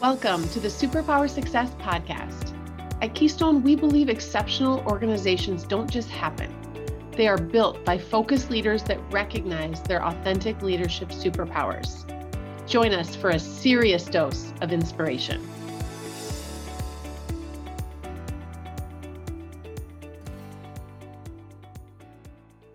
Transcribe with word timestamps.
Welcome 0.00 0.48
to 0.48 0.60
the 0.60 0.68
Superpower 0.68 1.28
Success 1.28 1.72
Podcast. 1.78 2.56
At 3.02 3.14
Keystone, 3.14 3.62
we 3.62 3.76
believe 3.76 4.08
exceptional 4.08 4.80
organizations 4.86 5.64
don't 5.64 5.90
just 5.90 6.08
happen, 6.08 6.50
they 7.12 7.28
are 7.28 7.36
built 7.36 7.84
by 7.84 7.98
focused 7.98 8.50
leaders 8.50 8.82
that 8.84 8.98
recognize 9.12 9.82
their 9.82 10.02
authentic 10.02 10.62
leadership 10.62 11.10
superpowers. 11.10 12.06
Join 12.66 12.94
us 12.94 13.14
for 13.14 13.28
a 13.28 13.38
serious 13.38 14.06
dose 14.06 14.54
of 14.62 14.72
inspiration. 14.72 15.46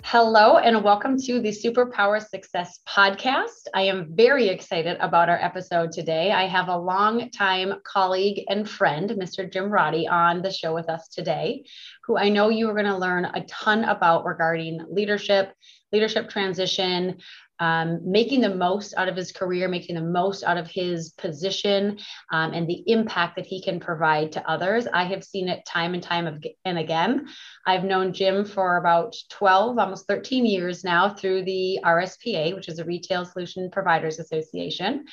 Hello, 0.08 0.60
and 0.60 0.84
welcome 0.84 1.20
to 1.22 1.40
the 1.42 1.50
Superpower 1.50 2.24
Success 2.24 2.80
Podcast. 2.88 3.66
I 3.74 3.82
am 3.82 4.16
very 4.16 4.50
excited 4.50 4.98
about 5.00 5.30
our 5.30 5.44
episode 5.44 5.92
today. 5.92 6.32
I 6.32 6.46
have 6.46 6.68
a 6.68 6.78
long-time 6.78 7.82
colleague 7.84 8.44
and 8.48 8.70
friend, 8.70 9.10
Mr. 9.10 9.52
Jim 9.52 9.72
Roddy, 9.72 10.08
on 10.08 10.44
the 10.44 10.52
show 10.52 10.76
with 10.76 10.90
us 10.90 11.08
today, 11.08 11.66
who 12.04 12.20
I 12.20 12.30
know 12.30 12.50
you 12.50 12.70
are 12.70 12.74
going 12.74 12.86
to 12.86 12.96
learn 12.96 13.26
a 13.26 13.44
ton 13.46 13.84
about 13.84 14.26
regarding 14.26 14.86
leadership, 14.92 15.52
leadership 15.92 16.30
transition, 16.30 17.18
um, 17.60 18.00
making 18.04 18.42
the 18.42 18.54
most 18.54 18.94
out 18.98 19.08
of 19.08 19.16
his 19.16 19.32
career, 19.32 19.68
making 19.68 19.96
the 19.96 20.02
most 20.02 20.44
out 20.44 20.58
of 20.58 20.68
his 20.68 21.12
position, 21.12 21.98
um, 22.32 22.54
and 22.54 22.68
the 22.68 22.84
impact 22.88 23.36
that 23.36 23.46
he 23.46 23.62
can 23.62 23.80
provide 23.80 24.32
to 24.34 24.50
others. 24.50 24.88
I 24.92 25.04
have 25.06 25.24
seen 25.24 25.48
it 25.48 25.66
time 25.66 25.94
and 25.94 26.04
time 26.04 26.42
and 26.66 26.78
again. 26.78 27.28
I've 27.66 27.84
known 27.84 28.14
Jim 28.14 28.46
for 28.46 28.78
about 28.78 29.16
12, 29.30 29.78
almost 29.78 30.08
13 30.08 30.46
years 30.46 30.84
now 30.84 31.14
through 31.14 31.46
the 31.46 31.80
RSPA, 31.84 32.56
which 32.56 32.68
is 32.68 32.80
a 32.80 32.86
Retail 32.86 33.26
Solution 33.26 33.70
Providers 33.72 34.20
Association. 34.20 35.06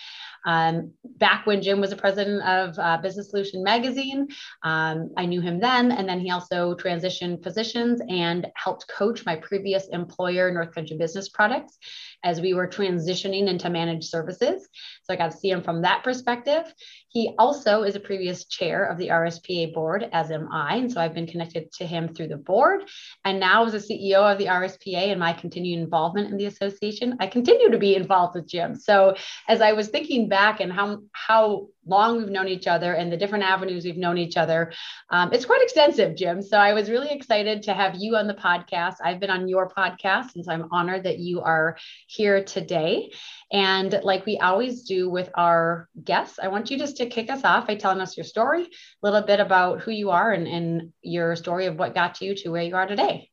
Um, 0.44 0.92
back 1.04 1.46
when 1.46 1.62
Jim 1.62 1.80
was 1.80 1.90
the 1.90 1.96
president 1.96 2.42
of 2.42 2.78
uh, 2.78 2.98
Business 2.98 3.30
Solution 3.30 3.62
Magazine, 3.62 4.28
um, 4.62 5.10
I 5.16 5.26
knew 5.26 5.40
him 5.40 5.60
then. 5.60 5.92
And 5.92 6.08
then 6.08 6.20
he 6.20 6.30
also 6.30 6.74
transitioned 6.74 7.42
positions 7.42 8.00
and 8.08 8.46
helped 8.56 8.88
coach 8.88 9.24
my 9.24 9.36
previous 9.36 9.88
employer, 9.88 10.50
North 10.50 10.74
Country 10.74 10.96
Business 10.96 11.28
Products, 11.28 11.78
as 12.24 12.40
we 12.40 12.54
were 12.54 12.68
transitioning 12.68 13.48
into 13.48 13.70
managed 13.70 14.08
services. 14.08 14.68
So 15.04 15.12
I 15.12 15.16
got 15.16 15.30
to 15.32 15.36
see 15.36 15.50
him 15.50 15.62
from 15.62 15.82
that 15.82 16.04
perspective. 16.04 16.72
He 17.08 17.34
also 17.38 17.82
is 17.82 17.94
a 17.94 18.00
previous 18.00 18.46
chair 18.46 18.84
of 18.84 18.98
the 18.98 19.08
RSPA 19.08 19.74
board, 19.74 20.08
as 20.12 20.30
am 20.30 20.48
I. 20.50 20.76
And 20.76 20.90
so 20.90 21.00
I've 21.00 21.14
been 21.14 21.26
connected 21.26 21.70
to 21.72 21.86
him 21.86 22.14
through 22.14 22.28
the 22.28 22.36
board. 22.36 22.84
And 23.24 23.38
now, 23.38 23.66
as 23.66 23.74
a 23.74 23.78
CEO 23.78 24.30
of 24.30 24.38
the 24.38 24.46
RSPA 24.46 25.10
and 25.10 25.20
my 25.20 25.32
continued 25.32 25.80
involvement 25.80 26.30
in 26.30 26.38
the 26.38 26.46
association, 26.46 27.16
I 27.20 27.26
continue 27.26 27.70
to 27.70 27.78
be 27.78 27.96
involved 27.96 28.34
with 28.34 28.48
Jim. 28.48 28.74
So 28.74 29.14
as 29.48 29.60
I 29.60 29.72
was 29.72 29.88
thinking 29.88 30.28
back 30.32 30.60
and 30.60 30.72
how, 30.72 31.02
how 31.12 31.68
long 31.86 32.16
we've 32.16 32.30
known 32.30 32.48
each 32.48 32.66
other 32.66 32.94
and 32.94 33.12
the 33.12 33.18
different 33.18 33.44
avenues 33.44 33.84
we've 33.84 33.98
known 33.98 34.16
each 34.16 34.38
other. 34.38 34.72
Um, 35.10 35.30
it's 35.34 35.44
quite 35.44 35.60
extensive, 35.62 36.16
Jim. 36.16 36.40
So 36.40 36.56
I 36.56 36.72
was 36.72 36.88
really 36.88 37.10
excited 37.10 37.64
to 37.64 37.74
have 37.74 37.96
you 37.98 38.16
on 38.16 38.26
the 38.26 38.34
podcast. 38.34 38.94
I've 39.04 39.20
been 39.20 39.28
on 39.28 39.46
your 39.46 39.68
podcast, 39.68 40.34
and 40.34 40.42
so 40.42 40.52
I'm 40.52 40.68
honored 40.72 41.04
that 41.04 41.18
you 41.18 41.42
are 41.42 41.76
here 42.06 42.42
today. 42.42 43.12
And 43.52 44.00
like 44.02 44.24
we 44.24 44.38
always 44.38 44.84
do 44.84 45.10
with 45.10 45.28
our 45.34 45.88
guests, 46.02 46.38
I 46.42 46.48
want 46.48 46.70
you 46.70 46.78
just 46.78 46.96
to 46.96 47.06
kick 47.06 47.30
us 47.30 47.44
off 47.44 47.66
by 47.66 47.74
telling 47.74 48.00
us 48.00 48.16
your 48.16 48.24
story, 48.24 48.62
a 48.62 48.68
little 49.02 49.20
bit 49.20 49.40
about 49.40 49.82
who 49.82 49.90
you 49.90 50.10
are 50.10 50.32
and, 50.32 50.46
and 50.46 50.92
your 51.02 51.36
story 51.36 51.66
of 51.66 51.76
what 51.76 51.94
got 51.94 52.22
you 52.22 52.34
to 52.36 52.48
where 52.48 52.62
you 52.62 52.74
are 52.74 52.86
today. 52.86 53.31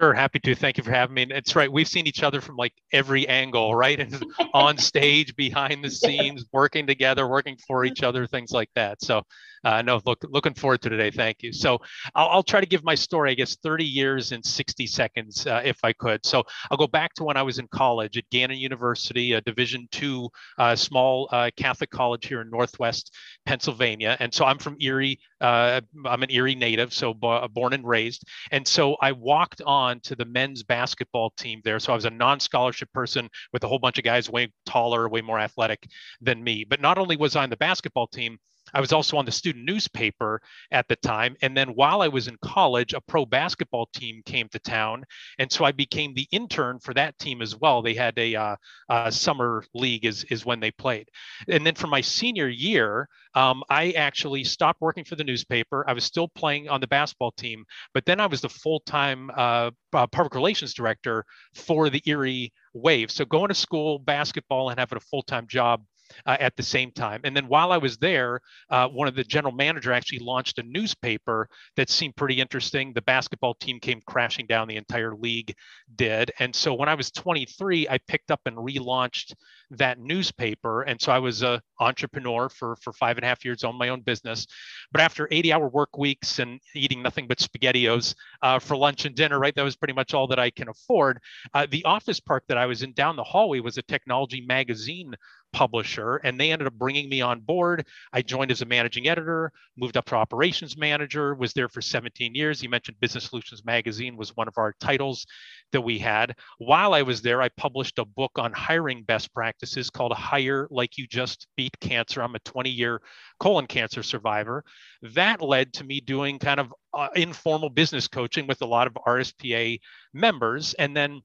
Sure, 0.00 0.12
happy 0.12 0.40
to. 0.40 0.54
Thank 0.56 0.76
you 0.76 0.82
for 0.82 0.90
having 0.90 1.14
me. 1.14 1.26
It's 1.30 1.54
right. 1.54 1.70
We've 1.70 1.86
seen 1.86 2.06
each 2.06 2.24
other 2.24 2.40
from 2.40 2.56
like 2.56 2.72
every 2.92 3.28
angle, 3.28 3.74
right? 3.76 4.00
And 4.00 4.24
on 4.54 4.76
stage, 4.76 5.36
behind 5.36 5.84
the 5.84 5.90
scenes, 5.90 6.44
working 6.52 6.86
together, 6.86 7.28
working 7.28 7.56
for 7.68 7.84
each 7.84 8.02
other, 8.02 8.26
things 8.26 8.50
like 8.50 8.70
that. 8.74 9.02
So 9.02 9.22
uh, 9.64 9.82
no, 9.82 10.00
look, 10.04 10.24
looking 10.28 10.54
forward 10.54 10.82
to 10.82 10.90
today. 10.90 11.10
Thank 11.10 11.42
you. 11.42 11.52
So 11.52 11.78
I'll, 12.14 12.28
I'll, 12.28 12.42
try 12.42 12.60
to 12.60 12.66
give 12.66 12.84
my 12.84 12.94
story, 12.94 13.30
I 13.30 13.34
guess, 13.34 13.56
30 13.56 13.84
years 13.84 14.32
in 14.32 14.42
60 14.42 14.86
seconds, 14.86 15.46
uh, 15.46 15.62
if 15.64 15.78
I 15.82 15.92
could. 15.94 16.24
So 16.26 16.44
I'll 16.70 16.76
go 16.76 16.86
back 16.86 17.14
to 17.14 17.24
when 17.24 17.36
I 17.38 17.42
was 17.42 17.58
in 17.58 17.66
college 17.68 18.18
at 18.18 18.28
Gannon 18.30 18.58
University, 18.58 19.32
a 19.32 19.40
Division 19.40 19.88
two 19.90 20.28
uh, 20.58 20.76
small 20.76 21.28
uh, 21.32 21.50
Catholic 21.56 21.90
college 21.90 22.26
here 22.26 22.42
in 22.42 22.50
Northwest 22.50 23.14
Pennsylvania. 23.46 24.16
And 24.20 24.32
so 24.32 24.44
I'm 24.44 24.58
from 24.58 24.76
Erie. 24.80 25.18
Uh, 25.40 25.80
I'm 26.04 26.22
an 26.22 26.30
Erie 26.30 26.54
native, 26.54 26.92
so 26.92 27.14
b- 27.14 27.46
born 27.52 27.72
and 27.72 27.86
raised. 27.86 28.24
And 28.50 28.66
so 28.66 28.96
I 29.00 29.12
walked 29.12 29.62
on 29.64 30.00
to 30.00 30.14
the 30.14 30.24
men's 30.26 30.62
basketball 30.62 31.32
team 31.38 31.60
there. 31.64 31.78
So 31.78 31.92
I 31.92 31.96
was 31.96 32.04
a 32.04 32.10
non-scholarship 32.10 32.92
person 32.92 33.28
with 33.52 33.64
a 33.64 33.68
whole 33.68 33.78
bunch 33.78 33.98
of 33.98 34.04
guys 34.04 34.28
way 34.28 34.52
taller, 34.66 35.08
way 35.08 35.22
more 35.22 35.38
athletic 35.38 35.88
than 36.20 36.42
me. 36.44 36.64
But 36.68 36.80
not 36.80 36.98
only 36.98 37.16
was 37.16 37.36
I 37.36 37.44
on 37.44 37.50
the 37.50 37.56
basketball 37.56 38.06
team, 38.06 38.38
I 38.74 38.80
was 38.80 38.92
also 38.92 39.16
on 39.16 39.24
the 39.24 39.32
student 39.32 39.64
newspaper 39.64 40.42
at 40.70 40.88
the 40.88 40.96
time. 40.96 41.36
And 41.42 41.56
then 41.56 41.68
while 41.70 42.02
I 42.02 42.08
was 42.08 42.28
in 42.28 42.36
college, 42.42 42.92
a 42.92 43.00
pro 43.00 43.24
basketball 43.24 43.88
team 43.94 44.22
came 44.26 44.48
to 44.48 44.58
town. 44.58 45.04
And 45.38 45.50
so 45.50 45.64
I 45.64 45.72
became 45.72 46.14
the 46.14 46.26
intern 46.30 46.80
for 46.80 46.92
that 46.94 47.18
team 47.18 47.40
as 47.40 47.56
well. 47.56 47.82
They 47.82 47.94
had 47.94 48.18
a, 48.18 48.34
uh, 48.34 49.10
summer 49.10 49.64
league, 49.74 50.04
is, 50.04 50.24
is 50.24 50.44
when 50.44 50.60
they 50.60 50.70
played. 50.70 51.08
And 51.48 51.64
then 51.64 51.74
for 51.74 51.86
my 51.86 52.00
senior 52.00 52.48
year, 52.48 53.08
um, 53.34 53.62
I 53.68 53.90
actually 53.92 54.44
stopped 54.44 54.80
working 54.80 55.04
for 55.04 55.16
the 55.16 55.24
newspaper. 55.24 55.84
I 55.88 55.92
was 55.92 56.04
still 56.04 56.28
playing 56.28 56.68
on 56.68 56.80
the 56.80 56.86
basketball 56.86 57.32
team, 57.32 57.64
but 57.92 58.04
then 58.06 58.20
I 58.20 58.26
was 58.26 58.40
the 58.40 58.48
full 58.48 58.80
time 58.80 59.30
uh, 59.36 59.70
uh, 59.92 60.06
public 60.06 60.34
relations 60.34 60.74
director 60.74 61.24
for 61.54 61.90
the 61.90 62.02
Erie 62.06 62.52
Wave. 62.74 63.10
So 63.10 63.24
going 63.24 63.48
to 63.48 63.54
school, 63.54 63.98
basketball, 63.98 64.70
and 64.70 64.78
having 64.78 64.96
a 64.96 65.00
full 65.00 65.22
time 65.22 65.46
job 65.48 65.82
uh, 66.26 66.36
at 66.40 66.56
the 66.56 66.62
same 66.62 66.90
time. 66.90 67.20
And 67.24 67.36
then 67.36 67.48
while 67.48 67.72
I 67.72 67.78
was 67.78 67.96
there, 67.98 68.40
uh, 68.70 68.88
one 68.88 69.08
of 69.08 69.14
the 69.14 69.24
general 69.24 69.54
manager 69.54 69.92
actually 69.92 70.20
launched 70.20 70.58
a 70.58 70.62
newspaper 70.62 71.48
that 71.76 71.90
seemed 71.90 72.16
pretty 72.16 72.40
interesting. 72.40 72.92
The 72.92 73.02
basketball 73.02 73.54
team 73.54 73.80
came 73.80 74.00
crashing 74.06 74.46
down, 74.46 74.68
the 74.68 74.76
entire 74.76 75.14
league 75.14 75.54
did. 75.96 76.32
And 76.38 76.54
so 76.54 76.74
when 76.74 76.88
I 76.88 76.94
was 76.94 77.10
23, 77.10 77.88
I 77.88 77.98
picked 78.08 78.30
up 78.30 78.40
and 78.46 78.56
relaunched 78.56 79.34
that 79.70 79.98
newspaper. 79.98 80.82
And 80.82 81.00
so 81.00 81.12
I 81.12 81.18
was 81.18 81.42
a 81.42 81.60
entrepreneur 81.80 82.48
for, 82.48 82.76
for 82.76 82.92
five 82.92 83.16
and 83.16 83.24
a 83.24 83.28
half 83.28 83.44
years, 83.44 83.64
owned 83.64 83.78
my 83.78 83.88
own 83.88 84.00
business. 84.00 84.46
But 84.92 85.00
after 85.00 85.28
80 85.30 85.52
hour 85.52 85.68
work 85.68 85.96
weeks 85.98 86.38
and 86.38 86.60
eating 86.74 87.02
nothing 87.02 87.26
but 87.26 87.38
SpaghettiOs 87.38 88.14
uh, 88.42 88.58
for 88.58 88.76
lunch 88.76 89.04
and 89.04 89.14
dinner, 89.14 89.38
right, 89.38 89.54
that 89.54 89.62
was 89.62 89.76
pretty 89.76 89.94
much 89.94 90.14
all 90.14 90.26
that 90.28 90.38
I 90.38 90.50
can 90.50 90.68
afford. 90.68 91.18
Uh, 91.52 91.66
the 91.70 91.84
office 91.84 92.20
park 92.20 92.44
that 92.48 92.58
I 92.58 92.66
was 92.66 92.82
in 92.82 92.92
down 92.92 93.16
the 93.16 93.24
hallway 93.24 93.60
was 93.60 93.78
a 93.78 93.82
technology 93.82 94.44
magazine 94.46 95.14
publisher 95.54 96.16
and 96.16 96.38
they 96.38 96.50
ended 96.50 96.66
up 96.66 96.74
bringing 96.74 97.08
me 97.08 97.20
on 97.20 97.38
board. 97.40 97.86
I 98.12 98.22
joined 98.22 98.50
as 98.50 98.60
a 98.60 98.66
managing 98.66 99.06
editor 99.08 99.52
moved 99.76 99.96
up 99.96 100.04
to 100.06 100.16
operations 100.16 100.76
manager 100.76 101.34
was 101.34 101.52
there 101.52 101.68
for 101.68 101.80
17 101.80 102.34
years. 102.34 102.60
You 102.60 102.68
mentioned 102.68 102.98
business 103.00 103.24
solutions 103.24 103.64
magazine 103.64 104.16
was 104.16 104.36
one 104.36 104.48
of 104.48 104.58
our 104.58 104.74
titles 104.80 105.26
that 105.70 105.80
we 105.80 105.98
had. 105.98 106.34
While 106.58 106.92
i 106.92 107.02
was 107.02 107.22
there 107.22 107.40
i 107.40 107.48
published 107.50 107.98
a 108.00 108.04
book 108.04 108.32
on 108.36 108.52
hiring 108.52 109.04
best 109.04 109.32
practices 109.32 109.90
called 109.90 110.12
hire 110.12 110.66
like 110.70 110.98
you 110.98 111.06
just 111.06 111.46
beat 111.56 111.78
cancer. 111.80 112.20
I'm 112.20 112.34
a 112.34 112.40
20 112.40 112.70
year 112.70 113.00
colon 113.38 113.66
cancer 113.66 114.02
survivor. 114.02 114.64
That 115.02 115.40
led 115.40 115.72
to 115.74 115.84
me 115.84 116.00
doing 116.00 116.40
kind 116.40 116.58
of 116.58 116.74
uh, 116.92 117.08
informal 117.14 117.70
business 117.70 118.08
coaching 118.08 118.48
with 118.48 118.60
a 118.62 118.66
lot 118.66 118.88
of 118.88 118.94
rspa 119.06 119.78
members. 120.12 120.74
And 120.74 120.96
then 120.96 121.22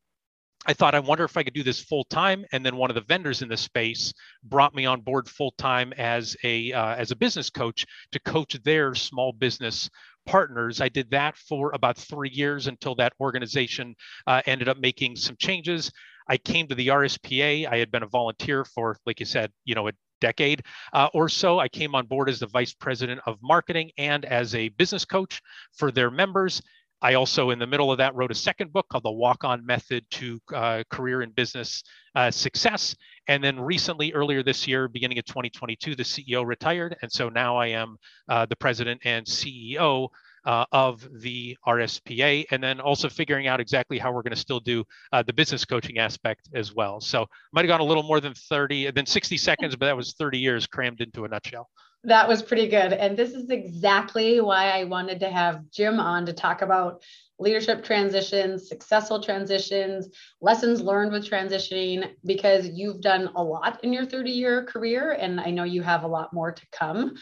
I 0.65 0.73
thought, 0.73 0.93
I 0.93 0.99
wonder 0.99 1.23
if 1.23 1.37
I 1.37 1.43
could 1.43 1.53
do 1.53 1.63
this 1.63 1.81
full 1.81 2.03
time. 2.05 2.45
And 2.51 2.65
then 2.65 2.75
one 2.75 2.91
of 2.91 2.95
the 2.95 3.01
vendors 3.01 3.41
in 3.41 3.49
the 3.49 3.57
space 3.57 4.13
brought 4.43 4.75
me 4.75 4.85
on 4.85 5.01
board 5.01 5.29
full 5.29 5.53
time 5.57 5.93
as 5.93 6.35
a 6.43 6.73
uh, 6.73 6.95
as 6.95 7.11
a 7.11 7.15
business 7.15 7.49
coach 7.49 7.85
to 8.11 8.19
coach 8.19 8.57
their 8.63 8.93
small 8.93 9.31
business 9.31 9.89
partners. 10.25 10.81
I 10.81 10.89
did 10.89 11.11
that 11.11 11.37
for 11.37 11.71
about 11.71 11.97
three 11.97 12.29
years 12.29 12.67
until 12.67 12.93
that 12.95 13.13
organization 13.19 13.95
uh, 14.27 14.41
ended 14.45 14.67
up 14.67 14.77
making 14.77 15.15
some 15.15 15.37
changes. 15.39 15.91
I 16.27 16.37
came 16.37 16.67
to 16.67 16.75
the 16.75 16.87
RSPA. 16.89 17.67
I 17.67 17.77
had 17.77 17.89
been 17.89 18.03
a 18.03 18.07
volunteer 18.07 18.63
for, 18.63 18.97
like 19.05 19.19
you 19.19 19.25
said, 19.25 19.51
you 19.65 19.73
know, 19.73 19.87
a 19.87 19.93
decade 20.21 20.63
uh, 20.93 21.09
or 21.13 21.29
so. 21.29 21.59
I 21.59 21.67
came 21.67 21.95
on 21.95 22.05
board 22.05 22.29
as 22.29 22.39
the 22.39 22.47
vice 22.47 22.73
president 22.73 23.21
of 23.25 23.37
marketing 23.41 23.91
and 23.97 24.25
as 24.25 24.53
a 24.53 24.69
business 24.69 25.05
coach 25.05 25.41
for 25.73 25.91
their 25.91 26.11
members. 26.11 26.61
I 27.01 27.13
also, 27.13 27.49
in 27.51 27.59
the 27.59 27.67
middle 27.67 27.91
of 27.91 27.97
that, 27.99 28.15
wrote 28.15 28.31
a 28.31 28.35
second 28.35 28.73
book 28.73 28.87
called 28.89 29.03
The 29.03 29.11
Walk 29.11 29.43
On 29.43 29.65
Method 29.65 30.05
to 30.11 30.39
uh, 30.53 30.83
Career 30.89 31.21
and 31.21 31.33
Business 31.33 31.83
uh, 32.15 32.29
Success. 32.29 32.95
And 33.27 33.43
then 33.43 33.59
recently, 33.59 34.13
earlier 34.13 34.43
this 34.43 34.67
year, 34.67 34.87
beginning 34.87 35.19
of 35.19 35.25
2022, 35.25 35.95
the 35.95 36.03
CEO 36.03 36.45
retired. 36.45 36.97
And 37.01 37.11
so 37.11 37.29
now 37.29 37.57
I 37.57 37.67
am 37.67 37.97
uh, 38.27 38.45
the 38.47 38.55
president 38.55 39.01
and 39.05 39.25
CEO 39.25 40.09
uh, 40.45 40.65
of 40.71 41.07
the 41.21 41.57
RSPA, 41.67 42.45
and 42.51 42.63
then 42.63 42.79
also 42.79 43.09
figuring 43.09 43.47
out 43.47 43.59
exactly 43.59 43.97
how 43.97 44.11
we're 44.11 44.21
going 44.21 44.31
to 44.31 44.39
still 44.39 44.59
do 44.59 44.83
uh, 45.11 45.21
the 45.21 45.33
business 45.33 45.65
coaching 45.65 45.99
aspect 45.99 46.49
as 46.53 46.73
well. 46.73 46.99
So 46.99 47.25
might 47.53 47.65
have 47.65 47.69
gone 47.69 47.81
a 47.81 47.85
little 47.85 48.03
more 48.03 48.19
than 48.19 48.33
30, 48.33 48.91
than 48.91 49.05
60 49.05 49.37
seconds, 49.37 49.75
but 49.75 49.85
that 49.85 49.97
was 49.97 50.13
30 50.13 50.39
years 50.39 50.67
crammed 50.67 51.01
into 51.01 51.25
a 51.25 51.27
nutshell. 51.27 51.69
That 52.05 52.29
was 52.29 52.41
pretty 52.41 52.67
good. 52.67 52.93
And 52.93 53.17
this 53.17 53.31
is 53.33 53.49
exactly 53.49 54.39
why 54.39 54.69
I 54.69 54.85
wanted 54.85 55.19
to 55.19 55.29
have 55.29 55.69
Jim 55.69 55.99
on 55.99 56.25
to 56.27 56.33
talk 56.33 56.61
about 56.61 57.03
leadership 57.39 57.83
transitions, 57.83 58.67
successful 58.67 59.21
transitions, 59.21 60.09
lessons 60.41 60.81
learned 60.81 61.11
with 61.11 61.29
transitioning, 61.29 62.09
because 62.25 62.67
you've 62.67 63.01
done 63.01 63.29
a 63.35 63.43
lot 63.43 63.83
in 63.83 63.91
your 63.91 64.05
30 64.05 64.31
year 64.31 64.63
career. 64.63 65.11
And 65.13 65.39
I 65.41 65.51
know 65.51 65.63
you 65.63 65.81
have 65.81 66.03
a 66.03 66.07
lot 66.07 66.33
more 66.33 66.51
to 66.51 66.67
come. 66.71 67.15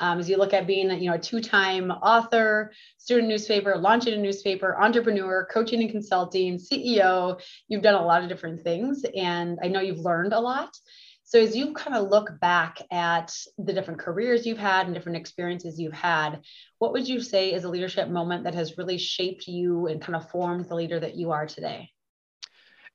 Um, 0.00 0.18
as 0.18 0.28
you 0.28 0.36
look 0.36 0.52
at 0.52 0.66
being 0.66 0.90
you 0.90 1.10
know, 1.10 1.16
a 1.16 1.18
two 1.18 1.40
time 1.40 1.90
author, 1.90 2.72
student 2.98 3.28
newspaper, 3.28 3.76
launching 3.76 4.14
a 4.14 4.18
newspaper, 4.18 4.76
entrepreneur, 4.80 5.46
coaching 5.52 5.80
and 5.80 5.90
consulting, 5.90 6.58
CEO, 6.58 7.40
you've 7.68 7.82
done 7.82 7.94
a 7.94 8.04
lot 8.04 8.22
of 8.22 8.28
different 8.28 8.62
things. 8.62 9.04
And 9.16 9.58
I 9.62 9.68
know 9.68 9.80
you've 9.80 9.98
learned 9.98 10.32
a 10.32 10.40
lot. 10.40 10.76
So 11.26 11.40
as 11.40 11.56
you 11.56 11.72
kind 11.72 11.96
of 11.96 12.10
look 12.10 12.38
back 12.38 12.78
at 12.90 13.34
the 13.56 13.72
different 13.72 13.98
careers 13.98 14.44
you've 14.44 14.58
had 14.58 14.86
and 14.86 14.94
different 14.94 15.16
experiences 15.16 15.80
you've 15.80 15.94
had, 15.94 16.42
what 16.78 16.92
would 16.92 17.08
you 17.08 17.20
say 17.20 17.54
is 17.54 17.64
a 17.64 17.68
leadership 17.68 18.08
moment 18.08 18.44
that 18.44 18.54
has 18.54 18.76
really 18.76 18.98
shaped 18.98 19.48
you 19.48 19.86
and 19.86 20.02
kind 20.02 20.16
of 20.16 20.30
formed 20.30 20.68
the 20.68 20.74
leader 20.74 21.00
that 21.00 21.16
you 21.16 21.32
are 21.32 21.46
today? 21.46 21.90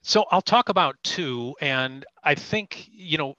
So 0.04 0.26
I'll 0.31 0.42
talk 0.42 0.70
about 0.70 0.96
two, 1.04 1.56
and 1.60 2.06
I 2.24 2.36
think 2.36 2.89
you 2.92 3.18
know 3.18 3.36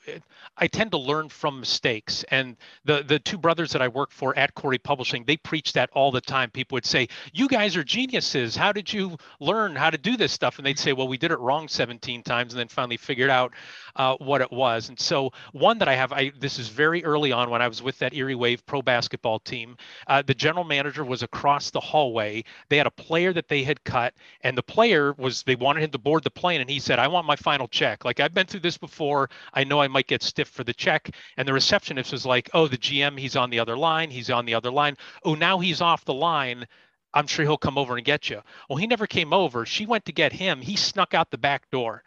I 0.57 0.67
tend 0.67 0.91
to 0.93 0.99
learn 0.99 1.29
from 1.29 1.61
mistakes. 1.61 2.25
And 2.31 2.57
the 2.85 3.03
the 3.03 3.19
two 3.19 3.39
brothers 3.39 3.73
that 3.73 3.83
I 3.83 3.89
work 3.89 4.13
for 4.13 4.37
at 4.37 4.55
Corey 4.55 4.79
Publishing, 4.79 5.25
they 5.25 5.37
preach 5.37 5.73
that 5.75 5.91
all 5.93 6.11
the 6.11 6.21
time. 6.21 6.51
People 6.51 6.77
would 6.77 6.87
say, 6.87 7.09
"You 7.33 7.49
guys 7.49 7.77
are 7.77 7.85
geniuses. 7.85 8.57
How 8.57 8.73
did 8.73 8.93
you 8.93 9.17
learn 9.41 9.77
how 9.77 9.91
to 9.91 9.99
do 9.99 10.17
this 10.17 10.33
stuff?" 10.33 10.59
And 10.59 10.67
they'd 10.67 10.79
say, 10.79 10.93
"Well, 10.93 11.09
we 11.09 11.19
did 11.19 11.31
it 11.31 11.39
wrong 11.39 11.69
17 11.69 12.23
times, 12.23 12.53
and 12.53 12.61
then 12.61 12.69
finally 12.69 12.97
figured 12.97 13.31
out 13.31 13.53
uh, 13.97 14.17
what 14.17 14.41
it 14.41 14.53
was." 14.53 14.89
And 14.89 14.99
so 14.99 15.33
one 15.53 15.79
that 15.79 15.89
I 15.89 15.95
have, 15.95 16.13
I 16.13 16.33
this 16.39 16.59
is 16.59 16.69
very 16.69 17.05
early 17.05 17.33
on 17.33 17.51
when 17.51 17.63
I 17.63 17.69
was 17.69 17.83
with 17.83 17.99
that 18.01 18.15
Erie 18.15 18.35
Wave 18.35 18.65
pro 18.67 18.83
basketball 18.83 19.39
team. 19.39 19.77
Uh, 20.07 20.23
the 20.23 20.35
general 20.35 20.65
manager 20.65 21.05
was 21.05 21.23
across 21.23 21.71
the 21.71 21.81
hallway. 21.81 22.45
They 22.69 22.77
had 22.77 22.87
a 22.87 22.91
player 22.91 23.33
that 23.33 23.49
they 23.49 23.63
had 23.63 23.83
cut, 23.85 24.15
and 24.43 24.57
the 24.57 24.63
player 24.63 25.15
was 25.17 25.43
they 25.43 25.57
wanted 25.57 25.85
him 25.85 25.91
to 25.91 25.99
board 25.99 26.25
the 26.25 26.31
plane, 26.31 26.61
and 26.61 26.69
he 26.69 26.81
said, 26.81 26.99
"I 26.99 27.09
want 27.09 27.27
my 27.27 27.37
final 27.37 27.69
check." 27.69 28.05
Like 28.05 28.21
I've 28.21 28.35
been 28.35 28.47
through 28.47 28.61
this 28.61 28.80
before. 28.81 29.31
I 29.55 29.65
know 29.65 29.81
I 29.81 29.89
might 29.89 30.07
get 30.07 30.23
stiff 30.23 30.49
for 30.49 30.65
the 30.65 30.75
check. 30.75 31.11
And 31.37 31.47
the 31.47 31.53
receptionist 31.53 32.13
was 32.13 32.27
like, 32.27 32.51
oh, 32.55 32.69
the 32.69 32.79
GM, 32.79 33.19
he's 33.19 33.37
on 33.37 33.51
the 33.51 33.61
other 33.61 33.77
line. 33.77 34.11
He's 34.11 34.31
on 34.31 34.47
the 34.47 34.55
other 34.55 34.71
line. 34.71 34.97
Oh, 35.25 35.35
now 35.35 35.59
he's 35.59 35.81
off 35.81 36.05
the 36.05 36.15
line. 36.15 36.67
I'm 37.13 37.27
sure 37.27 37.45
he'll 37.45 37.57
come 37.57 37.79
over 37.79 37.97
and 37.97 38.05
get 38.05 38.31
you. 38.31 38.41
Well, 38.69 38.77
he 38.77 38.87
never 38.87 39.07
came 39.07 39.33
over. 39.33 39.67
She 39.67 39.87
went 39.87 40.05
to 40.07 40.13
get 40.13 40.33
him. 40.33 40.61
He 40.61 40.77
snuck 40.77 41.15
out 41.15 41.31
the 41.31 41.39
back 41.39 41.71
door. 41.71 42.05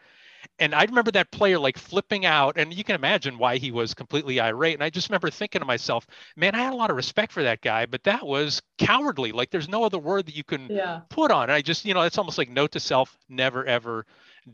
And 0.59 0.75
I 0.75 0.83
remember 0.83 1.11
that 1.11 1.31
player 1.31 1.57
like 1.57 1.77
flipping 1.77 2.25
out, 2.25 2.57
and 2.57 2.73
you 2.73 2.83
can 2.83 2.95
imagine 2.95 3.37
why 3.37 3.57
he 3.57 3.71
was 3.71 3.93
completely 3.93 4.39
irate. 4.39 4.75
And 4.75 4.83
I 4.83 4.89
just 4.89 5.09
remember 5.09 5.29
thinking 5.29 5.59
to 5.59 5.65
myself, 5.65 6.05
man, 6.35 6.53
I 6.53 6.59
had 6.59 6.73
a 6.73 6.75
lot 6.75 6.89
of 6.89 6.95
respect 6.95 7.31
for 7.31 7.43
that 7.43 7.61
guy, 7.61 7.85
but 7.85 8.03
that 8.03 8.25
was 8.25 8.61
cowardly. 8.77 9.31
Like 9.31 9.49
there's 9.51 9.69
no 9.69 9.83
other 9.83 9.99
word 9.99 10.25
that 10.27 10.35
you 10.35 10.43
can 10.43 10.67
yeah. 10.69 11.01
put 11.09 11.31
on 11.31 11.49
it. 11.49 11.53
I 11.53 11.61
just, 11.61 11.85
you 11.85 11.93
know, 11.93 12.01
it's 12.01 12.17
almost 12.17 12.37
like 12.37 12.49
note 12.49 12.71
to 12.73 12.79
self, 12.79 13.17
never 13.29 13.65
ever 13.65 14.05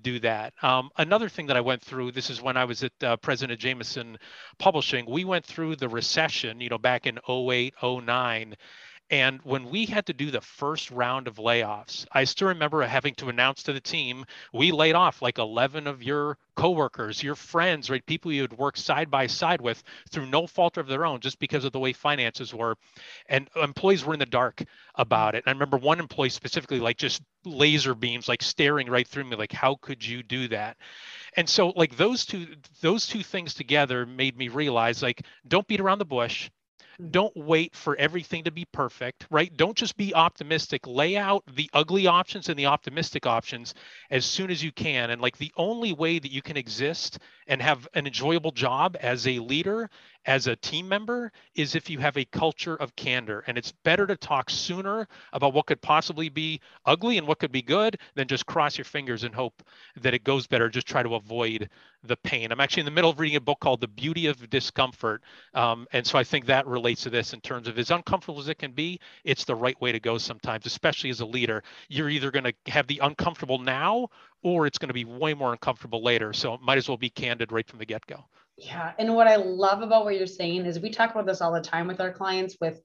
do 0.02 0.20
that. 0.20 0.54
Um, 0.62 0.90
another 0.98 1.30
thing 1.30 1.48
that 1.48 1.58
I 1.58 1.62
went 1.62 1.82
through, 1.82 2.12
this 2.12 2.30
is 2.30 2.42
when 2.42 2.58
I 2.58 2.66
was 2.66 2.84
at 2.84 2.92
uh, 3.04 3.18
President 3.18 3.60
Jameson 3.60 4.18
Publishing, 4.58 5.06
we 5.10 5.26
went 5.26 5.46
through 5.46 5.76
the 5.76 5.90
recession, 5.90 6.62
you 6.62 6.70
know, 6.70 6.78
back 6.78 7.08
in 7.08 7.20
08, 7.28 7.74
09. 7.84 8.56
And 9.12 9.42
when 9.44 9.72
we 9.72 9.88
had 9.88 10.06
to 10.06 10.14
do 10.14 10.30
the 10.30 10.42
first 10.42 10.92
round 10.92 11.28
of 11.28 11.38
layoffs, 11.38 12.06
I 12.12 12.26
still 12.26 12.50
remember 12.50 12.84
having 12.84 13.16
to 13.16 13.30
announce 13.30 13.64
to 13.64 13.74
the 13.74 13.82
team, 13.82 14.24
we 14.54 14.72
laid 14.72 14.94
off 14.94 15.24
like 15.24 15.40
11 15.40 15.88
of 15.88 16.04
your 16.04 16.38
coworkers, 16.56 17.24
your 17.24 17.34
friends, 17.34 17.90
right? 17.90 18.06
People 18.06 18.32
you 18.32 18.44
had 18.44 18.54
worked 18.54 18.78
side 18.78 19.10
by 19.10 19.26
side 19.26 19.62
with 19.62 19.82
through 20.12 20.28
no 20.28 20.46
fault 20.46 20.78
of 20.78 20.86
their 20.86 21.08
own, 21.08 21.22
just 21.22 21.40
because 21.40 21.66
of 21.66 21.72
the 21.72 21.80
way 21.80 21.92
finances 21.92 22.54
were. 22.54 22.76
And 23.28 23.50
employees 23.56 24.06
were 24.06 24.14
in 24.14 24.20
the 24.20 24.28
dark 24.28 24.64
about 24.94 25.34
it. 25.34 25.44
And 25.46 25.50
I 25.50 25.54
remember 25.54 25.78
one 25.78 26.00
employee 26.00 26.30
specifically, 26.30 26.80
like 26.80 26.98
just 26.98 27.24
laser 27.46 27.96
beams, 27.96 28.28
like 28.28 28.44
staring 28.44 28.90
right 28.90 29.08
through 29.08 29.24
me, 29.24 29.36
like, 29.36 29.54
how 29.54 29.76
could 29.82 30.06
you 30.06 30.22
do 30.22 30.50
that? 30.50 30.78
And 31.36 31.50
so 31.50 31.70
like 31.70 31.98
those 31.98 32.26
two, 32.26 32.48
those 32.82 33.08
two 33.08 33.24
things 33.24 33.56
together 33.56 34.06
made 34.06 34.38
me 34.38 34.50
realize 34.50 35.02
like, 35.02 35.26
don't 35.48 35.68
beat 35.68 35.80
around 35.80 35.98
the 35.98 36.06
bush 36.06 36.52
don't 37.00 37.36
wait 37.36 37.76
for 37.76 37.96
everything 37.96 38.44
to 38.44 38.52
be 38.52 38.66
perfect, 38.66 39.26
right? 39.30 39.56
Don't 39.56 39.78
just 39.78 39.96
be 39.96 40.14
optimistic. 40.14 40.86
Lay 40.86 41.16
out 41.16 41.44
the 41.56 41.70
ugly 41.74 42.08
options 42.08 42.50
and 42.50 42.60
the 42.60 42.66
optimistic 42.66 43.26
options 43.26 43.74
as 44.12 44.26
soon 44.26 44.52
as 44.52 44.64
you 44.64 44.72
can. 44.72 45.10
And 45.10 45.22
like 45.22 45.38
the 45.38 45.54
only 45.56 45.94
way 45.94 46.20
that 46.20 46.32
you 46.32 46.42
can 46.42 46.58
exist 46.58 47.20
and 47.48 47.62
have 47.62 47.88
an 47.94 48.06
enjoyable 48.06 48.52
job 48.52 48.98
as 49.00 49.28
a 49.28 49.40
leader 49.40 49.90
as 50.26 50.48
a 50.48 50.56
team 50.56 50.88
member 50.88 51.32
is 51.56 51.76
if 51.76 51.90
you 51.90 52.00
have 52.00 52.18
a 52.18 52.26
culture 52.26 52.76
of 52.76 52.96
candor. 52.96 53.44
And 53.48 53.58
it's 53.58 53.72
better 53.84 54.06
to 54.08 54.16
talk 54.16 54.50
sooner 54.50 55.08
about 55.34 55.54
what 55.54 55.66
could 55.66 55.82
possibly 55.82 56.30
be 56.30 56.60
ugly 56.86 57.18
and 57.18 57.28
what 57.28 57.40
could 57.40 57.52
be 57.52 57.62
good 57.62 58.00
than 58.16 58.28
just 58.28 58.46
cross 58.46 58.78
your 58.78 58.86
fingers 58.86 59.24
and 59.24 59.34
hope 59.34 59.64
that 60.02 60.14
it 60.14 60.24
goes 60.24 60.48
better. 60.48 60.70
Just 60.70 60.88
try 60.88 61.04
to 61.04 61.16
avoid 61.16 61.70
the 62.04 62.18
pain. 62.18 62.52
I'm 62.52 62.60
actually 62.60 62.82
in 62.82 62.86
the 62.86 62.92
middle 62.92 63.10
of 63.10 63.20
reading 63.20 63.38
a 63.38 63.42
book 63.42 63.60
called 63.60 63.82
The 63.82 63.88
Beauty 63.88 64.28
of 64.28 64.50
Discomfort. 64.50 65.22
Um, 65.54 65.88
and 65.92 66.06
so 66.06 66.18
I 66.18 66.24
think 66.24 66.46
that 66.46 66.68
relates 66.68 67.04
to 67.04 67.10
this 67.10 67.34
in 67.34 67.42
terms 67.42 67.68
of 67.68 67.78
as 67.78 67.92
uncomfortable 67.92 68.40
as 68.40 68.48
it 68.50 68.58
can 68.58 68.72
be, 68.72 69.00
it's 69.24 69.46
the 69.46 69.56
right 69.56 69.80
way 69.82 69.92
to 69.92 70.00
go 70.00 70.18
sometimes, 70.18 70.66
especially 70.66 71.10
as 71.10 71.20
a 71.20 71.26
leader. 71.26 71.64
You're 71.88 72.10
either 72.10 72.32
going 72.32 72.46
to 72.46 72.54
have 72.72 72.88
the 72.88 73.00
uncomfortable 73.00 73.60
now 73.60 74.10
or 74.42 74.66
it's 74.66 74.78
going 74.78 74.88
to 74.88 74.94
be 74.94 75.06
way 75.06 75.34
more 75.34 75.52
uncomfortable 75.52 76.04
later. 76.04 76.34
So 76.34 76.58
might 76.62 76.78
as 76.78 76.88
well 76.88 76.98
be 76.98 77.10
candid 77.10 77.52
right 77.52 77.68
from 77.68 77.80
the 77.80 77.86
get 77.86 78.06
go. 78.06 78.26
Yeah. 78.60 78.92
And 79.00 79.16
what 79.16 79.28
I 79.28 79.38
love 79.38 79.82
about 79.82 80.04
what 80.04 80.18
you're 80.18 80.28
saying 80.28 80.66
is 80.66 80.80
we 80.80 80.90
talk 80.90 81.12
about 81.12 81.26
this 81.26 81.42
all 81.42 81.54
the 81.54 81.62
time 81.62 81.88
with 81.88 82.02
our 82.02 82.12
clients 82.12 82.58
with 82.60 82.82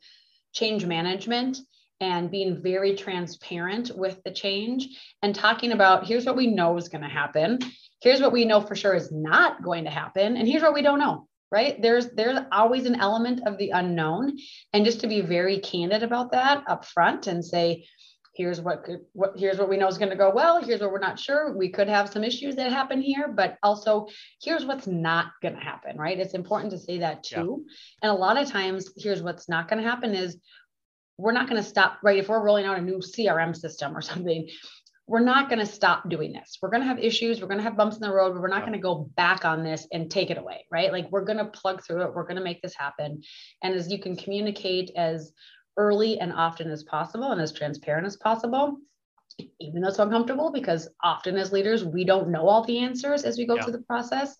change 0.52 0.86
management 0.86 1.58
and 2.00 2.30
being 2.30 2.62
very 2.62 2.94
transparent 2.96 3.90
with 3.94 4.22
the 4.24 4.30
change 4.30 4.88
and 5.22 5.34
talking 5.34 5.72
about 5.72 6.06
here's 6.06 6.26
what 6.26 6.36
we 6.36 6.46
know 6.46 6.76
is 6.76 6.88
going 6.88 7.02
to 7.02 7.08
happen 7.08 7.58
here's 8.00 8.20
what 8.20 8.32
we 8.32 8.44
know 8.44 8.60
for 8.60 8.74
sure 8.74 8.94
is 8.94 9.12
not 9.12 9.62
going 9.62 9.84
to 9.84 9.90
happen 9.90 10.36
and 10.36 10.48
here's 10.48 10.62
what 10.62 10.74
we 10.74 10.82
don't 10.82 10.98
know 10.98 11.26
right 11.52 11.80
there's 11.82 12.08
there's 12.10 12.38
always 12.50 12.86
an 12.86 13.00
element 13.00 13.40
of 13.46 13.58
the 13.58 13.70
unknown 13.70 14.36
and 14.72 14.84
just 14.84 15.00
to 15.00 15.06
be 15.06 15.20
very 15.20 15.60
candid 15.60 16.02
about 16.02 16.32
that 16.32 16.64
up 16.66 16.84
front 16.84 17.26
and 17.26 17.44
say 17.44 17.86
here's 18.34 18.60
what 18.60 18.84
could, 18.84 19.00
what 19.12 19.32
here's 19.36 19.58
what 19.58 19.68
we 19.68 19.76
know 19.76 19.86
is 19.86 19.98
going 19.98 20.10
to 20.10 20.16
go 20.16 20.30
well 20.34 20.62
here's 20.62 20.80
what 20.80 20.90
we're 20.90 20.98
not 20.98 21.18
sure. 21.18 21.56
We 21.56 21.70
could 21.70 21.88
have 21.88 22.10
some 22.10 22.24
issues 22.24 22.56
that 22.56 22.72
happen 22.72 23.00
here 23.00 23.28
but 23.28 23.56
also 23.62 24.08
here's 24.42 24.64
what's 24.64 24.86
not 24.86 25.26
going 25.42 25.54
to 25.54 25.60
happen 25.60 25.96
right? 25.96 26.18
It's 26.18 26.34
important 26.34 26.72
to 26.72 26.78
say 26.78 26.98
that 26.98 27.22
too. 27.22 27.64
Yeah. 27.66 28.08
and 28.08 28.10
a 28.10 28.20
lot 28.20 28.40
of 28.40 28.48
times 28.48 28.90
here's 28.96 29.22
what's 29.22 29.48
not 29.48 29.68
going 29.68 29.82
to 29.82 29.88
happen 29.88 30.14
is 30.14 30.38
we're 31.16 31.32
not 31.32 31.48
going 31.48 31.62
to 31.62 31.68
stop 31.68 31.98
right? 32.02 32.18
If 32.18 32.28
we're 32.28 32.44
rolling 32.44 32.66
out 32.66 32.78
a 32.78 32.82
new 32.82 32.98
crm 32.98 33.56
system 33.56 33.96
or 33.96 34.00
something 34.02 34.48
we're 35.06 35.20
not 35.20 35.50
going 35.50 35.58
to 35.58 35.66
stop 35.66 36.08
doing 36.08 36.32
this. 36.32 36.56
We're 36.62 36.70
going 36.70 36.80
to 36.80 36.88
have 36.88 36.98
issues 36.98 37.40
we're 37.40 37.48
going 37.48 37.58
to 37.58 37.64
have 37.64 37.76
bumps 37.76 37.96
in 37.96 38.02
the 38.02 38.12
road 38.12 38.32
but 38.32 38.42
we're 38.42 38.48
not 38.48 38.60
yeah. 38.60 38.66
going 38.66 38.72
to 38.72 38.82
go 38.82 39.10
back 39.16 39.44
on 39.44 39.62
this 39.62 39.86
and 39.92 40.10
take 40.10 40.30
it 40.30 40.38
away 40.38 40.66
right? 40.70 40.92
Like 40.92 41.10
we're 41.10 41.24
going 41.24 41.38
to 41.38 41.44
plug 41.46 41.84
through 41.84 42.02
it 42.02 42.14
we're 42.14 42.24
going 42.24 42.36
to 42.36 42.42
make 42.42 42.62
this 42.62 42.74
happen. 42.74 43.22
And 43.62 43.74
as 43.74 43.90
you 43.90 44.00
can 44.00 44.16
communicate 44.16 44.90
as 44.96 45.32
early 45.76 46.18
and 46.18 46.32
often 46.32 46.70
as 46.70 46.82
possible 46.82 47.32
and 47.32 47.40
as 47.40 47.52
transparent 47.52 48.06
as 48.06 48.16
possible 48.16 48.78
even 49.60 49.82
though 49.82 49.88
it's 49.88 49.98
uncomfortable 49.98 50.52
because 50.52 50.88
often 51.02 51.36
as 51.36 51.52
leaders 51.52 51.84
we 51.84 52.04
don't 52.04 52.28
know 52.28 52.48
all 52.48 52.64
the 52.64 52.78
answers 52.78 53.24
as 53.24 53.36
we 53.36 53.46
go 53.46 53.56
yeah. 53.56 53.62
through 53.62 53.72
the 53.72 53.82
process 53.82 54.36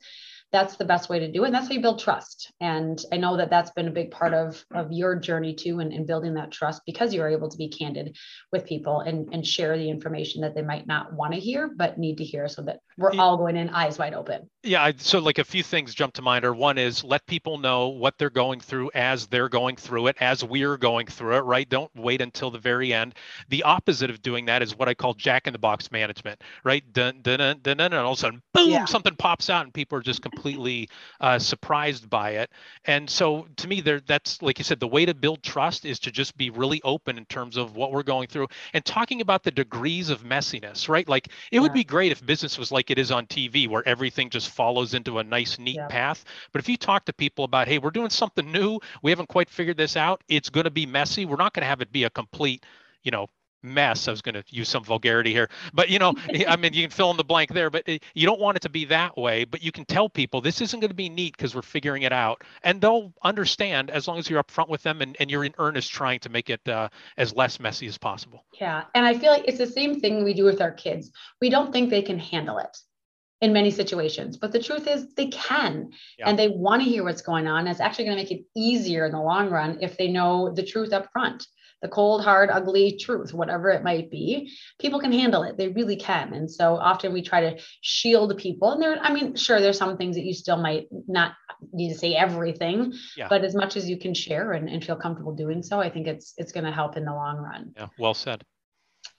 that's 0.53 0.77
the 0.77 0.85
best 0.85 1.09
way 1.09 1.19
to 1.19 1.33
do 1.33 1.43
it 1.43 1.47
and 1.47 1.55
that's 1.55 1.67
how 1.67 1.75
you 1.75 1.81
build 1.81 1.99
trust 1.99 2.53
and 2.61 3.05
i 3.13 3.17
know 3.17 3.37
that 3.37 3.51
that's 3.51 3.73
been 3.73 3.89
a 3.89 3.93
big 3.93 4.13
part 4.13 4.33
of 4.33 4.65
of 4.73 4.93
your 4.93 5.17
journey 5.17 5.53
too 5.53 5.81
and, 5.81 5.93
and 5.93 6.07
building 6.07 6.35
that 6.35 6.53
trust 6.53 6.83
because 6.87 7.13
you're 7.13 7.29
able 7.29 7.49
to 7.49 7.57
be 7.57 7.69
candid 7.69 8.17
with 8.53 8.65
people 8.65 9.01
and 9.01 9.29
and 9.35 9.45
share 9.45 9.77
the 9.77 9.91
information 9.91 10.43
that 10.43 10.55
they 10.55 10.63
might 10.63 10.87
not 10.87 11.13
want 11.13 11.33
to 11.35 11.41
hear 11.41 11.71
but 11.77 11.99
need 11.99 12.19
to 12.19 12.25
hear 12.25 12.47
so 12.47 12.63
that 12.63 12.79
we're 12.97 13.13
yeah. 13.13 13.21
all 13.21 13.37
going 13.37 13.57
in 13.57 13.69
eyes 13.71 13.99
wide 13.99 14.15
open 14.15 14.49
yeah 14.63 14.91
so 14.97 15.19
like 15.19 15.39
a 15.39 15.45
few 15.45 15.63
things 15.63 15.95
jump 15.95 16.15
to 16.15 16.23
mind 16.23 16.45
are 16.45 16.55
one 16.55 16.79
is 16.79 17.03
let 17.03 17.27
people 17.27 17.59
know 17.59 17.89
what 17.89 18.17
they're 18.19 18.31
going 18.31 18.61
through 18.61 18.91
as 18.95 19.27
they're 19.27 19.49
going 19.49 19.77
through 19.77 20.07
it 20.07 20.17
as 20.21 20.45
we're 20.45 20.77
going 20.77 21.07
through 21.07 21.37
it 21.37 21.41
right 21.41 21.69
don't 21.69 21.91
wait 21.97 22.21
until 22.21 22.51
the 22.51 22.59
very 22.59 22.93
end 22.93 23.15
the 23.49 23.63
opposite 23.63 24.11
of 24.11 24.23
doing 24.23 24.47
that 24.47 24.63
is 24.63 24.77
what 24.77 24.89
i 24.89 24.95
call 24.95 25.15
jack 25.15 25.47
in 25.47 25.53
the 25.53 25.59
box 25.59 25.91
management 25.91 26.43
right 26.65 26.93
dun, 26.93 27.21
dun, 27.23 27.39
dun, 27.39 27.59
dun, 27.63 27.77
dun, 27.77 27.93
and 27.93 27.95
all 27.95 28.13
of 28.13 28.19
a 28.19 28.21
sudden 28.21 28.43
boom 28.53 28.71
yeah. 28.71 28.85
something 28.85 29.15
pops 29.17 29.51
out 29.51 29.65
and 29.65 29.75
people 29.75 29.99
are 29.99 30.03
just 30.03 30.23
completely 30.23 30.45
completely 30.45 30.89
uh, 31.21 31.39
surprised 31.39 32.11
by 32.11 32.31
it. 32.31 32.51
And 32.85 33.09
so 33.09 33.47
to 33.57 33.69
me, 33.69 33.81
there 33.81 34.01
that's 34.01 34.43
like 34.43 34.59
you 34.59 34.65
said, 34.65 34.81
the 34.81 34.89
way 34.89 35.07
to 35.07 35.15
build 35.15 35.43
trust 35.43 35.85
is 35.85 35.99
to 36.01 36.11
just 36.11 36.37
be 36.37 36.51
really 36.51 36.81
open 36.85 37.19
in 37.19 37.25
terms 37.27 37.57
of 37.57 37.77
what 37.77 37.93
we're 37.93 38.03
going 38.03 38.29
through 38.29 38.49
and 38.73 38.85
talking 38.85 39.21
about 39.21 39.43
the 39.43 39.51
degrees 39.51 40.11
of 40.11 40.23
messiness, 40.23 40.89
right? 40.89 41.09
Like 41.09 41.29
it 41.29 41.33
yeah. 41.53 41.61
would 41.61 41.73
be 41.73 41.85
great 41.85 42.13
if 42.13 42.25
business 42.25 42.59
was 42.59 42.71
like 42.71 42.84
it 42.91 42.99
is 42.99 43.11
on 43.11 43.27
TV, 43.27 43.69
where 43.69 43.87
everything 43.87 44.31
just 44.31 44.51
follows 44.51 44.95
into 44.95 45.19
a 45.19 45.25
nice, 45.25 45.59
neat 45.59 45.77
yeah. 45.77 45.89
path. 45.89 46.25
But 46.53 46.61
if 46.61 46.69
you 46.69 46.77
talk 46.77 47.05
to 47.07 47.13
people 47.13 47.45
about, 47.45 47.69
hey, 47.69 47.79
we're 47.79 47.91
doing 47.91 48.11
something 48.11 48.51
new, 48.51 48.81
we 49.03 49.11
haven't 49.11 49.29
quite 49.29 49.51
figured 49.51 49.77
this 49.77 49.97
out, 49.97 50.23
it's 50.29 50.51
going 50.51 50.65
to 50.65 50.71
be 50.71 50.87
messy. 50.87 51.25
We're 51.25 51.37
not 51.37 51.55
going 51.55 51.63
to 51.63 51.69
have 51.69 51.81
it 51.81 51.93
be 51.93 52.05
a 52.05 52.11
complete, 52.11 52.65
you 53.03 53.11
know, 53.11 53.29
mess. 53.65 54.07
I 54.09 54.11
was 54.11 54.23
going 54.23 54.35
to 54.35 54.45
use 54.49 54.69
some 54.69 54.85
vulgarity 54.85 55.33
here, 55.33 55.49
but 55.73 55.89
you 55.89 55.99
know, 55.99 56.15
I 56.49 56.57
mean, 56.57 56.73
you 56.73 56.83
can 56.83 56.91
fill 56.91 57.11
in 57.11 57.17
the 57.17 57.25
blank 57.25 57.53
there, 57.53 57.71
but 57.71 57.89
you 57.89 58.27
don't 58.27 58.41
want 58.41 58.57
it 58.57 58.61
to 58.61 58.69
be 58.69 58.85
that 58.87 59.17
way. 59.17 59.45
But 59.45 59.63
you 59.63 59.73
can 59.73 59.85
tell 59.85 60.09
people 60.09 60.41
this 60.41 60.61
isn't 60.61 60.81
going 60.81 60.91
to 60.91 60.95
be 60.95 61.09
neat 61.09 61.37
because 61.37 61.55
we're 61.55 61.63
figuring 61.63 62.03
it 62.03 62.13
out, 62.13 62.43
and 62.63 62.81
they'll 62.81 63.13
understand 63.23 63.91
as 63.91 64.07
long 64.07 64.19
as 64.19 64.29
you're 64.29 64.43
upfront 64.43 64.69
with 64.69 64.83
them 64.83 65.01
and, 65.01 65.17
and 65.19 65.31
you're 65.31 65.45
in 65.45 65.55
earnest 65.59 65.91
trying 65.91 66.21
to 66.21 66.29
make 66.29 66.51
it 66.51 66.67
uh, 66.69 66.89
as 67.17 67.35
less 67.35 67.59
messy 67.59 67.87
as 67.87 67.99
possible. 67.99 68.45
Yeah, 68.61 68.85
and 68.95 69.07
I 69.07 69.19
feel 69.19 69.33
like 69.33 69.45
it's 69.47 69.59
the 69.59 69.67
same 69.67 70.01
thing 70.01 70.25
we 70.25 70.35
do 70.35 70.45
with 70.45 70.61
our 70.61 70.73
kids. 70.73 71.11
We 71.41 71.51
don't 71.51 71.73
think 71.73 71.91
they 71.91 72.03
can 72.03 72.19
handle 72.19 72.59
it 72.59 72.77
in 73.45 73.53
many 73.53 73.71
situations. 73.71 74.37
But 74.37 74.53
the 74.53 74.63
truth 74.63 74.87
is, 74.87 75.15
they 75.15 75.27
can, 75.27 75.91
yeah. 76.19 76.29
and 76.29 76.39
they 76.39 76.49
want 76.49 76.83
to 76.83 76.89
hear 76.89 77.05
what's 77.05 77.23
going 77.23 77.47
on. 77.47 77.67
It's 77.67 77.81
actually 77.81 78.07
going 78.07 78.17
to 78.17 78.23
make 78.23 78.33
it 78.33 78.47
easier 78.57 79.05
in 79.05 79.13
the 79.13 79.21
long 79.21 79.51
run 79.51 79.79
if 79.81 79.99
they 79.99 80.09
know 80.09 80.53
the 80.55 80.65
truth 80.65 80.93
up 80.93 81.11
front 81.13 81.47
the 81.83 81.89
cold, 81.89 82.25
hard, 82.25 82.51
ugly 82.51 82.99
truth, 82.99 83.35
whatever 83.35 83.71
it 83.71 83.85
might 83.85 84.11
be, 84.11 84.51
people 84.79 85.01
can 85.01 85.13
handle 85.13 85.43
it. 85.43 85.57
They 85.57 85.69
really 85.69 85.97
can. 85.97 86.33
And 86.33 86.51
so 86.51 86.77
often 86.77 87.13
we 87.13 87.23
try 87.23 87.51
to 87.51 87.63
shield 87.83 88.37
people. 88.39 88.73
And 88.73 88.83
there, 88.83 88.99
I 89.01 89.13
mean, 89.13 89.37
sure, 89.37 89.61
there's 89.61 89.79
some 89.79 89.97
things 89.97 90.17
that 90.17 90.25
you 90.25 90.35
still 90.35 90.57
might 90.57 90.87
not 91.07 91.33
need 91.73 91.93
to 91.93 91.99
say 91.99 92.15
everything, 92.15 92.93
yeah. 93.17 93.29
but 93.29 93.45
as 93.45 93.55
much 93.55 93.77
as 93.77 93.89
you 93.89 93.99
can 93.99 94.15
share 94.15 94.53
and, 94.53 94.69
and 94.69 94.85
feel 94.85 94.97
comfortable 94.97 95.35
doing 95.35 95.63
so, 95.63 95.81
I 95.81 95.91
think 95.91 96.07
it's 96.07 96.35
it's 96.37 96.53
going 96.53 96.65
to 96.65 96.73
help 96.73 96.97
in 96.97 97.05
the 97.05 97.13
long 97.13 97.37
run. 97.37 97.73
Yeah, 97.77 97.89
well 97.99 98.15
said. 98.15 98.45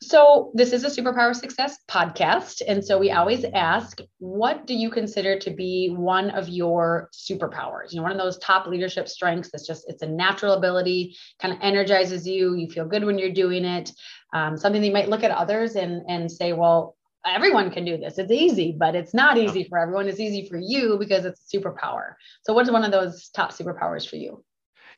So, 0.08 0.52
this 0.54 0.72
is 0.72 0.84
a 0.84 0.88
Superpower 0.88 1.36
Success 1.36 1.80
podcast. 1.90 2.62
And 2.68 2.86
so, 2.86 3.00
we 3.00 3.10
always 3.10 3.44
ask, 3.56 4.02
what 4.20 4.68
do 4.68 4.76
you 4.76 4.92
consider 4.92 5.40
to 5.40 5.50
be 5.50 5.90
one 5.90 6.30
of 6.30 6.48
your 6.48 7.10
superpowers? 7.12 7.92
You 7.92 7.98
know, 7.98 8.04
one 8.04 8.12
of 8.12 8.20
those 8.20 8.38
top 8.38 8.68
leadership 8.68 9.10
strengths 9.10 9.50
that's 9.52 9.66
just, 9.66 9.86
it's 9.88 10.04
a 10.04 10.08
natural 10.08 10.54
ability, 10.54 11.16
kind 11.42 11.56
of 11.56 11.60
energizes 11.64 12.28
you. 12.28 12.54
You 12.54 12.70
feel 12.70 12.86
good 12.86 13.04
when 13.04 13.18
you're 13.18 13.34
doing 13.34 13.66
it. 13.66 13.92
Um, 14.32 14.58
something 14.58 14.82
that 14.82 14.88
you 14.88 14.94
might 14.94 15.10
look 15.10 15.24
at 15.24 15.32
others 15.32 15.76
and, 15.76 16.04
and 16.08 16.32
say, 16.32 16.54
well, 16.54 16.96
everyone 17.26 17.72
can 17.72 17.84
do 17.84 17.98
this. 17.98 18.20
It's 18.20 18.32
easy, 18.32 18.76
but 18.78 18.94
it's 18.94 19.16
not 19.16 19.40
easy 19.40 19.64
for 19.64 19.80
everyone. 19.80 20.08
It's 20.08 20.20
easy 20.20 20.48
for 20.48 20.60
you 20.62 20.98
because 21.00 21.26
it's 21.26 21.52
a 21.52 21.58
superpower. 21.58 22.14
So, 22.44 22.54
what's 22.54 22.70
one 22.70 22.84
of 22.84 22.92
those 22.92 23.30
top 23.30 23.54
superpowers 23.54 24.08
for 24.08 24.18
you? 24.18 24.44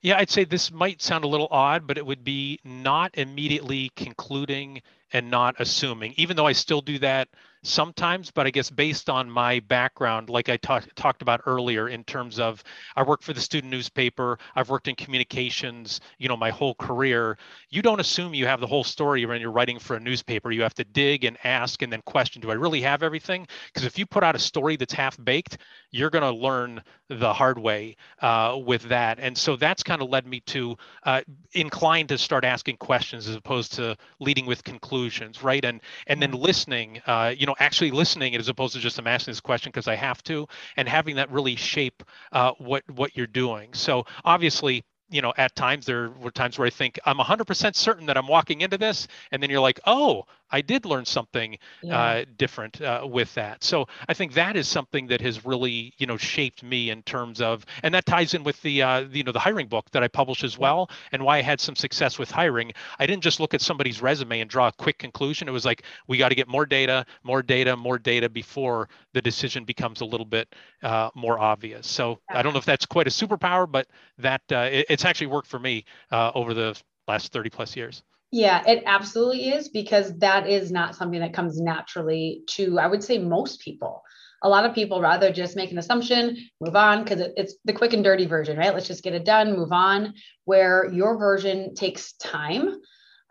Yeah, 0.02 0.18
I'd 0.18 0.30
say 0.30 0.44
this 0.44 0.72
might 0.72 1.02
sound 1.02 1.24
a 1.24 1.28
little 1.28 1.48
odd, 1.50 1.88
but 1.88 1.98
it 1.98 2.06
would 2.06 2.24
be 2.24 2.60
not 2.64 3.18
immediately 3.18 3.90
concluding 3.96 4.82
and 5.14 5.30
not 5.32 5.56
assuming, 5.60 6.14
even 6.18 6.36
though 6.36 6.48
I 6.48 6.54
still 6.54 6.82
do 6.82 7.00
that 7.00 7.30
sometimes, 7.68 8.32
but 8.32 8.48
I 8.48 8.50
guess 8.50 8.70
based 8.70 9.10
on 9.10 9.30
my 9.30 9.60
background, 9.62 10.30
like 10.30 10.50
I 10.50 10.58
talk, 10.58 10.88
talked 10.96 11.22
about 11.22 11.42
earlier, 11.46 11.90
in 11.90 12.04
terms 12.04 12.40
of 12.40 12.64
I 12.96 13.04
work 13.04 13.22
for 13.22 13.34
the 13.34 13.42
student 13.42 13.72
newspaper, 13.72 14.40
I've 14.56 14.70
worked 14.70 14.88
in 14.88 14.96
communications, 14.96 16.02
you 16.18 16.28
know, 16.28 16.38
my 16.38 16.50
whole 16.50 16.76
career. 16.76 17.38
You 17.70 17.82
don't 17.82 18.00
assume 18.00 18.34
you 18.34 18.48
have 18.48 18.60
the 18.60 18.68
whole 18.68 18.84
story 18.84 19.26
when 19.26 19.42
you're 19.42 19.52
writing 19.52 19.80
for 19.80 19.96
a 19.96 20.00
newspaper. 20.00 20.52
You 20.52 20.62
have 20.62 20.74
to 20.76 20.84
dig 20.84 21.26
and 21.26 21.38
ask 21.44 21.82
and 21.82 21.92
then 21.92 22.02
question, 22.04 22.42
do 22.42 22.52
I 22.52 22.56
really 22.56 22.82
have 22.82 23.04
everything? 23.04 23.48
Because 23.68 23.86
if 23.86 23.98
you 24.00 24.06
put 24.06 24.24
out 24.24 24.36
a 24.36 24.40
story 24.40 24.76
that's 24.76 24.94
half 24.94 25.18
baked, 25.24 25.58
you're 25.92 26.10
going 26.10 26.24
to 26.24 26.32
learn 26.32 26.82
the 27.10 27.34
hard 27.34 27.58
way 27.58 27.96
uh, 28.22 28.60
with 28.66 28.84
that. 28.84 29.20
And 29.20 29.38
so 29.38 29.56
that's 29.56 29.84
kind 29.84 30.02
of 30.02 30.10
led 30.10 30.28
me 30.28 30.42
to 30.42 30.78
uh, 31.04 31.22
inclined 31.54 32.10
to 32.10 32.18
start 32.18 32.44
asking 32.44 32.78
questions 32.78 33.28
as 33.28 33.36
opposed 33.36 33.74
to 33.74 33.96
leading 34.20 34.46
with 34.46 34.64
conclusions, 34.64 35.44
right? 35.44 35.64
And 35.64 35.82
and 36.08 36.22
then 36.22 36.32
mm-hmm. 36.32 36.42
listening, 36.42 37.02
uh, 37.08 37.34
you 37.38 37.46
know, 37.46 37.56
actually 37.60 37.92
listening 37.92 38.36
as 38.36 38.50
opposed 38.50 38.74
to 38.74 38.80
just 38.80 39.00
I'm 39.00 39.08
asking 39.08 39.32
this 39.32 39.42
question 39.42 39.72
because 39.72 39.88
I 39.88 39.96
have 39.96 40.24
to, 40.24 40.48
and 40.76 40.88
having 40.88 41.16
that 41.18 41.32
really 41.32 41.56
shape 41.56 42.04
uh, 42.32 42.52
what 42.58 42.84
what 42.90 43.16
you're 43.16 43.28
doing. 43.28 43.74
So 43.74 44.06
obviously 44.26 44.84
you 45.10 45.22
know, 45.22 45.34
at 45.38 45.56
times 45.56 45.86
there 45.86 46.10
were 46.10 46.32
times 46.32 46.58
where 46.60 46.68
I 46.68 46.70
think 46.70 47.00
I'm 47.06 47.18
100% 47.18 47.76
certain 47.76 48.08
that 48.08 48.18
I'm 48.18 48.28
walking 48.28 48.62
into 48.62 48.78
this, 48.78 49.08
and 49.32 49.42
then 49.42 49.50
you're 49.50 49.62
like, 49.62 49.80
oh, 49.86 50.26
I 50.52 50.62
did 50.62 50.86
learn 50.86 51.06
something 51.06 51.58
yeah. 51.82 52.00
uh, 52.00 52.26
different 52.38 52.82
uh, 52.82 53.08
with 53.10 53.34
that. 53.36 53.64
So 53.64 53.88
I 54.08 54.14
think 54.14 54.34
that 54.34 54.56
is 54.56 54.68
something 54.68 55.08
that 55.08 55.22
has 55.22 55.46
really, 55.46 55.94
you 55.98 56.08
know, 56.08 56.18
shaped 56.18 56.64
me 56.64 56.90
in 56.90 57.04
terms 57.04 57.42
of, 57.42 57.66
and 57.84 57.94
that 57.94 58.06
ties 58.06 58.34
in 58.34 58.44
with 58.44 58.62
the, 58.62 58.82
uh, 58.82 59.00
you 59.12 59.24
know, 59.24 59.32
the 59.32 59.40
hiring 59.40 59.68
book 59.68 59.90
that 59.92 60.04
I 60.04 60.08
published 60.08 60.44
as 60.44 60.58
well, 60.58 60.90
and 61.12 61.24
why 61.24 61.38
I 61.38 61.42
had 61.42 61.60
some 61.60 61.76
success 61.76 62.18
with 62.18 62.32
hiring. 62.32 62.72
I 63.00 63.06
didn't 63.06 63.24
just 63.24 63.40
look 63.40 63.54
at 63.54 63.62
somebody's 63.62 64.02
resume 64.02 64.40
and 64.40 64.50
draw 64.50 64.68
a 64.68 64.72
quick 64.72 64.98
conclusion. 64.98 65.48
It 65.48 65.52
was 65.52 65.66
like 65.66 65.84
we 66.08 66.18
got 66.18 66.30
to 66.30 66.36
get 66.36 66.48
more 66.48 66.66
data, 66.66 67.06
more 67.24 67.42
data, 67.42 67.76
more 67.76 67.98
data 67.98 68.30
before 68.30 68.90
the 69.14 69.22
decision 69.22 69.66
becomes 69.66 70.02
a 70.02 70.06
little 70.06 70.26
bit 70.26 70.54
uh, 70.84 71.10
more 71.16 71.40
obvious. 71.40 71.88
So 71.88 72.20
I 72.30 72.42
don't 72.42 72.54
know 72.54 72.60
if 72.60 72.66
that's 72.66 72.86
quite 72.86 73.08
a 73.08 73.12
superpower, 73.12 73.70
but 73.70 73.88
that 74.18 74.42
uh, 74.52 74.70
it, 74.72 74.86
it's 74.90 75.06
actually 75.06 75.28
worked 75.28 75.48
for 75.48 75.60
me 75.60 75.86
uh, 76.12 76.32
over 76.34 76.54
the 76.54 76.80
last 77.08 77.32
30 77.32 77.50
plus 77.50 77.76
years. 77.76 78.04
Yeah, 78.32 78.62
it 78.68 78.84
absolutely 78.86 79.50
is 79.50 79.70
because 79.70 80.18
that 80.20 80.50
is 80.50 80.72
not 80.72 80.96
something 80.96 81.22
that 81.22 81.34
comes 81.34 81.62
naturally 81.62 82.44
to, 82.48 82.78
I 82.78 82.88
would 82.88 83.04
say, 83.04 83.18
most 83.18 83.62
people. 83.62 84.04
A 84.44 84.50
lot 84.50 84.66
of 84.66 84.76
people 84.76 85.02
rather 85.02 85.32
just 85.32 85.56
make 85.56 85.72
an 85.72 85.78
assumption, 85.78 86.38
move 86.62 86.76
on, 86.76 87.04
because 87.04 87.22
it, 87.22 87.34
it's 87.38 87.56
the 87.66 87.74
quick 87.74 87.94
and 87.94 88.04
dirty 88.04 88.26
version, 88.26 88.58
right? 88.58 88.74
Let's 88.74 88.88
just 88.88 89.04
get 89.04 89.14
it 89.14 89.26
done, 89.26 89.56
move 89.56 89.72
on. 89.72 90.14
Where 90.46 90.92
your 90.92 91.18
version 91.18 91.74
takes 91.74 92.14
time. 92.14 92.82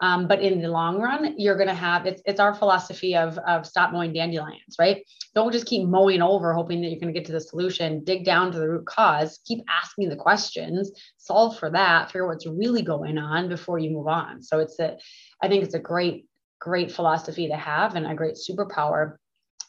Um, 0.01 0.29
but 0.29 0.43
in 0.43 0.61
the 0.61 0.69
long 0.69 1.01
run, 1.01 1.35
you're 1.39 1.57
going 1.57 1.69
to 1.69 1.75
have 1.75 2.05
it's, 2.05 2.21
it's 2.27 2.41
our 2.41 2.55
philosophy 2.55 3.17
of, 3.17 3.39
of 3.39 3.67
stop 3.67 3.93
mowing 3.93 4.13
dandelions, 4.13 4.77
right? 4.79 5.03
Don't 5.35 5.53
just 5.53 5.67
keep 5.67 5.89
mowing 5.89 6.21
over, 6.21 6.53
hoping 6.53 6.83
that 6.83 6.89
you're 6.89 7.01
going 7.01 7.13
to 7.13 7.19
get 7.19 7.27
to 7.27 7.33
the 7.33 7.41
solution. 7.41 8.05
Dig 8.05 8.25
down 8.25 8.53
to 8.53 8.59
the 8.59 8.69
root 8.69 8.87
cause, 8.87 9.41
keep 9.47 9.65
asking 9.69 10.11
the 10.11 10.17
questions, 10.17 10.93
solve 11.17 11.59
for 11.59 11.71
that, 11.71 12.09
figure 12.09 12.25
out 12.25 12.29
what's 12.29 12.47
really 12.47 12.83
going 12.83 13.17
on 13.17 13.49
before 13.49 13.79
you 13.79 13.91
move 13.91 14.09
on. 14.09 14.43
So 14.43 14.59
it's 14.59 14.79
a, 14.79 14.99
I 15.43 15.49
think 15.49 15.65
it's 15.65 15.75
a 15.75 15.81
great, 15.81 16.27
great 16.59 16.93
philosophy 16.93 17.49
to 17.49 17.57
have 17.57 17.97
and 17.97 18.07
a 18.07 18.15
great 18.15 18.37
superpower. 18.37 19.17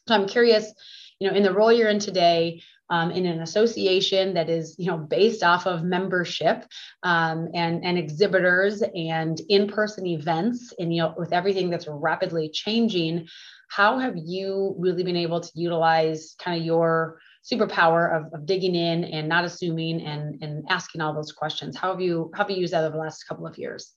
So 0.08 0.16
I'm 0.16 0.28
curious, 0.28 0.74
you 1.20 1.30
know, 1.30 1.36
in 1.36 1.44
the 1.44 1.54
role 1.54 1.72
you're 1.72 1.90
in 1.90 2.00
today, 2.00 2.62
um, 2.90 3.12
in 3.12 3.26
an 3.26 3.42
association 3.42 4.34
that 4.36 4.50
is 4.50 4.76
you 4.78 4.86
know 4.86 4.98
based 4.98 5.44
off 5.44 5.68
of 5.68 5.84
membership 5.84 6.66
um, 7.04 7.50
and 7.54 7.84
and 7.84 7.98
exhibitors 7.98 8.82
and 8.82 9.42
in-person 9.50 10.06
events 10.06 10.74
and 10.80 10.96
you 10.96 11.02
know 11.02 11.14
with 11.18 11.34
everything 11.34 11.70
that's 11.70 11.88
rapidly 11.90 12.50
changing 12.50 13.28
how 13.70 14.00
have 14.00 14.16
you 14.16 14.76
really 14.78 15.04
been 15.04 15.18
able 15.18 15.42
to 15.42 15.52
utilize 15.54 16.36
kind 16.40 16.60
of 16.60 16.66
your 16.66 17.20
superpower 17.44 18.16
of, 18.16 18.34
of 18.34 18.46
digging 18.46 18.76
in 18.76 19.04
and 19.06 19.28
not 19.28 19.46
assuming 19.46 20.02
and 20.02 20.42
and 20.42 20.66
asking 20.70 21.02
all 21.02 21.14
those 21.14 21.32
questions? 21.32 21.78
How 21.78 21.92
have 21.92 22.02
you 22.02 22.32
how 22.34 22.44
have 22.44 22.52
you 22.52 22.58
used 22.58 22.74
that 22.74 22.84
over 22.84 22.94
the 22.94 23.02
last 23.02 23.24
couple 23.26 23.46
of 23.46 23.58
years 23.58 23.94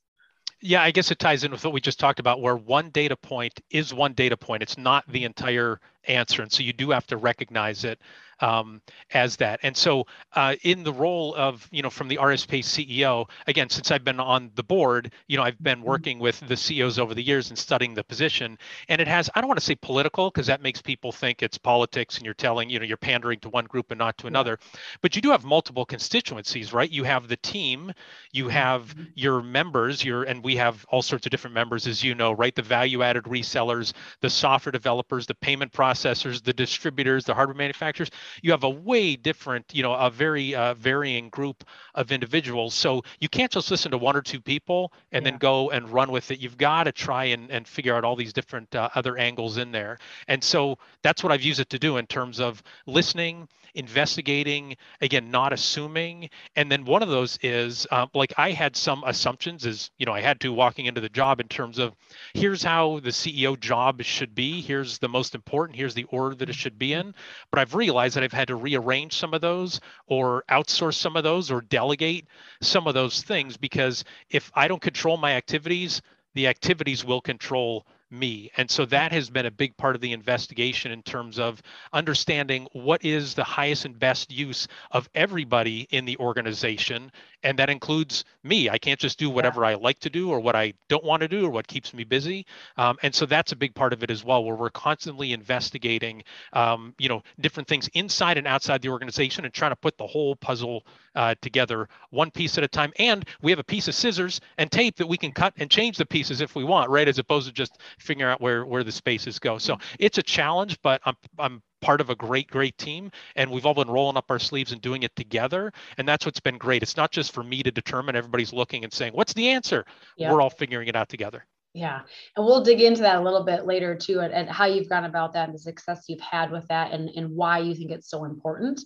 yeah, 0.61 0.83
I 0.83 0.90
guess 0.90 1.11
it 1.11 1.19
ties 1.19 1.45
in 1.45 1.52
with 1.52 1.64
what 1.64 1.73
we 1.73 1.81
just 1.81 1.99
talked 1.99 2.21
about, 2.21 2.40
where 2.40 2.57
one 2.57 2.90
data 2.90 3.17
point 3.17 3.61
is 3.71 3.95
one 3.95 4.12
data 4.12 4.37
point. 4.37 4.62
It's 4.62 4.76
not 4.76 5.05
the 5.09 5.25
entire 5.25 5.81
answer. 6.07 6.43
And 6.43 6.52
so 6.52 6.62
you 6.62 6.73
do 6.73 6.90
have 6.90 7.07
to 7.09 7.17
recognize 7.17 7.85
it 7.85 7.99
um, 8.40 8.80
as 9.12 9.37
that. 9.37 9.61
And 9.62 9.76
so, 9.76 10.06
uh, 10.35 10.56
in 10.62 10.82
the 10.82 10.92
role 10.92 11.35
of, 11.35 11.68
you 11.70 11.82
know, 11.82 11.90
from 11.90 12.09
the 12.09 12.16
RSP 12.16 12.61
CEO, 12.61 13.28
again, 13.47 13.68
since 13.68 13.90
I've 13.90 14.04
been 14.04 14.20
on 14.20 14.50
the 14.54 14.62
board, 14.62 15.12
you 15.28 15.37
know, 15.37 15.42
I've 15.42 15.62
been 15.62 15.78
mm-hmm. 15.78 15.88
working 15.88 16.18
with 16.18 16.40
the 16.40 16.56
CEOs 16.56 16.99
over 16.99 17.14
the 17.14 17.23
years 17.23 17.50
and 17.50 17.59
studying 17.59 17.94
the 17.94 18.04
position. 18.04 18.59
And 18.88 19.00
it 19.00 19.09
has, 19.09 19.30
I 19.35 19.40
don't 19.40 19.49
want 19.49 19.59
to 19.59 19.64
say 19.64 19.75
political, 19.75 20.30
because 20.30 20.47
that 20.47 20.62
makes 20.62 20.80
people 20.80 21.12
think 21.12 21.42
it's 21.42 21.59
politics 21.59 22.16
and 22.16 22.25
you're 22.25 22.35
telling, 22.35 22.70
you 22.70 22.78
know, 22.78 22.85
you're 22.85 22.97
pandering 22.97 23.40
to 23.40 23.49
one 23.49 23.66
group 23.66 23.90
and 23.90 23.99
not 23.99 24.16
to 24.18 24.26
another. 24.26 24.59
But 25.02 25.16
you 25.16 25.23
do 25.23 25.30
have 25.30 25.44
multiple 25.44 25.85
constituencies, 25.85 26.73
right? 26.73 26.90
You 26.90 27.04
have 27.04 27.28
the 27.28 27.37
team, 27.37 27.92
you 28.32 28.49
have 28.49 28.94
mm-hmm. 28.94 29.04
your 29.14 29.42
members, 29.42 30.04
your, 30.04 30.25
and 30.25 30.42
we 30.42 30.56
have 30.56 30.85
all 30.88 31.02
sorts 31.02 31.26
of 31.26 31.30
different 31.30 31.54
members, 31.54 31.87
as 31.87 32.02
you 32.02 32.14
know, 32.14 32.32
right? 32.32 32.54
The 32.54 32.62
value 32.62 33.02
added 33.02 33.25
resellers, 33.25 33.92
the 34.20 34.30
software 34.30 34.73
developers, 34.73 35.26
the 35.26 35.35
payment 35.35 35.73
processors, 35.73 36.42
the 36.42 36.52
distributors, 36.52 37.25
the 37.25 37.35
hardware 37.35 37.56
manufacturers 37.56 38.11
you 38.42 38.50
have 38.50 38.64
a 38.64 38.70
way 38.70 39.16
different, 39.16 39.66
you 39.72 39.82
know, 39.82 39.94
a 39.94 40.10
very 40.10 40.54
uh, 40.54 40.75
varying 40.75 41.28
group 41.28 41.64
of 41.94 42.12
individuals. 42.12 42.75
So 42.75 43.02
you 43.20 43.28
can't 43.28 43.50
just 43.50 43.70
listen 43.70 43.90
to 43.90 43.99
one 43.99 44.16
or 44.16 44.22
two 44.22 44.40
people 44.40 44.92
and 45.12 45.25
yeah. 45.25 45.30
then 45.30 45.38
go 45.38 45.70
and 45.70 45.88
run 45.90 46.10
with 46.10 46.30
it. 46.30 46.40
You've 46.40 46.58
got 46.58 46.84
to 46.84 46.92
try 46.92 47.25
and, 47.25 47.50
and 47.50 47.66
figure 47.66 47.94
out 47.94 48.04
all 48.04 48.16
these 48.16 48.32
different 48.32 48.75
uh, 48.75 48.88
other 48.94 49.16
angles 49.16 49.56
in 49.56 49.72
there. 49.72 49.99
And 50.28 50.42
so 50.42 50.78
that's 51.02 51.22
what 51.22 51.32
I've 51.32 51.42
used 51.42 51.60
it 51.60 51.70
to 51.70 51.78
do 51.78 51.96
in 51.96 52.06
terms 52.06 52.40
of 52.40 52.62
listening, 52.87 53.49
investigating, 53.74 54.76
again, 55.00 55.30
not 55.30 55.52
assuming. 55.52 56.30
And 56.56 56.70
then 56.70 56.84
one 56.84 57.02
of 57.02 57.08
those 57.08 57.38
is 57.42 57.86
uh, 57.90 58.06
like 58.14 58.32
I 58.36 58.52
had 58.52 58.76
some 58.76 59.02
assumptions, 59.06 59.66
as 59.66 59.90
you 59.98 60.06
know, 60.06 60.12
I 60.12 60.20
had 60.20 60.40
to 60.40 60.52
walking 60.52 60.86
into 60.86 61.00
the 61.00 61.08
job 61.08 61.40
in 61.40 61.48
terms 61.48 61.78
of 61.78 61.94
here's 62.34 62.62
how 62.62 63.00
the 63.00 63.10
CEO 63.10 63.58
job 63.58 64.02
should 64.02 64.34
be, 64.34 64.60
here's 64.60 64.98
the 64.98 65.08
most 65.08 65.34
important, 65.34 65.76
here's 65.76 65.94
the 65.94 66.04
order 66.04 66.34
that 66.36 66.50
it 66.50 66.54
should 66.54 66.78
be 66.78 66.92
in. 66.92 67.14
But 67.50 67.60
I've 67.60 67.74
realized 67.74 68.16
that 68.16 68.24
I've 68.24 68.32
had 68.32 68.48
to 68.48 68.56
rearrange 68.56 69.14
some 69.14 69.34
of 69.34 69.40
those 69.40 69.80
or 70.06 70.44
outsource 70.50 70.94
some 70.94 71.16
of 71.16 71.24
those 71.24 71.50
or 71.50 71.60
delegate 71.60 72.26
some 72.60 72.86
of 72.86 72.94
those 72.94 73.22
things 73.22 73.56
because 73.56 74.04
if 74.28 74.50
I 74.54 74.68
don't 74.68 74.82
control 74.82 75.16
my 75.16 75.32
activities, 75.32 76.02
the 76.34 76.46
activities 76.46 77.04
will 77.04 77.20
control 77.20 77.86
me. 78.11 78.50
And 78.57 78.71
so 78.71 78.85
that 78.87 79.12
has 79.12 79.31
been 79.31 79.47
a 79.47 79.50
big 79.50 79.76
part 79.76 79.95
of 79.95 80.00
the 80.00 80.12
investigation 80.12 80.93
in 80.93 81.02
terms 81.02 81.38
of 81.38 81.62
understanding 81.93 82.69
what 82.73 83.05
is 83.05 83.35
the 83.35 83.45
highest 83.45 83.85
and 83.85 83.99
best 83.99 84.31
use 84.33 84.69
of 84.90 85.09
everybody 85.14 85.87
in 85.90 86.05
the 86.05 86.17
organization. 86.19 87.12
And 87.42 87.59
that 87.59 87.70
includes 87.70 88.25
me. 88.42 88.68
I 88.68 88.78
can't 88.78 89.00
just 89.00 89.18
do 89.18 89.30
whatever 89.30 89.62
yeah. 89.62 89.68
I 89.68 89.75
like 89.75 89.99
to 90.00 90.11
do 90.11 90.30
or 90.30 90.40
what 90.40 90.56
I 90.56 90.75
don't 90.88 91.04
want 91.04 91.23
to 91.23 91.28
do 91.28 91.47
or 91.47 91.50
what 91.50 91.66
keeps 91.66 91.94
me 91.94 92.04
busy. 92.04 92.47
Um, 92.76 92.99
and 93.02 93.14
so 93.14 93.26
that's 93.26 93.52
a 93.52 93.56
big 93.56 93.75
part 93.75 93.92
of 93.92 94.02
it 94.02 94.11
as 94.11 94.25
well, 94.25 94.44
where 94.44 94.56
we're 94.56 94.70
constantly 94.70 95.32
investigating, 95.32 96.23
um, 96.52 96.94
you 96.99 97.09
know, 97.09 97.23
different 97.40 97.68
things 97.68 97.88
inside 97.94 98.38
and 98.38 98.47
outside 98.47 98.82
the 98.82 98.88
organization 98.88 99.44
and 99.44 99.54
trying 99.54 99.73
to 99.73 99.76
put 99.76 99.97
the 99.97 100.06
whole 100.06 100.37
puzzle 100.37 100.85
uh, 101.14 101.35
together 101.40 101.88
one 102.11 102.30
piece 102.30 102.59
at 102.59 102.64
a 102.64 102.68
time. 102.68 102.92
And 102.99 103.25
we 103.42 103.50
have 103.50 103.59
a 103.59 103.64
piece 103.64 103.88
of 103.88 103.94
scissors 103.94 104.40
and 104.59 104.70
tape 104.70 104.97
that 104.97 105.06
we 105.06 105.16
can 105.16 105.32
cut 105.32 105.54
and 105.56 105.70
change 105.70 105.97
the 105.97 106.06
pieces 106.06 106.40
if 106.40 106.54
we 106.54 106.64
want, 106.64 106.90
right? 106.90 107.09
As 107.09 107.18
opposed 107.18 107.47
to 107.47 107.52
just 107.52 107.78
figuring 107.99 108.30
out 108.30 108.40
where 108.40 108.64
where 108.64 108.85
the 108.85 108.92
spaces 108.92 109.38
go. 109.38 109.59
So 109.59 109.75
mm-hmm. 109.75 109.97
it's 109.99 110.18
a 110.18 110.23
challenge, 110.23 110.80
but 110.82 111.00
I'm 111.04 111.16
I'm 111.38 111.62
part 111.80 112.00
of 112.00 112.10
a 112.10 112.14
great 112.14 112.49
great 112.49 112.76
team 112.78 113.10
and 113.37 113.50
we've 113.50 113.66
all 113.66 113.75
been 113.75 113.90
rolling 113.90 114.16
up 114.16 114.30
our 114.30 114.38
sleeves 114.38 114.72
and 114.72 114.80
doing 114.80 115.02
it 115.02 115.14
together 115.16 115.72
and 115.99 116.08
that's 116.08 116.25
what's 116.25 116.40
been 116.40 116.58
great 116.58 116.82
it's 116.82 116.96
not 116.96 117.10
just 117.10 117.32
for 117.32 117.42
me 117.42 117.62
to 117.62 117.70
determine 117.70 118.16
everybody's 118.16 118.52
looking 118.52 118.84
and 118.84 118.92
saying 118.92 119.12
what's 119.12 119.32
the 119.34 119.49
answer 119.49 119.84
yeah. 120.16 120.32
we're 120.32 120.40
all 120.40 120.50
figuring 120.50 120.88
it 120.88 120.96
out 120.96 121.08
together 121.08 121.46
yeah 121.75 122.00
and 122.37 122.44
we'll 122.44 122.62
dig 122.62 122.80
into 122.80 123.02
that 123.02 123.16
a 123.16 123.22
little 123.22 123.44
bit 123.44 123.66
later 123.66 123.94
too 123.94 124.20
and, 124.20 124.32
and 124.32 124.49
how 124.49 124.66
you've 124.66 124.88
gone 124.88 125.04
about 125.04 125.32
that 125.32 125.49
and 125.49 125.54
the 125.54 125.58
success 125.58 126.04
you've 126.08 126.20
had 126.20 126.50
with 126.50 126.66
that 126.68 126.92
and, 126.92 127.10
and 127.16 127.30
why 127.34 127.58
you 127.58 127.75
think 127.75 127.90
it's 127.90 128.10
so 128.10 128.25
important 128.25 128.80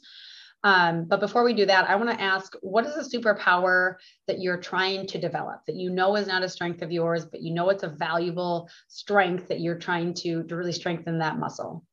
um, 0.65 1.05
but 1.05 1.21
before 1.21 1.45
we 1.45 1.53
do 1.53 1.67
that, 1.67 1.89
I 1.91 1.95
want 1.97 2.09
to 2.09 2.21
ask 2.21 2.55
what 2.63 2.87
is 2.87 2.97
a 2.97 3.19
superpower 3.19 3.97
that 4.27 4.41
you're 4.41 4.57
trying 4.57 5.07
to 5.09 5.19
develop 5.19 5.61
that 5.67 5.77
you 5.77 5.91
know 5.91 6.17
is 6.17 6.27
not 6.27 6.43
a 6.43 6.49
strength 6.49 6.81
of 6.81 6.91
yours, 6.91 7.27
but 7.27 7.43
you 7.43 7.53
know 7.53 7.69
it's 7.69 7.83
a 7.83 7.89
valuable 7.89 8.71
strength 8.89 9.49
that 9.49 9.61
you're 9.61 9.79
trying 9.79 10.15
to, 10.15 10.43
to 10.43 10.57
really 10.57 10.73
strengthen 10.73 11.19
that 11.19 11.39
muscle? 11.39 11.85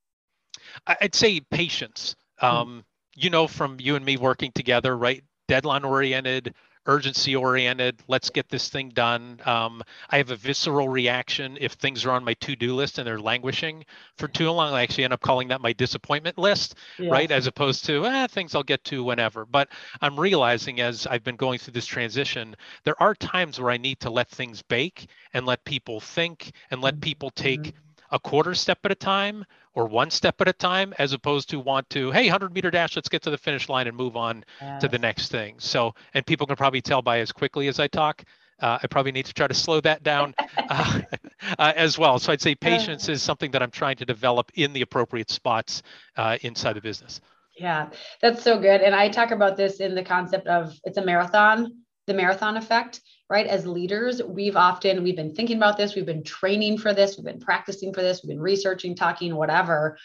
I'd 0.88 1.16
say 1.16 1.40
patience. 1.40 2.16
Hmm. 2.38 2.46
Um, 2.46 2.68
mm-hmm. 2.68 2.80
You 3.16 3.30
know, 3.30 3.48
from 3.48 3.78
you 3.80 3.96
and 3.96 4.06
me 4.06 4.18
working 4.18 4.52
together, 4.54 4.98
right? 4.98 5.24
Deadline 5.48 5.84
oriented, 5.84 6.54
urgency 6.86 7.36
oriented. 7.36 8.02
Let's 8.08 8.30
get 8.30 8.50
this 8.50 8.70
thing 8.70 8.90
done. 8.90 9.40
Um, 9.46 9.84
I 10.10 10.18
have 10.18 10.32
a 10.32 10.36
visceral 10.36 10.90
reaction 10.90 11.58
if 11.60 11.74
things 11.74 12.06
are 12.06 12.12
on 12.12 12.24
my 12.24 12.34
to 12.36 12.56
do 12.56 12.76
list 12.76 12.98
and 12.98 13.08
they're 13.08 13.20
languishing 13.20 13.86
for 14.18 14.28
too 14.28 14.50
long. 14.50 14.74
I 14.74 14.82
actually 14.82 15.04
end 15.04 15.14
up 15.14 15.22
calling 15.22 15.50
that 15.50 15.62
my 15.62 15.74
disappointment 15.74 16.38
list, 16.38 16.76
yeah. 16.98 17.12
right? 17.12 17.30
As 17.30 17.48
opposed 17.48 17.86
to 17.86 18.06
eh, 18.06 18.28
things 18.28 18.56
I'll 18.56 18.64
get 18.64 18.84
to 18.86 19.04
whenever. 19.04 19.46
But 19.46 19.70
I'm 20.02 20.20
realizing 20.20 20.82
as 20.82 21.06
I've 21.06 21.24
been 21.24 21.36
going 21.36 21.60
through 21.60 21.74
this 21.74 21.86
transition, 21.86 22.56
there 22.84 23.02
are 23.02 23.14
times 23.16 23.60
where 23.60 23.72
I 23.72 23.78
need 23.78 24.00
to 24.02 24.10
let 24.10 24.30
things 24.30 24.62
bake 24.64 25.08
and 25.34 25.46
let 25.46 25.64
people 25.66 26.00
think 26.00 26.52
and 26.72 26.82
let 26.82 27.02
people 27.02 27.30
take. 27.30 27.62
Mm-hmm 27.62 27.78
a 28.12 28.20
quarter 28.20 28.54
step 28.54 28.80
at 28.84 28.92
a 28.92 28.96
time 28.96 29.46
or 29.74 29.88
one 29.88 30.10
step 30.10 30.40
at 30.42 30.48
a 30.48 30.54
time 30.54 30.94
as 31.00 31.14
opposed 31.14 31.50
to 31.50 31.60
want 31.60 31.90
to 31.90 32.12
hey 32.12 32.24
100 32.24 32.54
meter 32.54 32.70
dash 32.70 32.96
let's 32.96 33.10
get 33.10 33.22
to 33.22 33.30
the 33.30 33.38
finish 33.38 33.70
line 33.70 33.88
and 33.88 33.96
move 33.96 34.16
on 34.16 34.44
yes. 34.62 34.82
to 34.82 34.88
the 34.88 35.00
next 35.00 35.32
thing. 35.32 35.56
So 35.60 35.94
and 36.14 36.26
people 36.26 36.48
can 36.48 36.56
probably 36.56 36.82
tell 36.82 37.02
by 37.02 37.20
as 37.20 37.32
quickly 37.32 37.68
as 37.68 37.80
i 37.80 37.88
talk 37.88 38.24
uh, 38.60 38.78
i 38.84 38.88
probably 38.88 39.12
need 39.12 39.26
to 39.26 39.34
try 39.34 39.48
to 39.48 39.54
slow 39.54 39.80
that 39.82 40.04
down 40.04 40.36
uh, 40.58 41.02
uh, 41.60 41.74
as 41.76 41.98
well. 41.98 42.20
So 42.20 42.32
i'd 42.34 42.42
say 42.42 42.56
patience 42.56 43.10
is 43.10 43.22
something 43.22 43.52
that 43.52 43.64
i'm 43.64 43.72
trying 43.72 43.96
to 43.98 44.06
develop 44.06 44.52
in 44.56 44.74
the 44.74 44.82
appropriate 44.82 45.30
spots 45.30 45.82
uh, 46.18 46.38
inside 46.42 46.74
the 46.74 46.82
business. 46.82 47.22
Yeah 47.58 47.90
that's 48.22 48.44
so 48.44 48.60
good. 48.60 48.82
And 48.82 48.94
i 48.94 49.10
talk 49.10 49.32
about 49.32 49.58
this 49.58 49.80
in 49.80 49.96
the 49.96 50.04
concept 50.04 50.48
of 50.48 50.78
it's 50.84 50.98
a 50.98 51.06
marathon 51.06 51.82
the 52.08 52.14
marathon 52.14 52.58
effect 52.58 53.02
right? 53.32 53.48
As 53.48 53.66
leaders 53.66 54.22
we've 54.22 54.58
often 54.58 55.02
we've 55.04 55.16
been 55.16 55.34
thinking 55.34 55.58
about 55.58 55.78
this 55.78 55.96
we've 55.96 56.06
been 56.06 56.24
training 56.24 56.78
for 56.78 56.94
this 56.94 57.18
we've 57.18 57.26
been 57.26 57.40
practicing 57.40 57.94
for 57.94 58.02
this 58.02 58.22
we've 58.22 58.30
been 58.30 58.42
researching 58.42 58.94
talking 58.94 59.36
whatever 59.36 59.98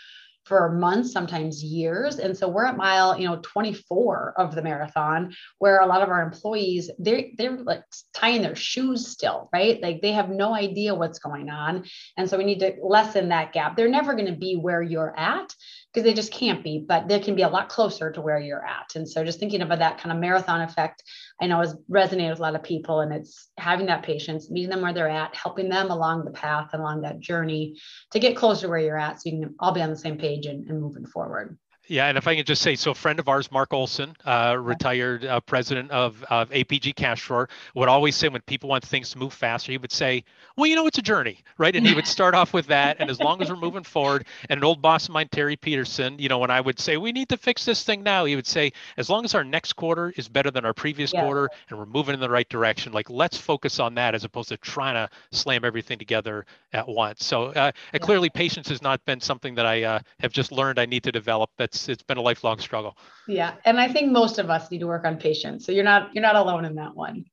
for 0.46 0.70
months 0.70 1.10
sometimes 1.10 1.62
years. 1.62 2.20
And 2.20 2.36
so 2.38 2.46
we're 2.48 2.66
at 2.66 2.76
mile 2.76 3.18
you 3.18 3.26
know 3.26 3.40
24 3.42 4.34
of 4.38 4.54
the 4.54 4.62
marathon 4.62 5.34
where 5.58 5.80
a 5.80 5.86
lot 5.86 6.02
of 6.02 6.08
our 6.08 6.22
employees 6.22 6.88
they're 6.98 7.24
they're 7.36 7.58
like 7.58 7.82
tying 8.14 8.42
their 8.42 8.54
shoes 8.54 9.08
still 9.08 9.48
right? 9.52 9.82
Like 9.82 10.00
they 10.00 10.12
have 10.12 10.30
no 10.30 10.54
idea 10.54 10.94
what's 10.94 11.18
going 11.18 11.50
on. 11.50 11.84
And 12.16 12.30
so 12.30 12.38
we 12.38 12.44
need 12.44 12.60
to 12.60 12.76
lessen 12.80 13.28
that 13.30 13.52
gap. 13.52 13.76
They're 13.76 13.88
never 13.88 14.14
going 14.14 14.32
to 14.32 14.38
be 14.38 14.54
where 14.54 14.82
you're 14.82 15.14
at 15.18 15.52
because 15.96 16.04
they 16.04 16.12
just 16.12 16.30
can't 16.30 16.62
be, 16.62 16.78
but 16.78 17.08
they 17.08 17.18
can 17.18 17.34
be 17.34 17.40
a 17.40 17.48
lot 17.48 17.70
closer 17.70 18.12
to 18.12 18.20
where 18.20 18.38
you're 18.38 18.62
at. 18.62 18.96
And 18.96 19.08
so 19.08 19.24
just 19.24 19.40
thinking 19.40 19.62
about 19.62 19.78
that 19.78 19.96
kind 19.96 20.12
of 20.12 20.18
marathon 20.18 20.60
effect, 20.60 21.02
I 21.40 21.46
know 21.46 21.58
has 21.60 21.74
resonated 21.90 22.28
with 22.28 22.38
a 22.38 22.42
lot 22.42 22.54
of 22.54 22.62
people 22.62 23.00
and 23.00 23.14
it's 23.14 23.48
having 23.56 23.86
that 23.86 24.02
patience, 24.02 24.50
meeting 24.50 24.68
them 24.68 24.82
where 24.82 24.92
they're 24.92 25.08
at, 25.08 25.34
helping 25.34 25.70
them 25.70 25.90
along 25.90 26.26
the 26.26 26.32
path, 26.32 26.68
along 26.74 27.00
that 27.00 27.20
journey 27.20 27.78
to 28.12 28.18
get 28.18 28.36
closer 28.36 28.66
to 28.66 28.68
where 28.68 28.78
you're 28.78 28.98
at 28.98 29.22
so 29.22 29.30
you 29.30 29.40
can 29.40 29.54
all 29.58 29.72
be 29.72 29.80
on 29.80 29.88
the 29.88 29.96
same 29.96 30.18
page 30.18 30.44
and, 30.44 30.68
and 30.68 30.82
moving 30.82 31.06
forward. 31.06 31.56
Yeah, 31.88 32.08
and 32.08 32.18
if 32.18 32.26
I 32.26 32.34
can 32.34 32.44
just 32.44 32.62
say, 32.62 32.74
so 32.74 32.90
a 32.90 32.94
friend 32.94 33.20
of 33.20 33.28
ours, 33.28 33.52
Mark 33.52 33.72
Olson, 33.72 34.16
uh, 34.24 34.56
retired 34.58 35.24
uh, 35.24 35.40
president 35.40 35.90
of, 35.92 36.24
of 36.30 36.50
APG 36.50 36.94
CashDrawer, 36.94 37.48
would 37.74 37.88
always 37.88 38.16
say 38.16 38.28
when 38.28 38.42
people 38.42 38.68
want 38.68 38.84
things 38.84 39.10
to 39.10 39.18
move 39.18 39.32
faster, 39.32 39.70
he 39.70 39.78
would 39.78 39.92
say, 39.92 40.24
well, 40.56 40.66
you 40.66 40.74
know, 40.74 40.86
it's 40.86 40.98
a 40.98 41.02
journey, 41.02 41.38
right? 41.58 41.76
And 41.76 41.86
he 41.86 41.94
would 41.94 42.06
start 42.06 42.34
off 42.34 42.52
with 42.52 42.66
that. 42.66 42.96
And 42.98 43.08
as 43.08 43.20
long 43.20 43.40
as 43.40 43.50
we're 43.50 43.56
moving 43.56 43.84
forward, 43.84 44.26
and 44.48 44.58
an 44.58 44.64
old 44.64 44.82
boss 44.82 45.06
of 45.06 45.14
mine, 45.14 45.28
Terry 45.30 45.56
Peterson, 45.56 46.18
you 46.18 46.28
know, 46.28 46.38
when 46.38 46.50
I 46.50 46.60
would 46.60 46.80
say, 46.80 46.96
we 46.96 47.12
need 47.12 47.28
to 47.28 47.36
fix 47.36 47.64
this 47.64 47.84
thing 47.84 48.02
now, 48.02 48.24
he 48.24 48.34
would 48.34 48.46
say, 48.46 48.72
as 48.96 49.08
long 49.08 49.24
as 49.24 49.34
our 49.34 49.44
next 49.44 49.74
quarter 49.74 50.12
is 50.16 50.28
better 50.28 50.50
than 50.50 50.64
our 50.64 50.74
previous 50.74 51.12
yeah. 51.12 51.22
quarter 51.22 51.48
and 51.68 51.78
we're 51.78 51.86
moving 51.86 52.14
in 52.14 52.20
the 52.20 52.30
right 52.30 52.48
direction, 52.48 52.92
like 52.92 53.08
let's 53.10 53.36
focus 53.36 53.78
on 53.78 53.94
that 53.94 54.14
as 54.14 54.24
opposed 54.24 54.48
to 54.48 54.56
trying 54.56 54.94
to 54.94 55.08
slam 55.30 55.64
everything 55.64 55.98
together 55.98 56.46
at 56.72 56.88
once. 56.88 57.24
So 57.24 57.46
uh, 57.46 57.70
yeah. 57.92 57.98
clearly 58.00 58.30
patience 58.30 58.68
has 58.70 58.82
not 58.82 59.04
been 59.04 59.20
something 59.20 59.54
that 59.54 59.66
I 59.66 59.82
uh, 59.84 59.98
have 60.20 60.32
just 60.32 60.50
learned 60.50 60.78
I 60.78 60.86
need 60.86 61.04
to 61.04 61.12
develop. 61.12 61.50
That's 61.56 61.75
it's 61.76 61.88
it's 61.88 62.02
been 62.02 62.18
a 62.18 62.22
lifelong 62.22 62.58
struggle. 62.58 62.96
Yeah, 63.28 63.54
and 63.64 63.80
I 63.80 63.88
think 63.88 64.10
most 64.10 64.38
of 64.38 64.50
us 64.50 64.70
need 64.70 64.80
to 64.80 64.86
work 64.86 65.04
on 65.04 65.16
patience. 65.16 65.64
So 65.66 65.72
you're 65.72 65.84
not 65.84 66.14
you're 66.14 66.22
not 66.22 66.36
alone 66.36 66.64
in 66.64 66.74
that 66.76 66.94
one. 66.94 67.24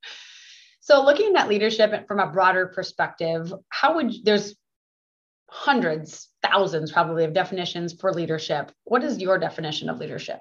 So 0.79 1.03
looking 1.03 1.35
at 1.35 1.47
leadership 1.47 2.07
from 2.07 2.19
a 2.19 2.27
broader 2.27 2.67
perspective, 2.67 3.53
how 3.69 3.95
would 3.95 4.13
there's 4.23 4.55
hundreds, 5.53 6.29
thousands 6.41 6.91
probably 6.91 7.25
of 7.25 7.31
definitions 7.31 7.93
for 7.93 8.11
leadership. 8.11 8.71
What 8.85 9.03
is 9.03 9.19
your 9.19 9.37
definition 9.37 9.87
of 9.87 9.99
leadership? 9.99 10.39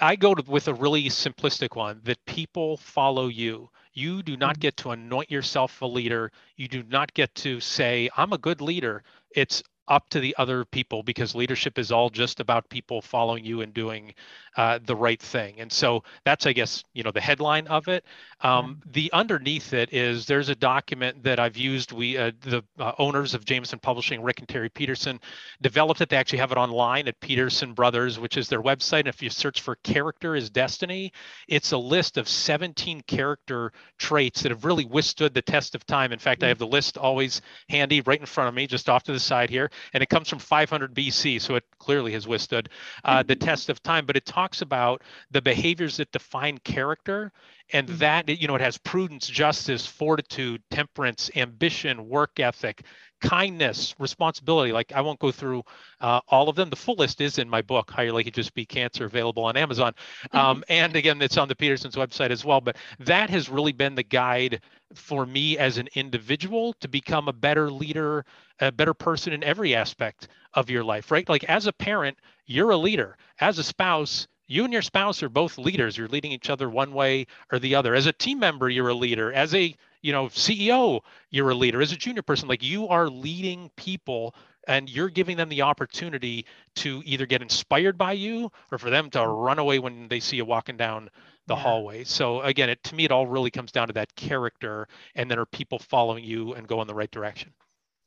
I 0.00 0.14
go 0.14 0.32
to, 0.32 0.48
with 0.48 0.68
a 0.68 0.74
really 0.74 1.08
simplistic 1.08 1.74
one 1.74 2.00
that 2.04 2.24
people 2.24 2.76
follow 2.76 3.26
you. 3.26 3.68
You 3.92 4.22
do 4.22 4.36
not 4.36 4.54
mm-hmm. 4.54 4.60
get 4.60 4.76
to 4.78 4.90
anoint 4.90 5.30
yourself 5.30 5.82
a 5.82 5.86
leader. 5.86 6.30
You 6.56 6.68
do 6.68 6.84
not 6.84 7.14
get 7.14 7.34
to 7.36 7.58
say, 7.58 8.08
I'm 8.16 8.32
a 8.32 8.38
good 8.38 8.60
leader. 8.60 9.02
It's 9.34 9.60
up 9.88 10.08
to 10.10 10.20
the 10.20 10.34
other 10.38 10.64
people 10.64 11.02
because 11.02 11.34
leadership 11.34 11.78
is 11.78 11.92
all 11.92 12.08
just 12.08 12.40
about 12.40 12.68
people 12.70 13.02
following 13.02 13.44
you 13.44 13.60
and 13.60 13.74
doing 13.74 14.14
uh, 14.56 14.78
the 14.86 14.96
right 14.96 15.20
thing. 15.20 15.60
And 15.60 15.70
so 15.70 16.02
that's, 16.24 16.46
I 16.46 16.52
guess, 16.52 16.82
you 16.94 17.02
know, 17.02 17.10
the 17.10 17.20
headline 17.20 17.66
of 17.66 17.88
it. 17.88 18.04
Um. 18.40 18.80
The 18.86 19.12
underneath 19.12 19.72
it 19.74 19.92
is 19.92 20.26
there's 20.26 20.48
a 20.48 20.54
document 20.54 21.22
that 21.24 21.38
I've 21.38 21.56
used. 21.56 21.92
We, 21.92 22.16
uh, 22.16 22.32
the 22.40 22.64
uh, 22.78 22.92
owners 22.98 23.34
of 23.34 23.44
Jameson 23.44 23.78
Publishing, 23.80 24.22
Rick 24.22 24.38
and 24.38 24.48
Terry 24.48 24.70
Peterson, 24.70 25.20
developed 25.60 26.00
it. 26.00 26.08
They 26.08 26.16
actually 26.16 26.38
have 26.38 26.52
it 26.52 26.58
online 26.58 27.08
at 27.08 27.20
Peterson 27.20 27.74
Brothers, 27.74 28.18
which 28.18 28.36
is 28.36 28.48
their 28.48 28.62
website. 28.62 29.00
And 29.00 29.08
if 29.08 29.22
you 29.22 29.28
search 29.28 29.60
for 29.60 29.76
"character 29.76 30.34
is 30.34 30.48
destiny," 30.48 31.12
it's 31.48 31.72
a 31.72 31.78
list 31.78 32.16
of 32.16 32.28
17 32.28 33.02
character 33.02 33.72
traits 33.98 34.42
that 34.42 34.50
have 34.50 34.64
really 34.64 34.84
withstood 34.86 35.34
the 35.34 35.42
test 35.42 35.74
of 35.74 35.84
time. 35.84 36.12
In 36.12 36.18
fact. 36.18 36.42
I 36.46 36.48
have 36.48 36.58
the 36.58 36.66
list 36.66 36.96
always 36.96 37.42
handy 37.68 38.00
right 38.02 38.20
in 38.20 38.26
front 38.26 38.48
of 38.48 38.54
me, 38.54 38.66
just 38.66 38.88
off 38.88 39.02
to 39.04 39.12
the 39.12 39.20
side 39.20 39.50
here, 39.50 39.70
and 39.92 40.02
it 40.02 40.08
comes 40.08 40.28
from 40.28 40.38
500 40.38 40.94
BC, 40.94 41.40
so 41.40 41.54
it 41.54 41.64
clearly 41.78 42.12
has 42.12 42.26
withstood 42.26 42.68
uh, 43.04 43.22
the 43.22 43.36
test 43.36 43.68
of 43.68 43.82
time. 43.82 44.06
But 44.06 44.16
it 44.16 44.24
talks 44.24 44.46
talks 44.46 44.62
about 44.62 45.02
the 45.30 45.42
behaviors 45.42 45.96
that 45.96 46.12
define 46.12 46.58
character 46.58 47.32
and 47.72 47.88
mm-hmm. 47.88 47.98
that 47.98 48.28
you 48.28 48.46
know 48.46 48.54
it 48.54 48.60
has 48.60 48.78
prudence 48.78 49.26
justice 49.26 49.86
fortitude 49.86 50.62
temperance 50.70 51.30
ambition 51.36 52.08
work 52.08 52.38
ethic 52.38 52.84
kindness 53.20 53.94
responsibility 53.98 54.72
like 54.72 54.92
i 54.92 55.00
won't 55.00 55.18
go 55.18 55.30
through 55.30 55.62
uh, 55.98 56.20
all 56.28 56.50
of 56.50 56.56
them. 56.56 56.68
The 56.68 56.76
full 56.76 56.96
list 56.96 57.22
is 57.22 57.38
in 57.38 57.48
my 57.48 57.62
book 57.62 57.90
hire 57.90 58.12
like 58.12 58.26
you 58.26 58.32
just 58.32 58.52
beat 58.52 58.68
cancer 58.68 59.06
available 59.06 59.44
on 59.44 59.56
amazon. 59.56 59.94
Mm-hmm. 60.26 60.36
um, 60.36 60.64
and 60.68 60.94
again 60.94 61.22
it's 61.22 61.38
on 61.38 61.48
the 61.48 61.56
peterson's 61.56 61.96
website 61.96 62.30
as 62.30 62.44
well 62.44 62.60
but 62.60 62.76
that 63.00 63.30
has 63.30 63.48
really 63.48 63.72
been 63.72 63.94
the 63.94 64.02
guide 64.02 64.60
for 64.94 65.26
me 65.26 65.58
as 65.58 65.78
an 65.78 65.88
individual 65.94 66.74
to 66.74 66.88
become 66.88 67.28
a 67.28 67.32
better 67.32 67.70
leader 67.70 68.24
a 68.60 68.72
better 68.72 68.94
person 68.94 69.32
in 69.32 69.42
every 69.44 69.74
aspect 69.74 70.28
of 70.54 70.70
your 70.70 70.84
life 70.84 71.10
right? 71.10 71.28
Like 71.28 71.44
as 71.44 71.66
a 71.66 71.72
parent 71.72 72.18
you're 72.46 72.70
a 72.70 72.76
leader. 72.76 73.16
As 73.40 73.58
a 73.58 73.64
spouse 73.64 74.28
you 74.48 74.62
and 74.62 74.72
your 74.72 74.82
spouse 74.82 75.24
are 75.24 75.28
both 75.28 75.58
leaders. 75.58 75.98
You're 75.98 76.06
leading 76.06 76.30
each 76.30 76.50
other 76.50 76.70
one 76.70 76.92
way 76.92 77.26
or 77.50 77.58
the 77.58 77.74
other. 77.74 77.94
As 77.94 78.06
a 78.06 78.12
team 78.12 78.38
member 78.38 78.68
you're 78.68 78.88
a 78.88 78.94
leader. 78.94 79.32
As 79.32 79.54
a 79.54 79.74
you 80.06 80.12
know 80.12 80.26
ceo 80.26 81.00
you're 81.30 81.50
a 81.50 81.54
leader 81.54 81.82
as 81.82 81.92
a 81.92 81.96
junior 81.96 82.22
person 82.22 82.48
like 82.48 82.62
you 82.62 82.88
are 82.88 83.08
leading 83.08 83.70
people 83.76 84.34
and 84.68 84.90
you're 84.90 85.08
giving 85.08 85.36
them 85.36 85.48
the 85.48 85.62
opportunity 85.62 86.44
to 86.74 87.02
either 87.04 87.26
get 87.26 87.42
inspired 87.42 87.96
by 87.96 88.12
you 88.12 88.50
or 88.72 88.78
for 88.78 88.90
them 88.90 89.10
to 89.10 89.18
mm-hmm. 89.18 89.30
run 89.30 89.58
away 89.58 89.78
when 89.78 90.08
they 90.08 90.20
see 90.20 90.36
you 90.36 90.44
walking 90.44 90.76
down 90.76 91.08
the 91.46 91.54
yeah. 91.54 91.60
hallway 91.60 92.04
so 92.04 92.40
again 92.42 92.68
it 92.70 92.82
to 92.84 92.94
me 92.94 93.04
it 93.04 93.12
all 93.12 93.26
really 93.26 93.50
comes 93.50 93.72
down 93.72 93.86
to 93.86 93.92
that 93.92 94.14
character 94.16 94.86
and 95.14 95.30
then 95.30 95.38
are 95.38 95.46
people 95.46 95.78
following 95.78 96.24
you 96.24 96.54
and 96.54 96.68
go 96.68 96.80
in 96.80 96.88
the 96.88 96.94
right 96.94 97.10
direction 97.10 97.52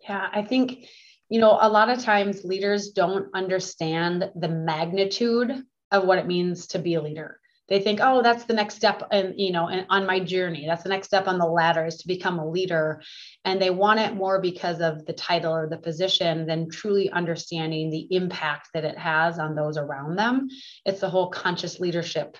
Yeah, 0.07 0.29
I 0.31 0.41
think, 0.43 0.85
you 1.29 1.39
know, 1.39 1.57
a 1.59 1.69
lot 1.69 1.89
of 1.89 1.99
times 1.99 2.43
leaders 2.43 2.91
don't 2.91 3.27
understand 3.33 4.31
the 4.35 4.47
magnitude 4.47 5.63
of 5.91 6.05
what 6.05 6.19
it 6.19 6.27
means 6.27 6.67
to 6.67 6.79
be 6.79 6.95
a 6.95 7.01
leader. 7.01 7.39
They 7.69 7.79
think, 7.79 7.99
oh, 8.01 8.21
that's 8.23 8.45
the 8.45 8.53
next 8.53 8.75
step, 8.75 9.03
and 9.11 9.33
you 9.37 9.51
know, 9.51 9.67
and 9.67 9.85
on 9.89 10.05
my 10.05 10.19
journey. 10.19 10.65
That's 10.67 10.83
the 10.83 10.89
next 10.89 11.07
step 11.07 11.27
on 11.27 11.37
the 11.37 11.45
ladder 11.45 11.85
is 11.85 11.97
to 11.97 12.07
become 12.07 12.39
a 12.39 12.49
leader, 12.49 13.01
and 13.45 13.61
they 13.61 13.69
want 13.69 13.99
it 13.99 14.15
more 14.15 14.41
because 14.41 14.81
of 14.81 15.05
the 15.05 15.13
title 15.13 15.53
or 15.53 15.67
the 15.69 15.77
position 15.77 16.47
than 16.47 16.69
truly 16.69 17.09
understanding 17.11 17.89
the 17.89 18.07
impact 18.09 18.69
that 18.73 18.85
it 18.85 18.97
has 18.97 19.39
on 19.39 19.55
those 19.55 19.77
around 19.77 20.15
them. 20.15 20.49
It's 20.85 21.01
the 21.01 21.09
whole 21.09 21.29
conscious 21.29 21.79
leadership 21.79 22.37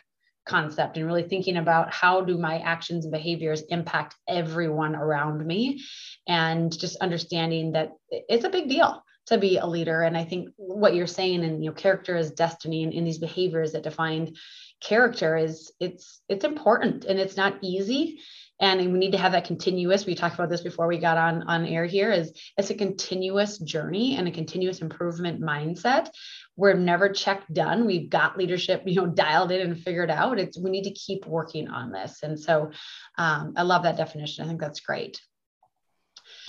concept 0.50 0.98
and 0.98 1.06
really 1.06 1.24
thinking 1.24 1.58
about 1.58 1.94
how 1.94 2.22
do 2.22 2.38
my 2.38 2.60
actions 2.60 3.06
and 3.06 3.12
behaviors 3.12 3.62
impact 3.70 4.16
everyone 4.28 4.96
around 4.96 5.46
me 5.46 5.82
and 6.28 6.78
just 6.78 6.98
understanding 6.98 7.74
that 7.74 7.92
it's 8.10 8.46
a 8.46 8.50
big 8.50 8.68
deal 8.68 9.04
to 9.28 9.38
be 9.38 9.58
a 9.58 9.66
leader 9.66 10.02
and 10.02 10.18
i 10.18 10.24
think 10.24 10.50
what 10.56 10.96
you're 10.96 11.06
saying 11.06 11.44
and 11.44 11.64
you 11.64 11.70
know 11.70 11.76
character 11.76 12.18
is 12.18 12.32
destiny 12.32 12.84
and 12.84 12.94
in 12.94 13.04
these 13.04 13.20
behaviors 13.20 13.74
that 13.74 13.84
define 13.84 14.34
character 14.82 15.36
is 15.38 15.72
it's 15.80 16.22
it's 16.30 16.46
important 16.46 17.06
and 17.06 17.20
it's 17.20 17.38
not 17.38 17.58
easy. 17.62 18.20
And 18.62 18.92
we 18.92 19.00
need 19.00 19.14
to 19.14 19.18
have 19.18 19.32
that 19.32 19.46
continuous. 19.46 20.06
We 20.06 20.16
talked 20.16 20.36
about 20.36 20.50
this 20.50 20.60
before 20.60 20.88
we 20.88 20.98
got 20.98 21.18
on 21.18 21.44
on 21.44 21.66
air 21.66 21.86
here 21.86 22.12
is 22.12 22.34
it's 22.58 22.70
a 22.70 22.76
continuous 22.76 23.58
journey 23.58 24.18
and 24.18 24.28
a 24.28 24.32
continuous 24.32 24.82
improvement 24.82 25.42
mindset. 25.42 26.10
We're 26.58 26.74
never 26.74 27.08
checked 27.10 27.54
done. 27.54 27.86
We've 27.86 28.10
got 28.10 28.38
leadership 28.38 28.84
you 28.86 28.96
know 28.96 29.08
dialed 29.08 29.52
in 29.52 29.62
and 29.62 29.80
figured 29.80 30.12
out. 30.12 30.40
It's 30.40 30.60
we 30.60 30.72
need 30.72 30.84
to 30.84 30.92
keep 30.92 31.26
working 31.26 31.70
on 31.70 31.92
this. 31.92 32.20
And 32.22 32.40
so 32.40 32.72
um, 33.18 33.54
i 33.56 33.64
love 33.64 33.84
that 33.84 33.98
definition. 33.98 34.44
I 34.44 34.48
think 34.48 34.60
that's 34.60 34.82
great. 34.82 35.22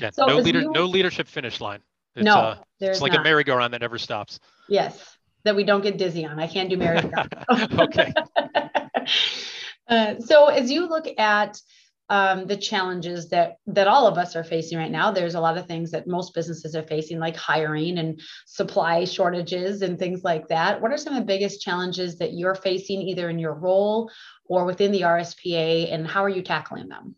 Yeah 0.00 0.10
so 0.10 0.26
no 0.26 0.38
leader 0.38 0.62
you, 0.62 0.72
no 0.72 0.86
leadership 0.86 1.28
finish 1.28 1.60
line. 1.60 1.80
It's, 2.16 2.24
no 2.24 2.34
uh, 2.34 2.56
it's 2.80 3.00
like 3.00 3.12
not. 3.12 3.20
a 3.20 3.24
merry-go-round 3.24 3.72
that 3.72 3.82
never 3.82 3.98
stops. 3.98 4.40
Yes 4.68 5.16
that 5.44 5.56
we 5.56 5.64
don't 5.64 5.82
get 5.82 5.98
dizzy 5.98 6.24
on 6.24 6.38
i 6.38 6.46
can't 6.46 6.70
do 6.70 6.76
merry-go-round 6.76 7.80
okay 7.80 8.12
uh, 9.88 10.18
so 10.20 10.46
as 10.46 10.70
you 10.70 10.88
look 10.88 11.06
at 11.18 11.60
um, 12.10 12.48
the 12.48 12.56
challenges 12.56 13.28
that 13.28 13.58
that 13.68 13.86
all 13.86 14.08
of 14.08 14.18
us 14.18 14.34
are 14.34 14.42
facing 14.42 14.76
right 14.76 14.90
now. 14.90 15.12
There's 15.12 15.36
a 15.36 15.40
lot 15.40 15.56
of 15.56 15.66
things 15.66 15.92
that 15.92 16.08
most 16.08 16.34
businesses 16.34 16.74
are 16.74 16.82
facing, 16.82 17.20
like 17.20 17.36
hiring 17.36 17.98
and 17.98 18.20
supply 18.46 19.04
shortages 19.04 19.82
and 19.82 19.96
things 19.96 20.24
like 20.24 20.48
that. 20.48 20.82
What 20.82 20.90
are 20.90 20.98
some 20.98 21.14
of 21.14 21.20
the 21.20 21.24
biggest 21.24 21.62
challenges 21.62 22.18
that 22.18 22.34
you're 22.34 22.56
facing, 22.56 23.00
either 23.02 23.30
in 23.30 23.38
your 23.38 23.54
role 23.54 24.10
or 24.46 24.64
within 24.64 24.90
the 24.90 25.02
RSPA, 25.02 25.94
and 25.94 26.04
how 26.04 26.24
are 26.24 26.28
you 26.28 26.42
tackling 26.42 26.88
them? 26.88 27.14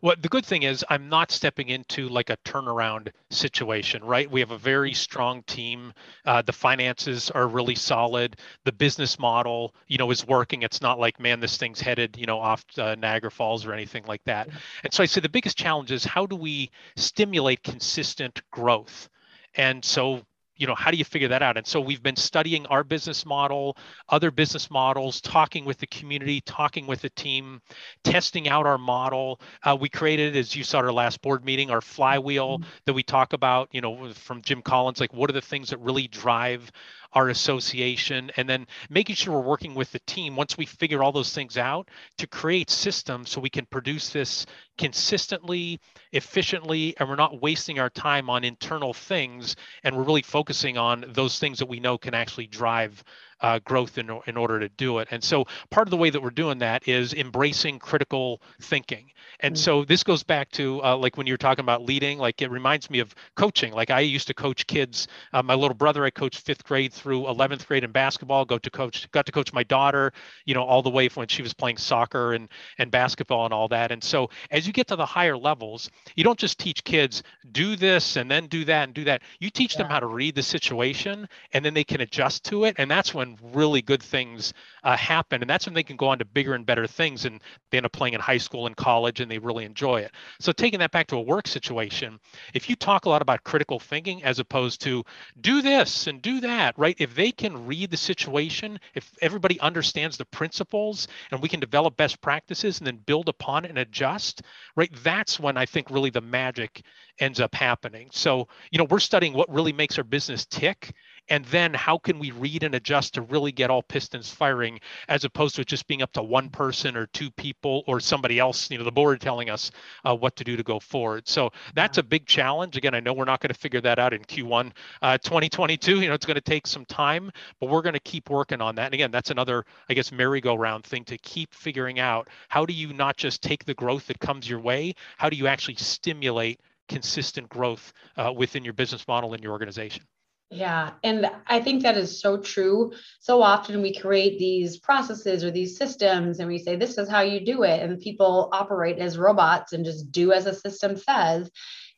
Well, 0.00 0.16
the 0.18 0.28
good 0.28 0.46
thing 0.46 0.62
is 0.62 0.84
I'm 0.88 1.08
not 1.08 1.30
stepping 1.30 1.68
into 1.68 2.08
like 2.08 2.30
a 2.30 2.36
turnaround 2.38 3.10
situation, 3.30 4.02
right? 4.04 4.30
We 4.30 4.40
have 4.40 4.50
a 4.50 4.58
very 4.58 4.94
strong 4.94 5.42
team. 5.42 5.92
Uh, 6.24 6.42
the 6.42 6.52
finances 6.52 7.30
are 7.30 7.46
really 7.46 7.74
solid. 7.74 8.36
The 8.64 8.72
business 8.72 9.18
model, 9.18 9.74
you 9.88 9.98
know, 9.98 10.10
is 10.10 10.26
working. 10.26 10.62
It's 10.62 10.80
not 10.80 10.98
like, 10.98 11.20
man, 11.20 11.40
this 11.40 11.56
thing's 11.56 11.80
headed, 11.80 12.16
you 12.16 12.26
know, 12.26 12.38
off 12.38 12.64
uh, 12.78 12.94
Niagara 12.94 13.30
Falls 13.30 13.66
or 13.66 13.72
anything 13.74 14.04
like 14.06 14.24
that. 14.24 14.48
And 14.84 14.92
so 14.92 15.02
I 15.02 15.06
say 15.06 15.20
the 15.20 15.28
biggest 15.28 15.58
challenge 15.58 15.90
is 15.90 16.04
how 16.04 16.26
do 16.26 16.36
we 16.36 16.70
stimulate 16.96 17.62
consistent 17.62 18.40
growth? 18.50 19.08
And 19.54 19.84
so 19.84 20.22
you 20.62 20.68
know 20.68 20.76
how 20.76 20.92
do 20.92 20.96
you 20.96 21.04
figure 21.04 21.26
that 21.26 21.42
out 21.42 21.56
and 21.56 21.66
so 21.66 21.80
we've 21.80 22.04
been 22.04 22.14
studying 22.14 22.64
our 22.66 22.84
business 22.84 23.26
model 23.26 23.76
other 24.10 24.30
business 24.30 24.70
models 24.70 25.20
talking 25.20 25.64
with 25.64 25.76
the 25.78 25.88
community 25.88 26.40
talking 26.42 26.86
with 26.86 27.00
the 27.00 27.10
team 27.10 27.60
testing 28.04 28.48
out 28.48 28.64
our 28.64 28.78
model 28.78 29.40
uh, 29.64 29.76
we 29.78 29.88
created 29.88 30.36
as 30.36 30.54
you 30.54 30.62
saw 30.62 30.78
at 30.78 30.84
our 30.84 30.92
last 30.92 31.20
board 31.20 31.44
meeting 31.44 31.68
our 31.68 31.80
flywheel 31.80 32.60
mm-hmm. 32.60 32.70
that 32.86 32.92
we 32.92 33.02
talk 33.02 33.32
about 33.32 33.68
you 33.72 33.80
know 33.80 34.12
from 34.14 34.40
jim 34.40 34.62
collins 34.62 35.00
like 35.00 35.12
what 35.12 35.28
are 35.28 35.32
the 35.32 35.40
things 35.40 35.70
that 35.70 35.78
really 35.78 36.06
drive 36.06 36.70
our 37.14 37.28
association, 37.28 38.30
and 38.36 38.48
then 38.48 38.66
making 38.88 39.16
sure 39.16 39.34
we're 39.34 39.40
working 39.48 39.74
with 39.74 39.90
the 39.92 39.98
team 40.00 40.36
once 40.36 40.56
we 40.56 40.66
figure 40.66 41.02
all 41.02 41.12
those 41.12 41.34
things 41.34 41.58
out 41.58 41.88
to 42.18 42.26
create 42.26 42.70
systems 42.70 43.30
so 43.30 43.40
we 43.40 43.50
can 43.50 43.66
produce 43.66 44.10
this 44.10 44.46
consistently, 44.78 45.80
efficiently, 46.12 46.94
and 46.98 47.08
we're 47.08 47.16
not 47.16 47.42
wasting 47.42 47.78
our 47.78 47.90
time 47.90 48.30
on 48.30 48.44
internal 48.44 48.94
things 48.94 49.56
and 49.84 49.96
we're 49.96 50.02
really 50.02 50.22
focusing 50.22 50.78
on 50.78 51.04
those 51.08 51.38
things 51.38 51.58
that 51.58 51.68
we 51.68 51.80
know 51.80 51.98
can 51.98 52.14
actually 52.14 52.46
drive 52.46 53.02
uh, 53.42 53.58
growth 53.60 53.98
in, 53.98 54.10
in 54.26 54.36
order 54.36 54.60
to 54.60 54.68
do 54.70 54.98
it. 54.98 55.08
And 55.10 55.22
so 55.22 55.46
part 55.70 55.86
of 55.86 55.90
the 55.90 55.96
way 55.96 56.10
that 56.10 56.22
we're 56.22 56.30
doing 56.30 56.58
that 56.58 56.88
is 56.88 57.12
embracing 57.12 57.78
critical 57.78 58.40
thinking. 58.60 59.10
And 59.40 59.54
mm-hmm. 59.54 59.60
so 59.60 59.84
this 59.84 60.04
goes 60.04 60.22
back 60.22 60.50
to 60.52 60.82
uh, 60.82 60.96
like 60.96 61.16
when 61.16 61.26
you're 61.26 61.36
talking 61.36 61.64
about 61.64 61.82
leading, 61.82 62.18
like 62.18 62.40
it 62.42 62.50
reminds 62.50 62.88
me 62.88 63.00
of 63.00 63.14
coaching. 63.34 63.72
Like 63.72 63.90
I 63.90 64.00
used 64.00 64.28
to 64.28 64.34
coach 64.34 64.66
kids. 64.66 65.08
Uh, 65.32 65.42
my 65.42 65.54
little 65.54 65.74
brother, 65.74 66.04
I 66.04 66.10
coached 66.10 66.40
fifth 66.40 66.64
grade 66.64 66.92
through 66.92 67.22
11th 67.22 67.66
grade 67.66 67.84
in 67.84 67.92
basketball. 67.92 68.44
Go 68.44 68.58
to 68.58 68.70
coach, 68.70 69.10
got 69.10 69.26
to 69.26 69.32
coach 69.32 69.52
my 69.52 69.64
daughter, 69.64 70.12
you 70.44 70.54
know, 70.54 70.62
all 70.62 70.82
the 70.82 70.90
way 70.90 71.08
from 71.08 71.22
when 71.22 71.28
she 71.28 71.42
was 71.42 71.52
playing 71.52 71.76
soccer 71.76 72.32
and 72.32 72.48
and 72.78 72.90
basketball 72.90 73.44
and 73.44 73.52
all 73.52 73.68
that. 73.68 73.90
And 73.90 74.02
so 74.02 74.30
as 74.50 74.66
you 74.66 74.72
get 74.72 74.86
to 74.88 74.96
the 74.96 75.06
higher 75.06 75.36
levels, 75.36 75.90
you 76.14 76.24
don't 76.24 76.38
just 76.38 76.58
teach 76.58 76.84
kids 76.84 77.22
do 77.50 77.76
this 77.76 78.16
and 78.16 78.30
then 78.30 78.46
do 78.46 78.64
that 78.64 78.84
and 78.84 78.94
do 78.94 79.04
that. 79.04 79.22
You 79.40 79.50
teach 79.50 79.74
yeah. 79.74 79.82
them 79.82 79.90
how 79.90 80.00
to 80.00 80.06
read 80.06 80.34
the 80.34 80.42
situation 80.42 81.28
and 81.52 81.64
then 81.64 81.74
they 81.74 81.84
can 81.84 82.00
adjust 82.00 82.44
to 82.44 82.64
it. 82.64 82.76
And 82.78 82.90
that's 82.90 83.12
when 83.12 83.31
really 83.52 83.82
good 83.82 84.02
things 84.02 84.52
uh, 84.84 84.96
happen. 84.96 85.42
And 85.42 85.50
that's 85.50 85.66
when 85.66 85.74
they 85.74 85.82
can 85.82 85.96
go 85.96 86.08
on 86.08 86.18
to 86.18 86.24
bigger 86.24 86.54
and 86.54 86.66
better 86.66 86.86
things. 86.86 87.24
And 87.24 87.40
they 87.70 87.78
end 87.78 87.86
up 87.86 87.92
playing 87.92 88.14
in 88.14 88.20
high 88.20 88.38
school 88.38 88.66
and 88.66 88.76
college 88.76 89.20
and 89.20 89.30
they 89.30 89.38
really 89.38 89.64
enjoy 89.64 90.00
it. 90.00 90.12
So 90.40 90.52
taking 90.52 90.80
that 90.80 90.90
back 90.90 91.06
to 91.08 91.16
a 91.16 91.20
work 91.20 91.46
situation, 91.46 92.18
if 92.54 92.68
you 92.68 92.76
talk 92.76 93.04
a 93.04 93.08
lot 93.08 93.22
about 93.22 93.44
critical 93.44 93.78
thinking 93.78 94.22
as 94.24 94.38
opposed 94.38 94.80
to 94.82 95.04
do 95.40 95.62
this 95.62 96.06
and 96.06 96.20
do 96.22 96.40
that, 96.40 96.78
right? 96.78 96.96
If 96.98 97.14
they 97.14 97.32
can 97.32 97.66
read 97.66 97.90
the 97.90 97.96
situation, 97.96 98.78
if 98.94 99.10
everybody 99.20 99.58
understands 99.60 100.16
the 100.16 100.24
principles 100.26 101.08
and 101.30 101.40
we 101.40 101.48
can 101.48 101.60
develop 101.60 101.96
best 101.96 102.20
practices 102.20 102.78
and 102.78 102.86
then 102.86 102.98
build 103.06 103.28
upon 103.28 103.64
it 103.64 103.68
and 103.68 103.78
adjust, 103.78 104.42
right? 104.76 104.90
That's 105.02 105.38
when 105.40 105.56
I 105.56 105.66
think 105.66 105.90
really 105.90 106.10
the 106.10 106.20
magic 106.20 106.82
ends 107.18 107.40
up 107.40 107.54
happening. 107.54 108.08
So, 108.12 108.48
you 108.70 108.78
know, 108.78 108.84
we're 108.84 108.98
studying 108.98 109.32
what 109.32 109.52
really 109.52 109.72
makes 109.72 109.98
our 109.98 110.04
business 110.04 110.46
tick 110.46 110.94
and 111.32 111.46
then 111.46 111.72
how 111.72 111.96
can 111.96 112.18
we 112.18 112.30
read 112.30 112.62
and 112.62 112.74
adjust 112.74 113.14
to 113.14 113.22
really 113.22 113.52
get 113.52 113.70
all 113.70 113.82
pistons 113.82 114.30
firing 114.30 114.78
as 115.08 115.24
opposed 115.24 115.56
to 115.56 115.64
just 115.64 115.86
being 115.86 116.02
up 116.02 116.12
to 116.12 116.22
one 116.22 116.50
person 116.50 116.94
or 116.94 117.06
two 117.06 117.30
people 117.30 117.82
or 117.86 118.00
somebody 118.00 118.38
else 118.38 118.70
you 118.70 118.76
know 118.76 118.84
the 118.84 118.92
board 118.92 119.18
telling 119.18 119.48
us 119.48 119.70
uh, 120.04 120.14
what 120.14 120.36
to 120.36 120.44
do 120.44 120.56
to 120.58 120.62
go 120.62 120.78
forward. 120.78 121.26
So 121.26 121.50
that's 121.74 121.96
a 121.96 122.02
big 122.02 122.26
challenge. 122.26 122.76
Again 122.76 122.94
i 122.94 123.00
know 123.00 123.14
we're 123.14 123.24
not 123.24 123.40
going 123.40 123.52
to 123.52 123.58
figure 123.58 123.80
that 123.80 123.98
out 123.98 124.12
in 124.12 124.20
q1 124.22 124.72
uh, 125.00 125.16
2022 125.18 126.00
you 126.00 126.08
know 126.08 126.14
it's 126.14 126.26
going 126.26 126.34
to 126.34 126.40
take 126.42 126.66
some 126.66 126.84
time 126.84 127.30
but 127.58 127.70
we're 127.70 127.82
going 127.82 127.94
to 127.94 128.00
keep 128.00 128.28
working 128.28 128.60
on 128.60 128.74
that. 128.74 128.86
And 128.86 128.94
again 128.94 129.10
that's 129.10 129.30
another 129.30 129.64
i 129.88 129.94
guess 129.94 130.12
merry-go-round 130.12 130.84
thing 130.84 131.04
to 131.04 131.16
keep 131.16 131.54
figuring 131.54 131.98
out 131.98 132.28
how 132.48 132.66
do 132.66 132.74
you 132.74 132.92
not 132.92 133.16
just 133.16 133.42
take 133.42 133.64
the 133.64 133.74
growth 133.74 134.06
that 134.08 134.20
comes 134.20 134.46
your 134.46 134.60
way? 134.60 134.94
How 135.16 135.30
do 135.30 135.36
you 135.36 135.46
actually 135.46 135.76
stimulate 135.76 136.60
consistent 136.88 137.48
growth 137.48 137.94
uh, 138.18 138.30
within 138.36 138.64
your 138.64 138.74
business 138.74 139.08
model 139.08 139.32
and 139.32 139.42
your 139.42 139.52
organization 139.52 140.04
yeah. 140.52 140.90
And 141.02 141.30
I 141.46 141.60
think 141.60 141.82
that 141.82 141.96
is 141.96 142.20
so 142.20 142.36
true. 142.36 142.92
So 143.20 143.42
often 143.42 143.80
we 143.80 143.94
create 143.94 144.38
these 144.38 144.78
processes 144.78 145.42
or 145.42 145.50
these 145.50 145.78
systems 145.78 146.40
and 146.40 146.48
we 146.48 146.58
say, 146.58 146.76
this 146.76 146.98
is 146.98 147.08
how 147.08 147.22
you 147.22 147.44
do 147.44 147.62
it. 147.62 147.80
And 147.80 147.98
people 147.98 148.50
operate 148.52 148.98
as 148.98 149.16
robots 149.16 149.72
and 149.72 149.84
just 149.84 150.12
do 150.12 150.32
as 150.32 150.46
a 150.46 150.54
system 150.54 150.96
says. 150.96 151.50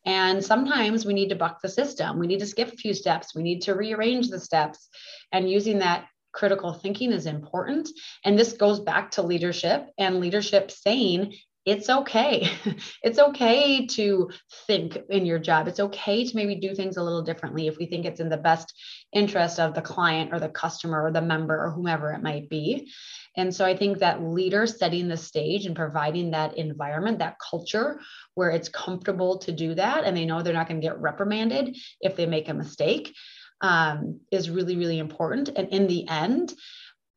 And 0.07 0.45
sometimes 0.45 1.05
we 1.05 1.15
need 1.15 1.31
to 1.31 1.35
buck 1.35 1.63
the 1.63 1.69
system. 1.69 2.19
We 2.19 2.29
need 2.29 2.41
to 2.41 2.47
skip 2.47 2.73
a 2.73 2.77
few 2.77 2.95
steps. 2.95 3.35
We 3.35 3.43
need 3.43 3.63
to 3.63 3.75
rearrange 3.75 4.29
the 4.29 4.39
steps. 4.39 4.89
And 5.33 5.51
using 5.51 5.81
that 5.81 6.07
critical 6.33 6.75
thinking 6.75 7.13
is 7.13 7.27
important. 7.27 7.89
And 8.25 8.39
this 8.39 8.53
goes 8.53 8.81
back 8.81 9.13
to 9.13 9.23
leadership 9.23 9.89
and 9.99 10.21
leadership 10.21 10.71
saying, 10.71 11.35
it's 11.65 11.89
okay. 11.89 12.49
it's 13.03 13.19
okay 13.19 13.87
to 13.87 14.31
think 14.67 14.99
in 15.09 15.25
your 15.25 15.39
job. 15.39 15.67
It's 15.67 15.81
okay 15.81 16.25
to 16.25 16.37
maybe 16.37 16.57
do 16.57 16.75
things 16.75 16.97
a 16.97 17.03
little 17.03 17.23
differently 17.23 17.67
if 17.67 17.79
we 17.79 17.87
think 17.87 18.05
it's 18.05 18.21
in 18.21 18.29
the 18.29 18.37
best 18.37 18.75
interest 19.13 19.59
of 19.59 19.75
the 19.75 19.83
client 19.83 20.33
or 20.33 20.41
the 20.41 20.49
customer 20.49 21.03
or 21.03 21.11
the 21.11 21.23
member 21.23 21.65
or 21.65 21.71
whomever 21.71 22.13
it 22.13 22.23
might 22.23 22.49
be. 22.49 22.93
And 23.37 23.55
so 23.55 23.65
I 23.65 23.77
think 23.77 23.99
that 23.99 24.23
leader 24.23 24.67
setting 24.67 25.09
the 25.09 25.17
stage 25.17 25.67
and 25.67 25.75
providing 25.75 26.31
that 26.33 26.57
environment, 26.57 27.19
that 27.19 27.39
culture 27.39 28.01
where 28.35 28.51
it's 28.51 28.69
comfortable 28.69 29.39
to 29.39 29.53
do 29.53 29.75
that 29.75 30.05
and 30.05 30.17
they 30.17 30.27
know 30.27 30.43
they're 30.43 30.53
not 30.53 30.69
going 30.69 30.81
to 30.81 30.87
get 30.87 31.01
reprimanded 31.01 31.77
if 32.01 32.15
they 32.15 32.27
make 32.27 32.49
a 32.49 32.55
mistake 32.55 33.15
um, 33.61 34.21
is 34.31 34.51
really, 34.51 34.77
really 34.77 34.99
important. 34.99 35.49
And 35.57 35.69
in 35.71 35.87
the 35.87 36.07
end, 36.09 36.53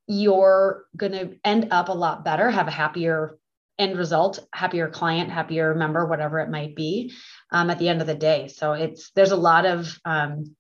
you're 0.07 0.85
going 0.95 1.11
to 1.11 1.35
end 1.43 1.67
up 1.71 1.89
a 1.89 1.93
lot 1.93 2.23
better, 2.23 2.49
have 2.49 2.69
a 2.69 2.71
happier 2.71 3.37
end 3.79 3.97
result 3.97 4.39
happier 4.53 4.89
client 4.89 5.29
happier 5.29 5.75
member 5.75 6.05
whatever 6.05 6.39
it 6.39 6.49
might 6.49 6.75
be 6.75 7.13
um, 7.51 7.69
at 7.69 7.79
the 7.79 7.89
end 7.89 8.01
of 8.01 8.07
the 8.07 8.15
day. 8.15 8.47
So 8.47 8.73
it's 8.73 9.11
there's 9.11 9.31
a 9.31 9.37
lot 9.37 9.65
of 9.65 9.97
um, 10.05 10.55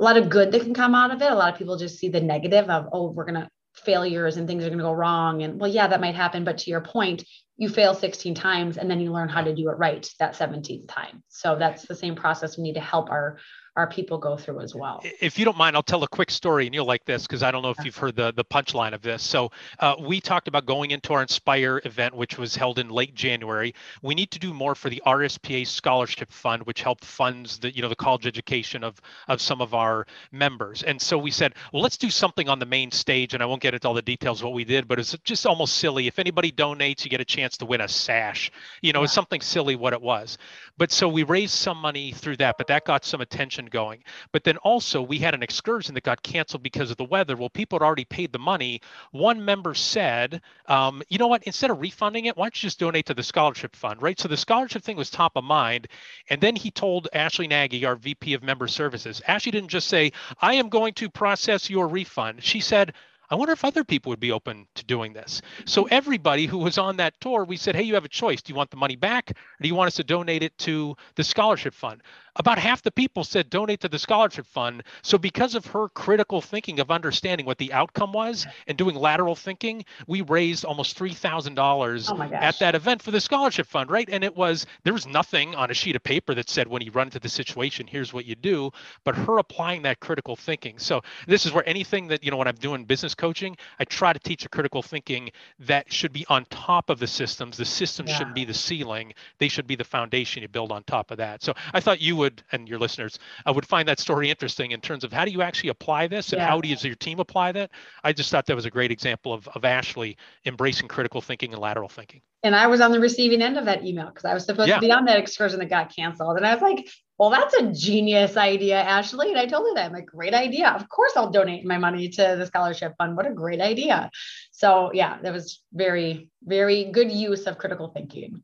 a 0.00 0.04
lot 0.04 0.16
of 0.16 0.28
good 0.28 0.52
that 0.52 0.62
can 0.62 0.74
come 0.74 0.94
out 0.94 1.10
of 1.10 1.20
it. 1.20 1.30
A 1.30 1.34
lot 1.34 1.52
of 1.52 1.58
people 1.58 1.76
just 1.76 1.98
see 1.98 2.08
the 2.08 2.20
negative 2.20 2.70
of 2.70 2.88
oh 2.92 3.10
we're 3.10 3.24
going 3.24 3.40
to 3.40 3.50
failures 3.74 4.36
and 4.36 4.48
things 4.48 4.64
are 4.64 4.68
going 4.68 4.78
to 4.78 4.84
go 4.84 4.92
wrong. 4.92 5.42
And 5.42 5.60
well 5.60 5.70
yeah 5.70 5.88
that 5.88 6.00
might 6.00 6.14
happen. 6.14 6.44
But 6.44 6.58
to 6.58 6.70
your 6.70 6.80
point 6.80 7.24
you 7.58 7.68
fail 7.68 7.92
16 7.92 8.34
times 8.34 8.78
and 8.78 8.90
then 8.90 9.00
you 9.00 9.12
learn 9.12 9.28
how 9.28 9.42
to 9.42 9.54
do 9.54 9.68
it 9.68 9.72
right 9.72 10.08
that 10.20 10.34
17th 10.34 10.88
time. 10.88 11.22
So 11.28 11.56
that's 11.58 11.82
the 11.82 11.94
same 11.94 12.14
process 12.14 12.56
we 12.56 12.62
need 12.62 12.74
to 12.74 12.80
help 12.80 13.10
our 13.10 13.38
our 13.78 13.86
people 13.86 14.18
go 14.18 14.36
through 14.36 14.60
as 14.60 14.74
well. 14.74 15.00
If 15.20 15.38
you 15.38 15.44
don't 15.44 15.56
mind, 15.56 15.76
I'll 15.76 15.84
tell 15.84 16.02
a 16.02 16.08
quick 16.08 16.32
story, 16.32 16.66
and 16.66 16.74
you'll 16.74 16.84
like 16.84 17.04
this 17.04 17.28
because 17.28 17.44
I 17.44 17.52
don't 17.52 17.62
know 17.62 17.70
if 17.70 17.84
you've 17.84 17.96
heard 17.96 18.16
the 18.16 18.32
the 18.32 18.44
punchline 18.44 18.92
of 18.92 19.02
this. 19.02 19.22
So 19.22 19.52
uh, 19.78 19.94
we 20.00 20.20
talked 20.20 20.48
about 20.48 20.66
going 20.66 20.90
into 20.90 21.12
our 21.12 21.22
Inspire 21.22 21.80
event, 21.84 22.14
which 22.14 22.36
was 22.38 22.56
held 22.56 22.80
in 22.80 22.88
late 22.88 23.14
January. 23.14 23.72
We 24.02 24.16
need 24.16 24.32
to 24.32 24.40
do 24.40 24.52
more 24.52 24.74
for 24.74 24.90
the 24.90 25.00
RSPA 25.06 25.64
Scholarship 25.64 26.32
Fund, 26.32 26.64
which 26.64 26.82
help 26.82 27.04
funds 27.04 27.58
the 27.58 27.72
you 27.72 27.80
know 27.80 27.88
the 27.88 27.94
college 27.94 28.26
education 28.26 28.82
of 28.82 29.00
of 29.28 29.40
some 29.40 29.60
of 29.60 29.74
our 29.74 30.06
members. 30.32 30.82
And 30.82 31.00
so 31.00 31.16
we 31.16 31.30
said, 31.30 31.54
well, 31.72 31.80
let's 31.80 31.96
do 31.96 32.10
something 32.10 32.48
on 32.48 32.58
the 32.58 32.66
main 32.66 32.90
stage, 32.90 33.32
and 33.32 33.42
I 33.44 33.46
won't 33.46 33.62
get 33.62 33.74
into 33.74 33.86
all 33.86 33.94
the 33.94 34.02
details 34.02 34.42
what 34.42 34.54
we 34.54 34.64
did, 34.64 34.88
but 34.88 34.98
it's 34.98 35.16
just 35.22 35.46
almost 35.46 35.76
silly. 35.76 36.08
If 36.08 36.18
anybody 36.18 36.50
donates, 36.50 37.04
you 37.04 37.10
get 37.10 37.20
a 37.20 37.24
chance 37.24 37.47
to 37.56 37.64
win 37.64 37.80
a 37.80 37.88
sash. 37.88 38.52
You 38.82 38.92
know, 38.92 39.00
yeah. 39.00 39.04
it's 39.04 39.12
something 39.12 39.40
silly 39.40 39.74
what 39.74 39.94
it 39.94 40.02
was. 40.02 40.36
But 40.76 40.92
so 40.92 41.08
we 41.08 41.22
raised 41.22 41.54
some 41.54 41.78
money 41.78 42.12
through 42.12 42.36
that, 42.36 42.56
but 42.58 42.68
that 42.68 42.84
got 42.84 43.04
some 43.04 43.20
attention 43.20 43.66
going. 43.66 44.04
But 44.30 44.44
then 44.44 44.58
also 44.58 45.02
we 45.02 45.18
had 45.18 45.34
an 45.34 45.42
excursion 45.42 45.94
that 45.94 46.04
got 46.04 46.22
canceled 46.22 46.62
because 46.62 46.90
of 46.90 46.96
the 46.96 47.04
weather. 47.04 47.36
Well, 47.36 47.50
people 47.50 47.78
had 47.78 47.84
already 47.84 48.04
paid 48.04 48.32
the 48.32 48.38
money. 48.38 48.80
One 49.10 49.44
member 49.44 49.74
said, 49.74 50.40
um, 50.66 51.02
you 51.08 51.18
know 51.18 51.26
what, 51.26 51.42
instead 51.44 51.70
of 51.70 51.80
refunding 51.80 52.26
it, 52.26 52.36
why 52.36 52.44
don't 52.44 52.62
you 52.62 52.66
just 52.66 52.78
donate 52.78 53.06
to 53.06 53.14
the 53.14 53.22
scholarship 53.22 53.74
fund, 53.74 54.02
right? 54.02 54.18
So 54.18 54.28
the 54.28 54.36
scholarship 54.36 54.82
thing 54.82 54.96
was 54.96 55.10
top 55.10 55.36
of 55.36 55.44
mind. 55.44 55.88
And 56.30 56.40
then 56.40 56.54
he 56.54 56.70
told 56.70 57.08
Ashley 57.12 57.48
Nagy, 57.48 57.84
our 57.84 57.96
VP 57.96 58.34
of 58.34 58.42
Member 58.42 58.68
Services, 58.68 59.22
Ashley 59.26 59.52
didn't 59.52 59.70
just 59.70 59.88
say, 59.88 60.12
I 60.40 60.54
am 60.54 60.68
going 60.68 60.94
to 60.94 61.10
process 61.10 61.70
your 61.70 61.88
refund. 61.88 62.44
She 62.44 62.60
said, 62.60 62.94
I 63.30 63.34
wonder 63.34 63.52
if 63.52 63.64
other 63.64 63.84
people 63.84 64.10
would 64.10 64.20
be 64.20 64.32
open 64.32 64.66
to 64.74 64.84
doing 64.84 65.12
this. 65.12 65.42
So 65.66 65.84
mm-hmm. 65.84 65.94
everybody 65.94 66.46
who 66.46 66.58
was 66.58 66.78
on 66.78 66.96
that 66.96 67.20
tour, 67.20 67.44
we 67.44 67.56
said, 67.56 67.76
hey, 67.76 67.82
you 67.82 67.94
have 67.94 68.04
a 68.04 68.08
choice. 68.08 68.42
Do 68.42 68.52
you 68.52 68.56
want 68.56 68.70
the 68.70 68.76
money 68.76 68.96
back 68.96 69.30
or 69.30 69.62
do 69.62 69.68
you 69.68 69.74
want 69.74 69.88
us 69.88 69.96
to 69.96 70.04
donate 70.04 70.42
it 70.42 70.56
to 70.58 70.96
the 71.16 71.24
scholarship 71.24 71.74
fund? 71.74 72.02
About 72.36 72.58
half 72.58 72.82
the 72.82 72.90
people 72.90 73.24
said 73.24 73.50
donate 73.50 73.80
to 73.80 73.88
the 73.88 73.98
scholarship 73.98 74.46
fund. 74.46 74.82
So 75.02 75.18
because 75.18 75.54
of 75.54 75.66
her 75.66 75.88
critical 75.88 76.40
thinking 76.40 76.80
of 76.80 76.90
understanding 76.90 77.46
what 77.46 77.58
the 77.58 77.72
outcome 77.72 78.12
was 78.12 78.46
and 78.66 78.76
doing 78.76 78.94
lateral 78.94 79.34
thinking, 79.34 79.84
we 80.06 80.20
raised 80.22 80.64
almost 80.64 80.98
$3,000 80.98 82.32
at 82.32 82.58
that 82.58 82.74
event 82.74 83.02
for 83.02 83.10
the 83.10 83.20
scholarship 83.20 83.66
fund, 83.66 83.90
right? 83.90 84.08
And 84.10 84.24
it 84.24 84.36
was 84.36 84.66
there 84.84 84.92
was 84.92 85.06
nothing 85.06 85.54
on 85.54 85.70
a 85.70 85.74
sheet 85.74 85.96
of 85.96 86.02
paper 86.02 86.34
that 86.34 86.48
said 86.48 86.68
when 86.68 86.82
you 86.82 86.90
run 86.90 87.08
into 87.08 87.18
the 87.18 87.28
situation, 87.28 87.86
here's 87.86 88.12
what 88.12 88.24
you 88.24 88.34
do, 88.34 88.70
but 89.04 89.14
her 89.16 89.38
applying 89.38 89.82
that 89.82 90.00
critical 90.00 90.36
thinking. 90.36 90.78
So 90.78 91.02
this 91.26 91.46
is 91.46 91.52
where 91.52 91.68
anything 91.68 92.08
that 92.08 92.22
you 92.24 92.30
know 92.30 92.36
when 92.36 92.48
I'm 92.48 92.56
doing 92.56 92.84
business 92.84 93.14
coaching, 93.14 93.56
I 93.78 93.84
try 93.84 94.12
to 94.12 94.18
teach 94.18 94.44
a 94.44 94.48
critical 94.48 94.82
thinking 94.82 95.30
that 95.60 95.92
should 95.92 96.12
be 96.12 96.24
on 96.28 96.44
top 96.50 96.90
of 96.90 96.98
the 96.98 97.06
systems. 97.06 97.56
The 97.56 97.64
systems 97.64 98.10
yeah. 98.10 98.18
shouldn't 98.18 98.34
be 98.34 98.44
the 98.44 98.54
ceiling; 98.54 99.14
they 99.38 99.48
should 99.48 99.66
be 99.66 99.76
the 99.76 99.84
foundation 99.84 100.42
you 100.42 100.48
build 100.48 100.72
on 100.72 100.82
top 100.84 101.10
of 101.10 101.18
that. 101.18 101.42
So 101.42 101.54
I 101.72 101.80
thought 101.80 102.00
you 102.00 102.16
would 102.16 102.27
would 102.28 102.42
and 102.52 102.68
your 102.68 102.78
listeners 102.78 103.18
I 103.46 103.50
would 103.50 103.66
find 103.66 103.88
that 103.88 103.98
story 103.98 104.30
interesting 104.30 104.72
in 104.72 104.80
terms 104.80 105.04
of 105.04 105.12
how 105.12 105.24
do 105.24 105.30
you 105.30 105.42
actually 105.42 105.70
apply 105.70 106.06
this 106.06 106.32
and 106.32 106.40
yeah. 106.40 106.48
how 106.48 106.60
does 106.60 106.84
your 106.84 106.94
team 106.94 107.20
apply 107.20 107.52
that? 107.52 107.70
I 108.04 108.12
just 108.12 108.30
thought 108.30 108.46
that 108.46 108.56
was 108.56 108.66
a 108.66 108.70
great 108.70 108.90
example 108.90 109.32
of, 109.32 109.48
of 109.48 109.64
ashley 109.64 110.16
embracing 110.44 110.88
critical 110.88 111.20
thinking 111.20 111.52
and 111.52 111.60
lateral 111.60 111.88
thinking. 111.88 112.20
And 112.42 112.54
i 112.54 112.66
was 112.66 112.80
on 112.80 112.92
the 112.92 113.00
receiving 113.00 113.42
end 113.42 113.56
of 113.58 113.64
that 113.64 113.84
email 113.84 114.06
because 114.06 114.24
i 114.24 114.34
was 114.34 114.44
supposed 114.44 114.68
yeah. 114.68 114.76
to 114.76 114.80
be 114.80 114.92
on 114.92 115.04
that 115.06 115.18
excursion 115.18 115.58
that 115.60 115.70
got 115.70 115.94
canceled. 115.94 116.36
And 116.36 116.46
i 116.46 116.52
was 116.54 116.62
like 116.62 116.88
well 117.18 117.30
that's 117.30 117.54
a 117.54 117.72
genius 117.72 118.36
idea 118.36 118.80
ashley. 118.80 119.30
And 119.30 119.38
i 119.38 119.46
told 119.46 119.66
her 119.68 119.74
that 119.74 119.86
i'm 119.86 119.92
like 119.92 120.06
great 120.06 120.34
idea. 120.34 120.68
Of 120.70 120.88
course 120.88 121.12
i'll 121.16 121.30
donate 121.30 121.64
my 121.64 121.78
money 121.78 122.08
to 122.08 122.36
the 122.38 122.46
scholarship 122.46 122.94
fund. 122.98 123.16
What 123.16 123.26
a 123.26 123.32
great 123.32 123.60
idea. 123.60 124.10
So 124.50 124.90
yeah 124.92 125.18
that 125.22 125.32
was 125.32 125.62
very 125.72 126.30
very 126.44 126.84
good 126.84 127.10
use 127.10 127.46
of 127.46 127.58
critical 127.58 127.88
thinking 127.88 128.42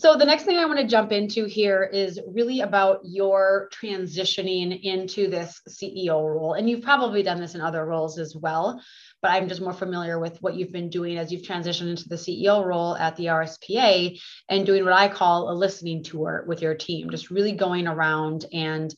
so 0.00 0.16
the 0.16 0.24
next 0.24 0.44
thing 0.44 0.56
I 0.56 0.64
want 0.64 0.78
to 0.78 0.86
jump 0.86 1.12
into 1.12 1.44
here 1.44 1.82
is 1.84 2.18
really 2.26 2.62
about 2.62 3.00
your 3.04 3.68
transitioning 3.70 4.82
into 4.82 5.28
this 5.28 5.60
CEO 5.68 6.26
role. 6.26 6.54
And 6.54 6.70
you've 6.70 6.80
probably 6.80 7.22
done 7.22 7.38
this 7.38 7.54
in 7.54 7.60
other 7.60 7.84
roles 7.84 8.18
as 8.18 8.34
well, 8.34 8.80
but 9.20 9.32
I'm 9.32 9.46
just 9.46 9.60
more 9.60 9.74
familiar 9.74 10.18
with 10.18 10.40
what 10.40 10.54
you've 10.54 10.72
been 10.72 10.88
doing 10.88 11.18
as 11.18 11.30
you've 11.30 11.42
transitioned 11.42 11.90
into 11.90 12.08
the 12.08 12.14
CEO 12.14 12.64
role 12.64 12.96
at 12.96 13.14
the 13.16 13.26
RSPA 13.26 14.18
and 14.48 14.64
doing 14.64 14.84
what 14.84 14.94
I 14.94 15.08
call 15.08 15.50
a 15.50 15.52
listening 15.52 16.02
tour 16.02 16.46
with 16.48 16.62
your 16.62 16.74
team, 16.74 17.10
just 17.10 17.30
really 17.30 17.52
going 17.52 17.86
around 17.86 18.46
and 18.54 18.94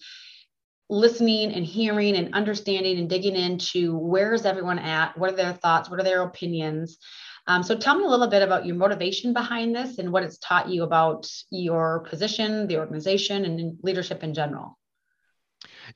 listening 0.93 1.53
and 1.53 1.65
hearing 1.65 2.17
and 2.17 2.35
understanding 2.35 2.99
and 2.99 3.09
digging 3.09 3.35
into 3.35 3.97
where 3.97 4.35
is 4.35 4.45
everyone 4.45 4.79
at, 4.79 5.17
what 5.19 5.33
are 5.33 5.37
their 5.37 5.53
thoughts, 5.53 5.91
what 5.91 5.99
are 5.99 6.05
their 6.05 6.23
opinions, 6.23 6.99
um, 7.47 7.63
so 7.63 7.77
tell 7.77 7.97
me 7.97 8.05
a 8.05 8.09
little 8.09 8.29
bit 8.29 8.43
about 8.43 8.67
your 8.67 8.77
motivation 8.77 9.33
behind 9.33 9.75
this 9.75 9.99
and 9.99 10.13
what 10.13 10.23
it's 10.23 10.39
taught 10.39 10.69
you 10.69 10.85
about 10.85 11.29
your 11.51 12.01
position, 12.09 12.69
the 12.69 12.79
organization, 12.79 13.45
and 13.45 13.79
leadership 13.83 14.23
in 14.23 14.33
general. 14.33 14.79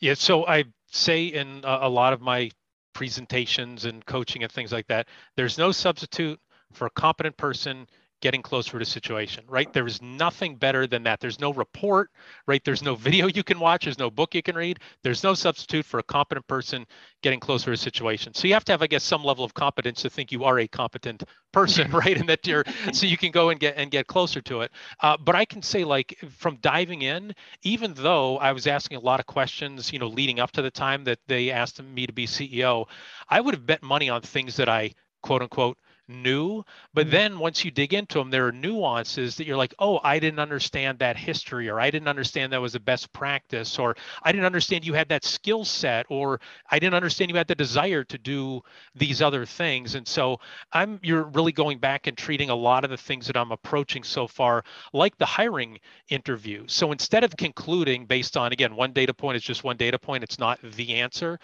Yeah, 0.00 0.14
so 0.14 0.46
I 0.46 0.64
say 0.90 1.26
in 1.26 1.60
a 1.64 1.88
lot 1.88 2.12
of 2.12 2.20
my 2.20 2.50
presentations 2.94 3.84
and 3.84 4.04
coaching 4.04 4.42
and 4.42 4.50
things 4.50 4.72
like 4.72 4.88
that, 4.88 5.06
there's 5.36 5.58
no 5.58 5.70
substitute 5.70 6.40
for 6.72 6.86
a 6.86 6.90
competent 6.90 7.36
person 7.36 7.86
getting 8.20 8.42
closer 8.42 8.78
to 8.78 8.84
situation, 8.84 9.44
right? 9.48 9.72
There 9.72 9.86
is 9.86 10.00
nothing 10.00 10.56
better 10.56 10.86
than 10.86 11.02
that. 11.02 11.20
There's 11.20 11.38
no 11.38 11.52
report, 11.52 12.10
right? 12.46 12.62
There's 12.64 12.82
no 12.82 12.94
video 13.06 13.26
you 13.26 13.42
can 13.42 13.60
watch. 13.60 13.84
There's 13.84 13.98
no 13.98 14.10
book 14.10 14.34
you 14.34 14.42
can 14.42 14.56
read. 14.56 14.80
There's 15.02 15.22
no 15.22 15.34
substitute 15.34 15.84
for 15.84 15.98
a 15.98 16.02
competent 16.02 16.46
person 16.46 16.86
getting 17.22 17.40
closer 17.40 17.66
to 17.66 17.72
a 17.72 17.76
situation. 17.76 18.32
So 18.34 18.48
you 18.48 18.54
have 18.54 18.64
to 18.66 18.72
have, 18.72 18.82
I 18.82 18.86
guess, 18.86 19.04
some 19.04 19.22
level 19.22 19.44
of 19.44 19.54
competence 19.54 20.02
to 20.02 20.10
think 20.10 20.32
you 20.32 20.44
are 20.44 20.58
a 20.60 20.68
competent 20.68 21.24
person, 21.52 21.90
right? 21.92 22.16
And 22.16 22.28
that 22.28 22.46
you're, 22.46 22.64
so 22.92 23.06
you 23.06 23.16
can 23.16 23.32
go 23.32 23.50
and 23.50 23.60
get 23.60 23.76
and 23.76 23.90
get 23.90 24.06
closer 24.06 24.40
to 24.42 24.62
it. 24.62 24.72
Uh, 25.02 25.16
but 25.16 25.34
I 25.34 25.44
can 25.44 25.62
say, 25.62 25.84
like, 25.84 26.18
from 26.30 26.56
diving 26.56 27.02
in, 27.02 27.34
even 27.62 27.94
though 27.94 28.38
I 28.38 28.52
was 28.52 28.66
asking 28.66 28.96
a 28.96 29.00
lot 29.00 29.20
of 29.20 29.26
questions, 29.26 29.92
you 29.92 29.98
know, 29.98 30.08
leading 30.08 30.40
up 30.40 30.52
to 30.52 30.62
the 30.62 30.70
time 30.70 31.04
that 31.04 31.18
they 31.26 31.50
asked 31.50 31.82
me 31.82 32.06
to 32.06 32.12
be 32.12 32.26
CEO, 32.26 32.86
I 33.28 33.40
would 33.40 33.54
have 33.54 33.66
bet 33.66 33.82
money 33.82 34.08
on 34.08 34.22
things 34.22 34.56
that 34.56 34.68
I 34.68 34.92
quote 35.22 35.42
unquote 35.42 35.78
new. 36.08 36.64
But 36.94 37.06
mm-hmm. 37.06 37.10
then 37.12 37.38
once 37.38 37.64
you 37.64 37.70
dig 37.70 37.94
into 37.94 38.18
them, 38.18 38.30
there 38.30 38.46
are 38.46 38.52
nuances 38.52 39.36
that 39.36 39.46
you're 39.46 39.56
like, 39.56 39.74
oh, 39.78 40.00
I 40.02 40.18
didn't 40.18 40.38
understand 40.38 40.98
that 40.98 41.16
history, 41.16 41.68
or 41.68 41.80
I 41.80 41.90
didn't 41.90 42.08
understand 42.08 42.52
that 42.52 42.60
was 42.60 42.74
a 42.74 42.80
best 42.80 43.12
practice, 43.12 43.78
or 43.78 43.96
I 44.22 44.32
didn't 44.32 44.46
understand 44.46 44.86
you 44.86 44.94
had 44.94 45.08
that 45.08 45.24
skill 45.24 45.64
set, 45.64 46.06
or 46.08 46.40
I 46.70 46.78
didn't 46.78 46.94
understand 46.94 47.30
you 47.30 47.36
had 47.36 47.48
the 47.48 47.54
desire 47.54 48.04
to 48.04 48.18
do 48.18 48.62
these 48.94 49.22
other 49.22 49.44
things. 49.46 49.94
And 49.94 50.06
so 50.06 50.40
I'm 50.72 51.00
you're 51.02 51.24
really 51.24 51.52
going 51.52 51.78
back 51.78 52.06
and 52.06 52.16
treating 52.16 52.50
a 52.50 52.54
lot 52.54 52.84
of 52.84 52.90
the 52.90 52.96
things 52.96 53.26
that 53.26 53.36
I'm 53.36 53.52
approaching 53.52 54.02
so 54.02 54.26
far 54.26 54.64
like 54.92 55.16
the 55.18 55.26
hiring 55.26 55.78
interview. 56.08 56.64
So 56.66 56.92
instead 56.92 57.24
of 57.24 57.36
concluding 57.36 58.06
based 58.06 58.36
on 58.36 58.52
again 58.52 58.76
one 58.76 58.92
data 58.92 59.14
point 59.14 59.36
is 59.36 59.42
just 59.42 59.64
one 59.64 59.76
data 59.76 59.98
point, 59.98 60.24
it's 60.24 60.38
not 60.38 60.60
the 60.62 60.94
answer. 60.94 61.38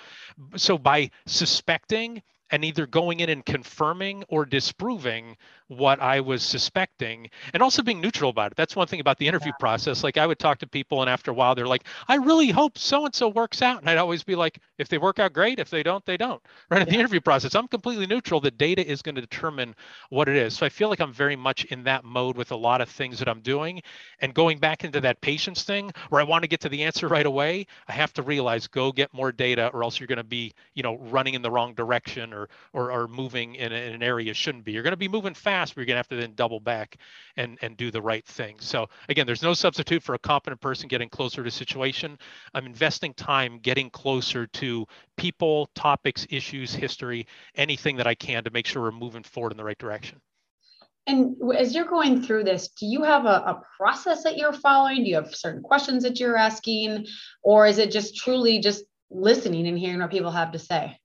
So 0.57 0.79
by 0.79 1.11
suspecting 1.27 2.23
and 2.53 2.65
either 2.65 2.87
going 2.87 3.21
in 3.21 3.31
and 3.31 3.45
confirming 3.45 4.23
or 4.29 4.45
disproving 4.45 5.37
what 5.69 6.01
I 6.01 6.21
was 6.21 6.43
suspecting 6.43 7.31
and 7.53 7.63
also 7.63 7.83
being 7.83 8.01
neutral 8.01 8.31
about 8.31 8.53
it. 8.53 8.57
That's 8.57 8.77
one 8.77 8.87
thing 8.87 9.01
about 9.01 9.19
the 9.19 9.29
interview 9.29 9.53
yeah. 9.53 9.61
process. 9.61 10.05
Like 10.05 10.19
I 10.19 10.27
would 10.27 10.39
talk 10.39 10.59
to 10.59 10.67
people 10.67 11.01
and 11.01 11.11
after 11.11 11.31
a 11.31 11.35
while 11.35 11.55
they're 11.55 11.67
like, 11.67 11.87
I 12.09 12.17
really 12.17 12.51
hope 12.51 12.79
so 12.79 13.05
and 13.05 13.15
so 13.15 13.29
works 13.29 13.63
out. 13.63 13.81
And 13.81 13.89
I'd 13.89 13.99
always 13.99 14.23
be 14.23 14.35
like, 14.35 14.59
if 14.79 14.89
they 14.89 14.99
work 14.99 15.19
out 15.19 15.33
great, 15.33 15.59
if 15.59 15.71
they 15.71 15.83
don't, 15.83 16.05
they 16.05 16.17
don't. 16.17 16.43
Right 16.71 16.79
yeah. 16.79 16.87
in 16.87 16.93
the 16.93 16.99
interview 16.99 17.21
process, 17.21 17.55
I'm 17.55 17.69
completely 17.69 18.07
neutral. 18.07 18.41
The 18.41 18.51
data 18.51 18.87
is 18.87 19.03
going 19.03 19.15
to 19.15 19.21
determine 19.21 19.75
what 20.11 20.29
it 20.29 20.37
is. 20.37 20.57
So 20.57 20.67
I 20.67 20.69
feel 20.69 20.89
like 20.89 21.01
I'm 21.01 21.13
very 21.13 21.37
much 21.37 21.65
in 21.67 21.85
that 21.85 22.05
mode 22.05 22.37
with 22.37 22.53
a 22.53 22.57
lot 22.57 22.81
of 22.81 22.89
things 22.89 23.19
that 23.19 23.29
I'm 23.29 23.41
doing 23.41 23.83
and 24.21 24.35
going 24.35 24.59
back 24.59 24.85
into 24.85 25.01
that 25.01 25.21
patience 25.21 25.63
thing 25.65 25.91
where 26.11 26.21
I 26.21 26.25
want 26.25 26.43
to 26.43 26.49
get 26.49 26.61
to 26.63 26.69
the 26.69 26.83
answer 26.83 27.09
right 27.09 27.27
away. 27.27 27.67
I 27.89 27.93
have 27.93 28.13
to 28.15 28.23
realize 28.23 28.67
go 28.67 28.93
get 28.93 29.13
more 29.15 29.33
data 29.33 29.71
or 29.73 29.83
else 29.83 30.01
you're 30.01 30.07
going 30.07 30.17
to 30.19 30.25
be, 30.25 30.53
you 30.75 30.83
know, 30.83 30.99
running 30.99 31.35
in 31.35 31.43
the 31.43 31.51
wrong 31.51 31.75
direction 31.75 32.33
or 32.33 32.49
or, 32.73 32.91
or 32.91 33.09
moving 33.09 33.55
in, 33.55 33.73
in 33.73 33.95
an 33.95 34.03
area 34.03 34.27
you 34.27 34.35
shouldn't 34.35 34.65
be. 34.65 34.73
You're 34.73 34.83
going 34.83 34.93
to 34.93 34.97
be 34.97 35.09
moving 35.09 35.35
fast 35.35 35.52
fast, 35.53 35.77
we're 35.77 35.85
going 35.85 35.95
to 35.95 35.99
have 35.99 36.09
to 36.09 36.17
then 36.17 36.33
double 36.35 36.61
back 36.61 36.97
and, 37.37 37.59
and 37.61 37.77
do 37.77 37.91
the 37.91 38.01
right 38.01 38.25
thing. 38.27 38.57
So 38.59 38.89
again, 39.11 39.27
there's 39.27 39.43
no 39.43 39.53
substitute 39.53 40.03
for 40.03 40.15
a 40.15 40.19
competent 40.19 40.63
person 40.63 40.89
getting 40.89 41.11
closer 41.11 41.45
to 41.45 41.51
situation. 41.51 42.19
I'm 42.55 42.65
investing 42.65 43.13
time 43.13 43.59
getting 43.59 43.91
closer 43.91 44.47
to 44.47 44.87
people, 45.19 45.69
topics, 45.75 46.27
issues, 46.31 46.75
history, 46.75 47.27
anything 47.55 47.97
that 47.97 48.07
I 48.07 48.15
can 48.15 48.45
to 48.45 48.51
make 48.51 48.67
sure 48.67 48.81
we're 48.81 48.93
moving 48.93 49.23
forward 49.23 49.53
in 49.53 49.59
the 49.59 49.65
right 49.65 49.79
direction. 49.79 50.21
And 51.07 51.37
as 51.55 51.75
you're 51.75 51.85
going 51.85 52.23
through 52.23 52.45
this, 52.45 52.69
do 52.69 52.87
you 52.87 53.03
have 53.03 53.27
a, 53.27 53.29
a, 53.29 53.63
process 53.77 54.23
that 54.23 54.39
you're 54.39 54.53
following? 54.53 55.03
Do 55.03 55.11
you 55.11 55.17
have 55.17 55.35
certain 55.35 55.63
questions 55.63 56.05
that 56.05 56.19
you're 56.21 56.37
asking? 56.37 57.07
Or 57.43 57.67
is 57.67 57.79
it 57.79 57.91
just 57.91 58.17
truly 58.17 58.61
just 58.61 58.85
listening 59.11 59.67
and 59.67 59.79
hearing 59.79 60.01
what 60.01 60.13
people 60.13 60.31
have 60.31 60.53
to 60.53 60.59
say? 60.61 60.97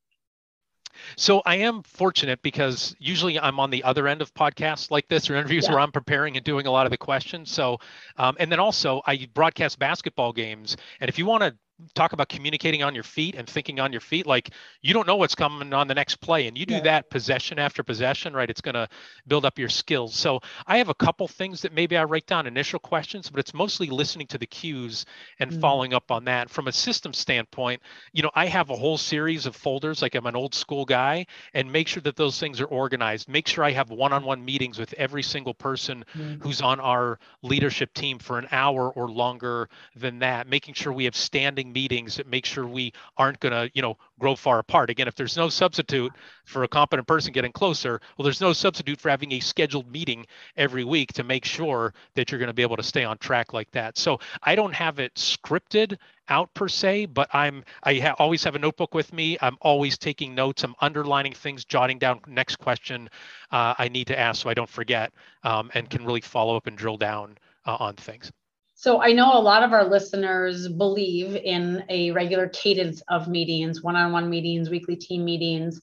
So 1.16 1.42
I 1.46 1.56
am 1.56 1.84
fortunate 1.84 2.42
because 2.42 2.96
usually 3.00 3.40
I'm 3.40 3.60
on 3.60 3.70
the 3.70 3.84
other 3.84 4.08
end 4.08 4.22
of 4.22 4.34
podcasts 4.34 4.92
like 4.92 5.08
this 5.08 5.30
or 5.30 5.36
interviews 5.36 5.66
yeah. 5.66 5.72
where 5.72 5.80
I'm 5.80 5.92
preparing 5.92 6.36
and 6.36 6.46
doing 6.46 6.68
a 6.68 6.72
lot 6.72 6.86
of 6.86 6.92
the 6.92 6.98
questions. 6.98 7.52
So, 7.52 7.80
um, 8.18 8.36
and 8.40 8.52
then 8.52 8.60
also 8.60 9.02
I 9.06 9.28
broadcast 9.34 9.80
basketball 9.80 10.34
games. 10.34 10.78
And 11.00 11.10
if 11.10 11.18
you 11.18 11.26
want 11.26 11.44
to 11.44 11.56
talk 11.94 12.14
about 12.14 12.28
communicating 12.28 12.82
on 12.82 12.96
your 12.96 13.04
feet 13.04 13.36
and 13.36 13.48
thinking 13.48 13.80
on 13.80 13.92
your 13.92 14.02
feet 14.02 14.26
like 14.26 14.50
you 14.82 14.94
don't 14.94 15.06
know 15.06 15.16
what's 15.16 15.36
coming 15.36 15.74
on 15.74 15.88
the 15.88 15.94
next 15.94 16.16
play 16.16 16.48
and 16.48 16.58
you 16.58 16.66
do 16.66 16.76
yeah. 16.76 16.80
that 16.80 17.10
possession 17.12 17.60
after 17.60 17.84
possession 17.84 18.34
right 18.34 18.50
it's 18.50 18.62
going 18.62 18.74
to 18.74 18.88
build 19.28 19.46
up 19.46 19.60
your 19.60 19.70
skills 19.70 20.16
so 20.16 20.40
i 20.66 20.78
have 20.78 20.90
a 20.90 20.96
couple 20.96 21.28
things 21.28 21.62
that 21.62 21.72
maybe 21.74 21.96
i 21.96 22.04
write 22.04 22.26
down 22.26 22.48
initial 22.48 22.80
questions 22.80 23.30
but 23.30 23.40
it's 23.40 23.54
mostly 23.54 23.88
listening 23.88 24.26
to 24.26 24.40
the 24.40 24.46
cues 24.46 25.06
and 25.40 25.52
mm-hmm. 25.52 25.60
following 25.60 25.94
up 25.94 26.10
on 26.10 26.26
that 26.26 26.50
from 26.50 26.68
a 26.68 26.72
system 26.72 27.14
standpoint 27.14 27.80
you 28.12 28.24
know 28.24 28.32
i 28.34 28.48
have 28.48 28.72
a 28.72 28.76
whole 28.76 28.98
series 28.98 29.46
of 29.46 29.56
folders 29.56 30.02
like 30.02 30.16
i'm 30.16 30.26
an 30.26 30.36
old 30.36 30.56
school 30.56 30.84
guy 30.84 31.24
and 31.54 31.72
make 31.72 31.88
sure 31.88 32.02
that 32.02 32.16
those 32.16 32.40
things 32.40 32.60
are 32.60 32.66
organized 32.66 33.30
make 33.30 33.48
sure 33.48 33.64
i 33.64 33.72
have 33.72 33.92
one-on-one 33.92 34.44
meetings 34.44 34.80
with 34.80 34.94
every 34.94 35.24
single 35.24 35.54
person 35.54 36.04
mm-hmm. 36.16 36.42
who's 36.42 36.60
on 36.60 36.80
our 36.80 37.20
leadership 37.44 37.94
team 37.94 38.18
for 38.18 38.40
an 38.40 38.48
hour 38.52 38.90
or 38.90 39.08
longer 39.10 39.70
than 39.96 40.18
that 40.18 40.48
making 40.48 40.74
sure 40.74 40.92
we 40.92 41.06
have 41.06 41.16
standing 41.16 41.67
meetings 41.74 42.18
that 42.18 42.28
make 42.28 42.46
sure 42.46 42.66
we 42.68 42.94
aren't 43.18 43.40
going 43.40 43.54
to, 43.54 43.72
you 43.74 43.82
know, 43.82 43.98
grow 44.20 44.36
far 44.36 44.60
apart. 44.60 44.90
Again, 44.90 45.08
if 45.08 45.16
there's 45.16 45.38
no 45.38 45.50
substitute 45.50 46.12
for 46.46 46.64
a 46.64 46.68
competent 46.68 47.08
person 47.08 47.34
getting 47.34 47.52
closer, 47.52 48.02
well, 48.18 48.24
there's 48.24 48.42
no 48.42 48.54
substitute 48.54 49.00
for 49.00 49.10
having 49.10 49.32
a 49.34 49.40
scheduled 49.40 49.92
meeting 49.92 50.26
every 50.56 50.84
week 50.84 51.14
to 51.14 51.24
make 51.24 51.46
sure 51.46 51.94
that 52.16 52.32
you're 52.32 52.40
going 52.40 52.48
to 52.48 52.54
be 52.54 52.62
able 52.62 52.78
to 52.78 52.84
stay 52.84 53.04
on 53.04 53.18
track 53.18 53.54
like 53.54 53.72
that. 53.72 53.98
So 53.98 54.20
I 54.44 54.56
don't 54.56 54.74
have 54.74 55.00
it 55.00 55.14
scripted 55.16 55.98
out 56.30 56.54
per 56.54 56.68
se, 56.68 57.06
but 57.06 57.30
I'm 57.34 57.64
I 57.84 57.96
ha- 57.96 58.16
always 58.20 58.44
have 58.44 58.56
a 58.56 58.60
notebook 58.60 58.94
with 58.94 59.14
me. 59.14 59.38
I'm 59.42 59.58
always 59.62 59.98
taking 59.98 60.36
notes. 60.36 60.64
I'm 60.64 60.76
underlining 60.82 61.34
things, 61.34 61.64
jotting 61.64 62.00
down 62.00 62.20
next 62.28 62.58
question 62.58 63.10
uh, 63.52 63.74
I 63.78 63.88
need 63.90 64.08
to 64.08 64.20
ask 64.20 64.42
so 64.42 64.50
I 64.50 64.54
don't 64.54 64.70
forget, 64.70 65.14
um, 65.44 65.72
and 65.74 65.90
can 65.90 66.06
really 66.06 66.22
follow 66.22 66.56
up 66.56 66.68
and 66.68 66.78
drill 66.78 66.98
down 66.98 67.38
uh, 67.66 67.78
on 67.80 67.96
things. 67.96 68.32
So 68.80 69.02
I 69.02 69.12
know 69.12 69.36
a 69.36 69.42
lot 69.42 69.64
of 69.64 69.74
our 69.74 69.84
listeners 69.84 70.68
believe 70.68 71.36
in 71.36 71.84
a 71.90 72.12
regular 72.12 72.48
cadence 72.48 73.02
of 73.08 73.28
meetings, 73.28 73.82
one-on-one 73.82 74.30
meetings, 74.30 74.70
weekly 74.70 74.96
team 74.96 75.26
meetings. 75.26 75.82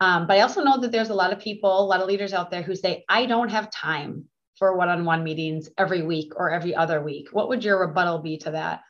Um, 0.00 0.26
but 0.26 0.38
I 0.38 0.40
also 0.40 0.62
know 0.62 0.80
that 0.80 0.90
there's 0.90 1.10
a 1.10 1.14
lot 1.14 1.34
of 1.34 1.38
people, 1.38 1.70
a 1.70 1.84
lot 1.84 2.00
of 2.00 2.08
leaders 2.08 2.32
out 2.32 2.50
there 2.50 2.62
who 2.62 2.74
say, 2.74 3.04
I 3.10 3.26
don't 3.26 3.50
have 3.50 3.70
time 3.70 4.24
for 4.56 4.74
one-on-one 4.74 5.22
meetings 5.22 5.68
every 5.76 6.00
week 6.00 6.32
or 6.34 6.50
every 6.50 6.74
other 6.74 7.02
week. 7.02 7.28
What 7.30 7.50
would 7.50 7.62
your 7.62 7.78
rebuttal 7.78 8.20
be 8.20 8.38
to 8.38 8.52
that? 8.52 8.84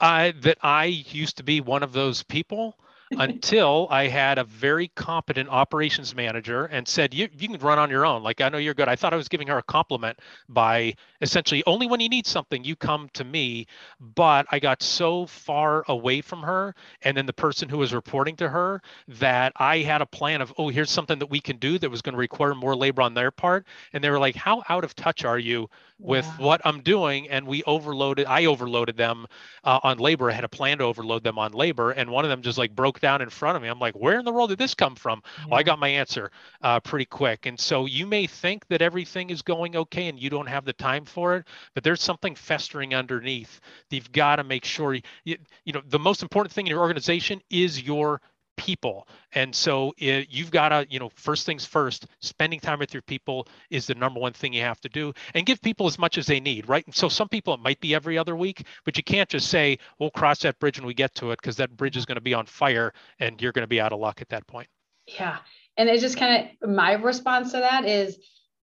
Uh, 0.00 0.32
that 0.40 0.56
I 0.62 0.86
used 0.86 1.36
to 1.36 1.42
be 1.42 1.60
one 1.60 1.82
of 1.82 1.92
those 1.92 2.22
people 2.22 2.78
until 3.18 3.86
I 3.90 4.08
had 4.08 4.38
a 4.38 4.44
very 4.44 4.88
competent 4.94 5.48
operations 5.48 6.14
manager 6.14 6.66
and 6.66 6.86
said, 6.86 7.14
you, 7.14 7.28
you 7.36 7.48
can 7.48 7.58
run 7.58 7.78
on 7.78 7.90
your 7.90 8.06
own. 8.06 8.22
Like, 8.22 8.40
I 8.40 8.48
know 8.48 8.58
you're 8.58 8.74
good. 8.74 8.88
I 8.88 8.96
thought 8.96 9.12
I 9.12 9.16
was 9.16 9.28
giving 9.28 9.48
her 9.48 9.58
a 9.58 9.62
compliment 9.62 10.18
by 10.48 10.94
essentially 11.20 11.62
only 11.66 11.86
when 11.86 12.00
you 12.00 12.08
need 12.08 12.26
something, 12.26 12.64
you 12.64 12.76
come 12.76 13.08
to 13.14 13.24
me. 13.24 13.66
But 14.00 14.46
I 14.50 14.58
got 14.58 14.82
so 14.82 15.26
far 15.26 15.84
away 15.88 16.20
from 16.20 16.42
her 16.42 16.74
and 17.02 17.16
then 17.16 17.26
the 17.26 17.32
person 17.32 17.68
who 17.68 17.78
was 17.78 17.94
reporting 17.94 18.36
to 18.36 18.48
her 18.48 18.82
that 19.08 19.52
I 19.56 19.78
had 19.78 20.02
a 20.02 20.06
plan 20.06 20.40
of, 20.40 20.52
oh, 20.58 20.68
here's 20.68 20.90
something 20.90 21.18
that 21.18 21.30
we 21.30 21.40
can 21.40 21.56
do 21.58 21.78
that 21.78 21.90
was 21.90 22.02
going 22.02 22.14
to 22.14 22.18
require 22.18 22.54
more 22.54 22.74
labor 22.74 23.02
on 23.02 23.14
their 23.14 23.30
part. 23.30 23.66
And 23.92 24.02
they 24.02 24.10
were 24.10 24.18
like, 24.18 24.36
how 24.36 24.62
out 24.68 24.84
of 24.84 24.94
touch 24.94 25.24
are 25.24 25.38
you 25.38 25.68
with 25.98 26.24
yeah. 26.24 26.44
what 26.44 26.60
I'm 26.64 26.82
doing? 26.82 27.28
And 27.28 27.46
we 27.46 27.62
overloaded, 27.64 28.26
I 28.26 28.46
overloaded 28.46 28.96
them 28.96 29.26
uh, 29.64 29.80
on 29.82 29.98
labor. 29.98 30.30
I 30.30 30.34
had 30.34 30.44
a 30.44 30.48
plan 30.48 30.78
to 30.78 30.84
overload 30.84 31.22
them 31.22 31.38
on 31.38 31.52
labor. 31.52 31.90
And 31.90 32.10
one 32.10 32.24
of 32.24 32.30
them 32.30 32.42
just 32.42 32.58
like 32.58 32.74
broke 32.74 33.00
down 33.02 33.20
in 33.20 33.28
front 33.28 33.56
of 33.56 33.62
me. 33.62 33.68
I'm 33.68 33.78
like, 33.78 33.94
where 33.94 34.18
in 34.18 34.24
the 34.24 34.32
world 34.32 34.48
did 34.48 34.58
this 34.58 34.74
come 34.74 34.94
from? 34.94 35.22
Yeah. 35.38 35.44
Well, 35.50 35.60
I 35.60 35.62
got 35.62 35.78
my 35.78 35.88
answer 35.88 36.30
uh, 36.62 36.80
pretty 36.80 37.04
quick. 37.04 37.44
And 37.44 37.60
so 37.60 37.84
you 37.84 38.06
may 38.06 38.26
think 38.26 38.66
that 38.68 38.80
everything 38.80 39.28
is 39.28 39.42
going 39.42 39.76
okay 39.76 40.08
and 40.08 40.18
you 40.18 40.30
don't 40.30 40.48
have 40.48 40.64
the 40.64 40.72
time 40.72 41.04
for 41.04 41.36
it, 41.36 41.46
but 41.74 41.84
there's 41.84 42.00
something 42.00 42.34
festering 42.34 42.94
underneath. 42.94 43.60
You've 43.90 44.10
got 44.12 44.36
to 44.36 44.44
make 44.44 44.64
sure 44.64 44.94
you, 44.94 45.02
you 45.24 45.72
know, 45.74 45.82
the 45.86 45.98
most 45.98 46.22
important 46.22 46.54
thing 46.54 46.66
in 46.66 46.70
your 46.70 46.80
organization 46.80 47.42
is 47.50 47.82
your 47.82 48.22
people. 48.56 49.06
And 49.32 49.54
so 49.54 49.92
it, 49.98 50.28
you've 50.30 50.50
got 50.50 50.70
to 50.70 50.86
you 50.90 50.98
know 50.98 51.10
first 51.14 51.46
things 51.46 51.64
first 51.64 52.06
spending 52.20 52.60
time 52.60 52.78
with 52.78 52.92
your 52.94 53.02
people 53.02 53.48
is 53.70 53.86
the 53.86 53.94
number 53.94 54.20
one 54.20 54.32
thing 54.32 54.52
you 54.52 54.62
have 54.62 54.80
to 54.82 54.88
do 54.88 55.12
and 55.34 55.46
give 55.46 55.60
people 55.62 55.86
as 55.86 55.98
much 55.98 56.18
as 56.18 56.26
they 56.26 56.40
need 56.40 56.68
right? 56.68 56.86
And 56.86 56.94
so 56.94 57.08
some 57.08 57.28
people 57.28 57.54
it 57.54 57.60
might 57.60 57.80
be 57.80 57.94
every 57.94 58.18
other 58.18 58.36
week 58.36 58.66
but 58.84 58.96
you 58.96 59.02
can't 59.02 59.28
just 59.28 59.48
say 59.48 59.78
we'll 59.98 60.10
cross 60.10 60.40
that 60.40 60.58
bridge 60.58 60.78
when 60.78 60.86
we 60.86 60.94
get 60.94 61.14
to 61.16 61.30
it 61.30 61.38
because 61.40 61.56
that 61.56 61.76
bridge 61.76 61.96
is 61.96 62.04
going 62.04 62.16
to 62.16 62.22
be 62.22 62.34
on 62.34 62.46
fire 62.46 62.92
and 63.18 63.40
you're 63.40 63.52
going 63.52 63.64
to 63.64 63.68
be 63.68 63.80
out 63.80 63.92
of 63.92 64.00
luck 64.00 64.20
at 64.20 64.28
that 64.28 64.46
point. 64.46 64.68
Yeah. 65.06 65.38
And 65.76 65.88
it's 65.88 66.02
just 66.02 66.18
kind 66.18 66.50
of 66.62 66.70
my 66.70 66.92
response 66.92 67.52
to 67.52 67.58
that 67.58 67.86
is 67.86 68.18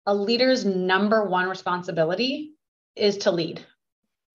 a 0.06 0.16
leader's 0.16 0.66
number 0.66 1.26
one 1.26 1.50
responsibility 1.50 2.54
is 2.96 3.18
to 3.20 3.32
lead 3.32 3.66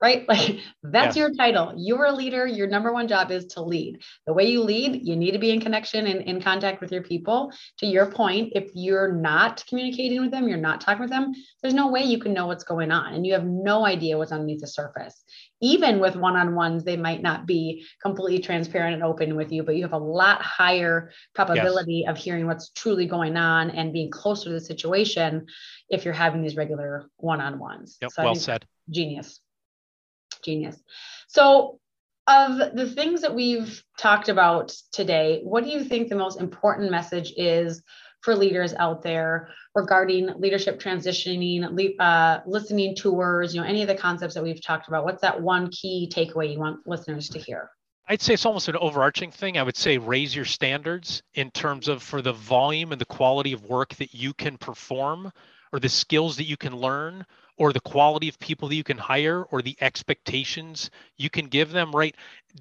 right? 0.01 0.27
Like 0.31 0.61
that's 0.83 1.17
your 1.17 1.35
title. 1.35 1.75
You're 1.77 2.05
a 2.05 2.13
leader. 2.13 2.47
Your 2.47 2.69
number 2.69 2.93
one 2.93 3.09
job 3.09 3.33
is 3.33 3.47
to 3.47 3.63
lead. 3.63 4.01
The 4.27 4.33
way 4.33 4.45
you 4.45 4.63
lead, 4.63 5.07
you 5.07 5.17
need 5.17 5.33
to 5.33 5.39
be 5.39 5.51
in 5.51 5.61
connection 5.61 6.07
and 6.07 6.23
in 6.23 6.41
contact 6.41 6.81
with 6.81 6.93
your 6.93 7.03
people. 7.03 7.53
To 7.79 7.87
your 7.87 8.13
point, 8.13 8.53
if 8.55 8.71
you're 8.75 9.13
not 9.13 9.65
communicating 9.69 10.21
with 10.21 10.31
them, 10.31 10.49
you're 10.49 10.57
not 10.57 10.81
talking 10.81 11.03
with 11.03 11.11
them, 11.11 11.33
there's 11.63 11.75
no 11.75 11.89
way 11.89 12.05
you 12.05 12.19
can 12.19 12.33
know 12.33 12.47
what's 12.47 12.63
going 12.63 12.93
on. 12.93 13.15
And 13.15 13.27
you 13.27 13.33
have 13.33 13.45
no 13.45 13.85
idea 13.85 14.17
what's 14.17 14.31
underneath 14.31 14.61
the 14.61 14.69
surface. 14.69 15.21
Even 15.61 15.99
with 15.99 16.15
one 16.15 16.37
on 16.37 16.55
ones, 16.55 16.85
they 16.85 16.97
might 16.97 17.23
not 17.23 17.45
be 17.45 17.85
completely 18.01 18.39
transparent 18.39 18.95
and 18.95 19.03
open 19.03 19.35
with 19.35 19.51
you, 19.51 19.65
but 19.65 19.75
you 19.75 19.83
have 19.83 19.93
a 19.93 19.99
lot 19.99 20.41
higher 20.41 21.11
probability 21.35 22.05
yes. 22.07 22.11
of 22.11 22.17
hearing 22.17 22.47
what's 22.47 22.71
truly 22.71 23.07
going 23.07 23.37
on 23.37 23.71
and 23.71 23.93
being 23.93 24.11
closer 24.11 24.45
to 24.45 24.51
the 24.51 24.61
situation 24.61 25.47
if 25.89 26.05
you're 26.05 26.15
having 26.15 26.41
these 26.41 26.57
regular 26.57 27.11
one 27.17 27.41
on 27.41 27.59
ones. 27.59 27.99
Yep, 28.01 28.13
so 28.13 28.23
well 28.23 28.35
said. 28.37 28.65
Genius 28.89 29.41
genius. 30.43 30.77
So, 31.29 31.79
of 32.27 32.77
the 32.77 32.88
things 32.88 33.23
that 33.23 33.35
we've 33.35 33.83
talked 33.99 34.29
about 34.29 34.73
today, 34.93 35.40
what 35.43 35.64
do 35.64 35.71
you 35.71 35.83
think 35.83 36.09
the 36.09 36.16
most 36.16 36.40
important 36.40 36.90
message 36.90 37.33
is 37.37 37.83
for 38.21 38.37
leaders 38.37 38.75
out 38.75 39.03
there 39.03 39.49
regarding 39.75 40.29
leadership 40.38 40.79
transitioning, 40.79 41.99
uh, 41.99 42.40
listening 42.47 42.95
tours, 42.95 43.55
you 43.55 43.61
know, 43.61 43.66
any 43.66 43.83
of 43.83 43.88
the 43.88 43.95
concepts 43.95 44.35
that 44.35 44.43
we've 44.43 44.62
talked 44.62 44.88
about? 44.88 45.05
What's 45.05 45.23
that 45.23 45.40
one 45.40 45.71
key 45.71 46.11
takeaway 46.14 46.53
you 46.53 46.59
want 46.59 46.87
listeners 46.87 47.29
to 47.31 47.38
hear? 47.38 47.71
I'd 48.07 48.21
say 48.21 48.35
it's 48.35 48.47
almost 48.47 48.69
an 48.69 48.77
overarching 48.77 49.31
thing. 49.31 49.57
I 49.57 49.62
would 49.62 49.77
say 49.77 49.97
raise 49.99 50.35
your 50.35 50.45
standards 50.45 51.23
in 51.35 51.51
terms 51.53 51.87
of 51.87 52.03
for 52.03 52.21
the 52.21 52.33
volume 52.33 52.93
and 52.93 53.01
the 53.01 53.07
quality 53.07 53.53
of 53.53 53.64
work 53.64 53.95
that 53.97 54.14
you 54.14 54.35
can 54.35 54.59
perform 54.59 55.33
or 55.73 55.79
the 55.79 55.88
skills 55.88 56.37
that 56.37 56.45
you 56.45 56.57
can 56.57 56.77
learn 56.77 57.25
or 57.61 57.75
the 57.75 57.81
quality 57.81 58.27
of 58.27 58.38
people 58.38 58.68
that 58.68 58.75
you 58.75 58.83
can 58.83 58.96
hire 58.96 59.42
or 59.42 59.61
the 59.61 59.77
expectations 59.83 60.90
you 61.18 61.29
can 61.29 61.44
give 61.44 61.70
them 61.70 61.92
right? 61.92 62.16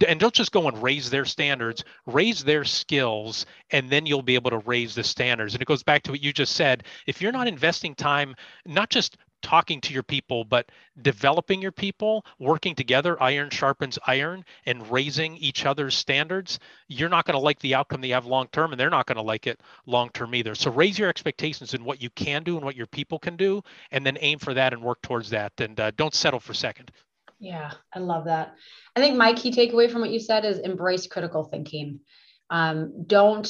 And 0.05 0.19
don't 0.19 0.33
just 0.33 0.51
go 0.51 0.67
and 0.67 0.83
raise 0.83 1.09
their 1.09 1.25
standards 1.25 1.85
raise 2.05 2.43
their 2.43 2.65
skills 2.65 3.45
and 3.71 3.89
then 3.89 4.05
you'll 4.05 4.21
be 4.21 4.35
able 4.35 4.51
to 4.51 4.59
raise 4.59 4.93
the 4.95 5.03
standards. 5.03 5.55
And 5.55 5.61
it 5.61 5.65
goes 5.65 5.83
back 5.83 6.03
to 6.03 6.11
what 6.11 6.21
you 6.21 6.33
just 6.33 6.53
said. 6.53 6.83
If 7.07 7.21
you're 7.21 7.31
not 7.31 7.47
investing 7.47 7.95
time 7.95 8.35
not 8.65 8.89
just 8.89 9.15
talking 9.41 9.81
to 9.81 9.93
your 9.93 10.03
people, 10.03 10.43
but 10.43 10.71
developing 11.01 11.61
your 11.61 11.71
people, 11.71 12.25
working 12.39 12.75
together, 12.75 13.21
iron 13.21 13.49
sharpens 13.49 13.97
iron, 14.07 14.43
and 14.65 14.89
raising 14.91 15.37
each 15.37 15.65
other's 15.65 15.95
standards, 15.95 16.59
you're 16.87 17.09
not 17.09 17.25
going 17.25 17.37
to 17.37 17.43
like 17.43 17.59
the 17.59 17.75
outcome 17.75 18.01
that 18.01 18.07
you 18.07 18.13
have 18.13 18.25
long 18.25 18.47
term, 18.51 18.71
and 18.71 18.79
they're 18.79 18.89
not 18.89 19.05
going 19.05 19.17
to 19.17 19.21
like 19.21 19.47
it 19.47 19.61
long 19.85 20.09
term 20.09 20.35
either. 20.35 20.55
So 20.55 20.71
raise 20.71 20.97
your 20.97 21.09
expectations 21.09 21.73
in 21.73 21.83
what 21.83 22.01
you 22.01 22.09
can 22.11 22.43
do 22.43 22.55
and 22.55 22.65
what 22.65 22.75
your 22.75 22.87
people 22.87 23.19
can 23.19 23.35
do, 23.35 23.61
and 23.91 24.05
then 24.05 24.17
aim 24.21 24.39
for 24.39 24.53
that 24.53 24.73
and 24.73 24.81
work 24.81 25.01
towards 25.01 25.29
that. 25.31 25.53
And 25.59 25.79
uh, 25.79 25.91
don't 25.91 26.13
settle 26.13 26.39
for 26.39 26.53
second. 26.53 26.91
Yeah, 27.39 27.71
I 27.93 27.99
love 27.99 28.25
that. 28.25 28.55
I 28.95 28.99
think 28.99 29.15
my 29.15 29.33
key 29.33 29.51
takeaway 29.51 29.89
from 29.89 30.01
what 30.01 30.11
you 30.11 30.19
said 30.19 30.43
is 30.43 30.59
embrace 30.59 31.07
critical 31.07 31.45
thinking. 31.45 32.01
Um, 32.49 33.05
don't 33.05 33.49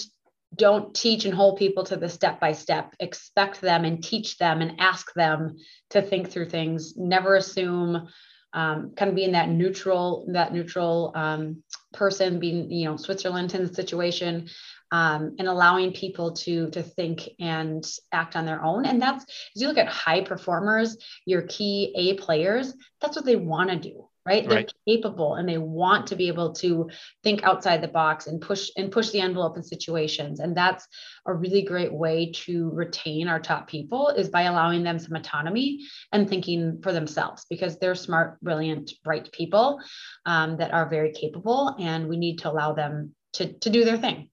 don't 0.56 0.94
teach 0.96 1.26
and 1.26 1.34
hold 1.34 1.58
people 1.58 1.84
to 1.86 1.96
the 1.96 2.10
step 2.10 2.40
by 2.40 2.54
step. 2.54 2.94
Expect 3.00 3.62
them 3.62 3.86
and 3.86 4.04
teach 4.04 4.38
them 4.38 4.62
and 4.62 4.80
ask 4.80 5.14
them 5.14 5.58
to 5.92 6.02
think 6.02 6.30
through 6.30 6.50
things. 6.50 6.96
Never 6.98 7.36
assume 7.36 8.08
um, 8.54 8.94
kind 8.96 9.10
of 9.10 9.16
being 9.16 9.34
that 9.34 9.50
neutral 9.50 10.26
that 10.34 10.54
neutral 10.54 11.12
um, 11.16 11.64
person 11.94 12.40
being 12.40 12.72
you 12.72 12.86
know 12.86 12.98
switzerland 12.98 13.54
in 13.54 13.64
the 13.64 13.74
situation 13.74 14.50
um, 14.92 15.36
and 15.38 15.48
allowing 15.48 15.94
people 15.94 16.34
to 16.34 16.70
to 16.72 16.82
think 16.82 17.30
and 17.40 17.86
act 18.12 18.36
on 18.36 18.46
their 18.46 18.64
own. 18.64 18.86
And 18.86 19.00
that's 19.00 19.24
as 19.56 19.62
you 19.62 19.68
look 19.68 19.78
at 19.78 19.88
high 19.88 20.22
performers 20.22 20.98
your 21.26 21.44
key 21.44 21.94
a 21.96 22.16
players 22.16 22.74
that's 23.00 23.16
what 23.16 23.26
they 23.26 23.36
want 23.36 23.70
to 23.70 23.76
do 23.78 24.09
right? 24.26 24.48
They're 24.48 24.60
right. 24.60 24.74
capable 24.88 25.36
and 25.36 25.48
they 25.48 25.58
want 25.58 26.08
to 26.08 26.16
be 26.16 26.28
able 26.28 26.54
to 26.56 26.90
think 27.24 27.44
outside 27.44 27.82
the 27.82 27.88
box 27.88 28.28
and 28.28 28.42
push 28.42 28.70
and 28.76 28.92
push 28.92 29.10
the 29.12 29.22
envelope 29.22 29.58
in 29.58 29.64
situations. 29.64 30.40
And 30.40 30.56
that's 30.56 30.88
a 31.26 31.34
really 31.34 31.62
great 31.62 31.94
way 31.94 32.32
to 32.46 32.70
retain 32.70 33.28
our 33.28 33.40
top 33.40 33.68
people 33.68 34.10
is 34.10 34.30
by 34.30 34.44
allowing 34.44 34.84
them 34.84 35.00
some 35.00 35.16
autonomy 35.16 35.86
and 36.12 36.30
thinking 36.30 36.82
for 36.82 36.92
themselves 36.92 37.46
because 37.50 37.78
they're 37.78 37.96
smart, 37.96 38.40
brilliant, 38.42 38.92
bright 39.04 39.32
people 39.32 39.80
um, 40.26 40.58
that 40.58 40.74
are 40.74 40.90
very 40.90 41.12
capable 41.12 41.76
and 41.80 42.08
we 42.08 42.18
need 42.18 42.40
to 42.40 42.50
allow 42.50 42.74
them 42.74 43.16
to, 43.34 43.54
to 43.60 43.70
do 43.70 43.86
their 43.86 43.98
thing. 43.98 44.30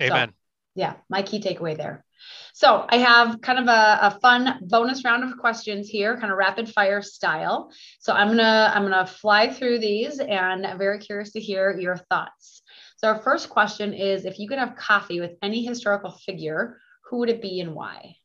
Amen. 0.00 0.28
So, 0.28 0.34
yeah, 0.74 0.94
my 1.08 1.22
key 1.22 1.40
takeaway 1.40 1.76
there. 1.76 2.04
So 2.52 2.86
I 2.88 2.98
have 2.98 3.40
kind 3.40 3.58
of 3.58 3.66
a, 3.66 3.98
a, 4.02 4.18
fun 4.20 4.58
bonus 4.62 5.04
round 5.04 5.24
of 5.24 5.38
questions 5.38 5.88
here, 5.88 6.18
kind 6.18 6.32
of 6.32 6.38
rapid 6.38 6.68
fire 6.68 7.02
style. 7.02 7.70
So 8.00 8.12
I'm 8.12 8.28
gonna 8.28 8.72
I'm 8.74 8.82
gonna 8.82 9.06
fly 9.06 9.52
through 9.52 9.78
these, 9.78 10.18
and 10.18 10.66
I'm 10.66 10.78
very 10.78 10.98
curious 10.98 11.32
to 11.32 11.40
hear 11.40 11.78
your 11.78 11.96
thoughts. 11.96 12.62
So 12.96 13.08
our 13.08 13.20
first 13.22 13.48
question 13.48 13.94
is: 13.94 14.24
If 14.24 14.38
you 14.38 14.48
could 14.48 14.58
have 14.58 14.76
coffee 14.76 15.20
with 15.20 15.32
any 15.42 15.64
historical 15.64 16.10
figure, 16.10 16.78
who 17.04 17.18
would 17.18 17.30
it 17.30 17.40
be 17.40 17.60
and 17.60 17.74
why? 17.74 18.16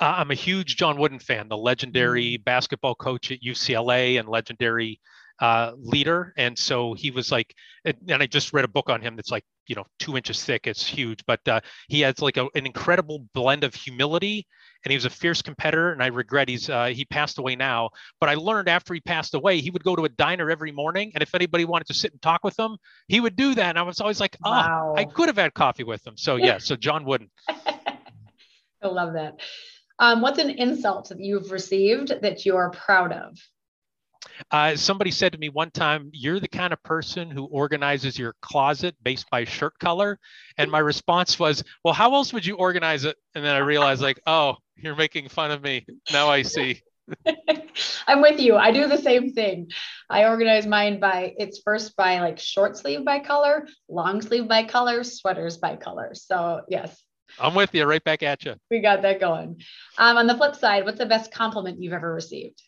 Uh, 0.00 0.14
I'm 0.16 0.30
a 0.32 0.34
huge 0.34 0.76
John 0.76 0.98
Wooden 0.98 1.20
fan, 1.20 1.48
the 1.48 1.56
legendary 1.56 2.34
mm-hmm. 2.34 2.42
basketball 2.42 2.96
coach 2.96 3.30
at 3.30 3.40
UCLA 3.40 4.18
and 4.18 4.28
legendary 4.28 5.00
uh, 5.38 5.72
leader. 5.76 6.32
And 6.36 6.58
so 6.58 6.94
he 6.94 7.10
was 7.10 7.30
like, 7.30 7.54
and 7.84 7.96
I 8.10 8.26
just 8.26 8.52
read 8.52 8.64
a 8.64 8.68
book 8.68 8.90
on 8.90 9.00
him 9.00 9.16
that's 9.16 9.30
like, 9.30 9.44
you 9.66 9.74
know, 9.74 9.84
two 9.98 10.16
inches 10.16 10.42
thick. 10.42 10.66
It's 10.66 10.84
huge, 10.84 11.20
but 11.26 11.46
uh, 11.48 11.60
he 11.88 12.00
has 12.00 12.20
like 12.20 12.36
a, 12.36 12.48
an 12.54 12.66
incredible 12.66 13.26
blend 13.34 13.64
of 13.64 13.74
humility 13.74 14.46
and 14.84 14.90
he 14.90 14.96
was 14.96 15.04
a 15.04 15.10
fierce 15.10 15.42
competitor. 15.42 15.92
And 15.92 16.02
I 16.02 16.08
regret 16.08 16.48
he's, 16.48 16.68
uh, 16.68 16.86
he 16.86 17.04
passed 17.04 17.38
away 17.38 17.56
now, 17.56 17.90
but 18.20 18.28
I 18.28 18.34
learned 18.34 18.68
after 18.68 18.94
he 18.94 19.00
passed 19.00 19.34
away, 19.34 19.60
he 19.60 19.70
would 19.70 19.84
go 19.84 19.94
to 19.94 20.04
a 20.04 20.08
diner 20.08 20.50
every 20.50 20.72
morning. 20.72 21.12
And 21.14 21.22
if 21.22 21.34
anybody 21.34 21.64
wanted 21.64 21.86
to 21.88 21.94
sit 21.94 22.12
and 22.12 22.20
talk 22.20 22.42
with 22.44 22.58
him, 22.58 22.76
he 23.08 23.20
would 23.20 23.36
do 23.36 23.54
that. 23.54 23.70
And 23.70 23.78
I 23.78 23.82
was 23.82 24.00
always 24.00 24.20
like, 24.20 24.36
oh, 24.44 24.50
wow. 24.50 24.94
I 24.96 25.04
could 25.04 25.28
have 25.28 25.36
had 25.36 25.54
coffee 25.54 25.84
with 25.84 26.04
him. 26.06 26.16
So 26.16 26.36
yeah, 26.36 26.58
so 26.58 26.76
John 26.76 27.04
Wooden. 27.04 27.30
I 27.48 28.88
love 28.88 29.14
that. 29.14 29.40
Um, 29.98 30.20
what's 30.20 30.38
an 30.38 30.50
insult 30.50 31.10
that 31.10 31.20
you've 31.20 31.52
received 31.52 32.22
that 32.22 32.44
you're 32.44 32.70
proud 32.70 33.12
of? 33.12 33.38
Uh, 34.50 34.76
somebody 34.76 35.10
said 35.10 35.32
to 35.32 35.38
me 35.38 35.48
one 35.48 35.70
time, 35.70 36.10
You're 36.12 36.40
the 36.40 36.48
kind 36.48 36.72
of 36.72 36.82
person 36.82 37.30
who 37.30 37.44
organizes 37.44 38.18
your 38.18 38.34
closet 38.42 38.94
based 39.02 39.28
by 39.30 39.44
shirt 39.44 39.78
color. 39.78 40.18
And 40.58 40.70
my 40.70 40.78
response 40.78 41.38
was, 41.38 41.64
Well, 41.84 41.94
how 41.94 42.14
else 42.14 42.32
would 42.32 42.46
you 42.46 42.56
organize 42.56 43.04
it? 43.04 43.16
And 43.34 43.44
then 43.44 43.54
I 43.54 43.58
realized, 43.58 44.02
like, 44.02 44.20
oh, 44.26 44.56
you're 44.76 44.96
making 44.96 45.28
fun 45.28 45.50
of 45.50 45.62
me. 45.62 45.84
Now 46.12 46.28
I 46.28 46.42
see. 46.42 46.82
I'm 48.06 48.20
with 48.20 48.40
you. 48.40 48.56
I 48.56 48.70
do 48.70 48.86
the 48.86 48.98
same 48.98 49.32
thing. 49.32 49.70
I 50.08 50.24
organize 50.26 50.66
mine 50.66 51.00
by 51.00 51.34
it's 51.36 51.60
first 51.64 51.96
by 51.96 52.20
like 52.20 52.38
short 52.38 52.76
sleeve 52.76 53.04
by 53.04 53.18
color, 53.20 53.66
long 53.88 54.22
sleeve 54.22 54.48
by 54.48 54.64
color, 54.64 55.04
sweaters 55.04 55.56
by 55.56 55.76
color. 55.76 56.14
So, 56.14 56.62
yes. 56.68 57.02
I'm 57.40 57.54
with 57.54 57.74
you 57.74 57.84
right 57.84 58.04
back 58.04 58.22
at 58.22 58.44
you. 58.44 58.54
We 58.70 58.80
got 58.80 59.02
that 59.02 59.18
going. 59.18 59.62
Um, 59.96 60.18
on 60.18 60.26
the 60.26 60.36
flip 60.36 60.54
side, 60.54 60.84
what's 60.84 60.98
the 60.98 61.06
best 61.06 61.32
compliment 61.32 61.80
you've 61.80 61.94
ever 61.94 62.12
received? 62.12 62.62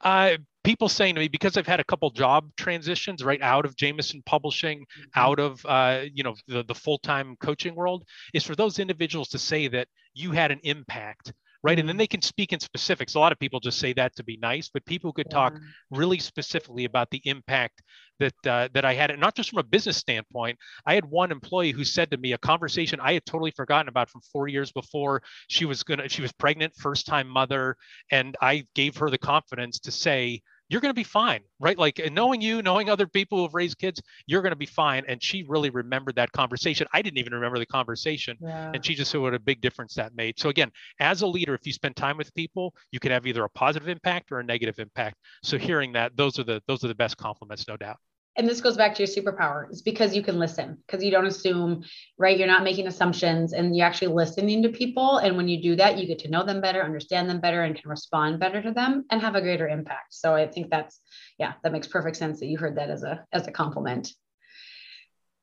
Uh, 0.00 0.36
people 0.64 0.88
saying 0.88 1.14
to 1.14 1.20
me 1.20 1.28
because 1.28 1.56
I've 1.56 1.66
had 1.66 1.80
a 1.80 1.84
couple 1.84 2.10
job 2.10 2.50
transitions 2.56 3.24
right 3.24 3.40
out 3.40 3.64
of 3.64 3.76
Jameson 3.76 4.22
Publishing, 4.26 4.80
mm-hmm. 4.80 5.02
out 5.14 5.38
of 5.38 5.64
uh, 5.66 6.02
you 6.12 6.22
know 6.22 6.34
the, 6.46 6.64
the 6.64 6.74
full 6.74 6.98
time 6.98 7.36
coaching 7.40 7.74
world, 7.74 8.04
is 8.34 8.44
for 8.44 8.54
those 8.54 8.78
individuals 8.78 9.28
to 9.30 9.38
say 9.38 9.68
that 9.68 9.88
you 10.14 10.32
had 10.32 10.50
an 10.50 10.60
impact 10.64 11.32
right? 11.62 11.78
And 11.78 11.88
then 11.88 11.96
they 11.96 12.06
can 12.06 12.22
speak 12.22 12.52
in 12.52 12.60
specifics. 12.60 13.14
A 13.14 13.20
lot 13.20 13.32
of 13.32 13.38
people 13.38 13.60
just 13.60 13.78
say 13.78 13.92
that 13.94 14.16
to 14.16 14.24
be 14.24 14.36
nice, 14.36 14.70
but 14.72 14.84
people 14.86 15.12
could 15.12 15.30
talk 15.30 15.54
really 15.90 16.18
specifically 16.18 16.84
about 16.84 17.10
the 17.10 17.20
impact 17.24 17.82
that 18.18 18.34
uh, 18.46 18.68
that 18.74 18.84
I 18.84 18.94
had, 18.94 19.10
and 19.10 19.20
not 19.20 19.34
just 19.34 19.50
from 19.50 19.58
a 19.58 19.64
business 19.64 19.96
standpoint. 19.96 20.58
I 20.86 20.94
had 20.94 21.04
one 21.04 21.32
employee 21.32 21.72
who 21.72 21.84
said 21.84 22.10
to 22.10 22.18
me 22.18 22.32
a 22.32 22.38
conversation 22.38 23.00
I 23.00 23.14
had 23.14 23.26
totally 23.26 23.50
forgotten 23.50 23.88
about 23.88 24.10
from 24.10 24.20
four 24.32 24.46
years 24.46 24.70
before. 24.72 25.22
She 25.48 25.64
was 25.64 25.82
gonna, 25.82 26.08
she 26.08 26.22
was 26.22 26.32
pregnant, 26.32 26.74
first 26.76 27.06
time 27.06 27.28
mother, 27.28 27.76
and 28.10 28.36
I 28.40 28.66
gave 28.74 28.96
her 28.98 29.10
the 29.10 29.18
confidence 29.18 29.80
to 29.80 29.90
say, 29.90 30.42
you're 30.70 30.80
going 30.80 30.90
to 30.90 30.94
be 30.94 31.04
fine, 31.04 31.40
right? 31.58 31.76
Like 31.76 32.00
knowing 32.12 32.40
you, 32.40 32.62
knowing 32.62 32.88
other 32.88 33.06
people 33.06 33.38
who've 33.38 33.54
raised 33.54 33.76
kids, 33.78 34.00
you're 34.26 34.40
going 34.40 34.52
to 34.52 34.56
be 34.56 34.66
fine. 34.66 35.04
And 35.08 35.22
she 35.22 35.44
really 35.48 35.68
remembered 35.68 36.14
that 36.14 36.30
conversation. 36.30 36.86
I 36.92 37.02
didn't 37.02 37.18
even 37.18 37.34
remember 37.34 37.58
the 37.58 37.66
conversation. 37.66 38.38
Yeah. 38.40 38.70
And 38.72 38.84
she 38.84 38.94
just 38.94 39.10
said 39.10 39.20
what 39.20 39.34
a 39.34 39.38
big 39.40 39.60
difference 39.60 39.94
that 39.94 40.14
made. 40.14 40.38
So 40.38 40.48
again, 40.48 40.70
as 41.00 41.22
a 41.22 41.26
leader, 41.26 41.54
if 41.54 41.66
you 41.66 41.72
spend 41.72 41.96
time 41.96 42.16
with 42.16 42.32
people, 42.34 42.72
you 42.92 43.00
can 43.00 43.10
have 43.10 43.26
either 43.26 43.42
a 43.44 43.50
positive 43.50 43.88
impact 43.88 44.30
or 44.30 44.38
a 44.38 44.44
negative 44.44 44.78
impact. 44.78 45.16
So 45.42 45.58
hearing 45.58 45.92
that, 45.94 46.16
those 46.16 46.38
are 46.38 46.44
the 46.44 46.62
those 46.68 46.84
are 46.84 46.88
the 46.88 46.94
best 46.94 47.16
compliments, 47.16 47.66
no 47.66 47.76
doubt 47.76 47.98
and 48.36 48.48
this 48.48 48.60
goes 48.60 48.76
back 48.76 48.94
to 48.94 49.02
your 49.02 49.08
superpower 49.08 49.66
it's 49.70 49.82
because 49.82 50.14
you 50.14 50.22
can 50.22 50.38
listen 50.38 50.78
because 50.86 51.04
you 51.04 51.10
don't 51.10 51.26
assume 51.26 51.82
right? 52.18 52.38
You're 52.38 52.48
not 52.48 52.64
making 52.64 52.86
assumptions 52.86 53.52
and 53.52 53.76
you're 53.76 53.86
actually 53.86 54.14
listening 54.14 54.62
to 54.62 54.68
people. 54.68 55.18
And 55.18 55.36
when 55.36 55.48
you 55.48 55.62
do 55.62 55.76
that 55.76 55.98
you 55.98 56.06
get 56.06 56.20
to 56.20 56.30
know 56.30 56.44
them 56.44 56.60
better 56.60 56.82
understand 56.82 57.28
them 57.28 57.40
better 57.40 57.62
and 57.62 57.74
can 57.74 57.90
respond 57.90 58.40
better 58.40 58.62
to 58.62 58.72
them 58.72 59.04
and 59.10 59.20
have 59.20 59.34
a 59.34 59.40
greater 59.40 59.68
impact. 59.68 60.14
So 60.14 60.34
i 60.34 60.46
think 60.46 60.70
that's 60.70 61.00
yeah 61.38 61.54
that 61.62 61.72
makes 61.72 61.88
perfect 61.88 62.16
sense 62.16 62.40
that 62.40 62.46
you 62.46 62.58
heard 62.58 62.76
that 62.76 62.90
as 62.90 63.02
a 63.02 63.24
as 63.32 63.46
a 63.46 63.52
compliment. 63.52 64.12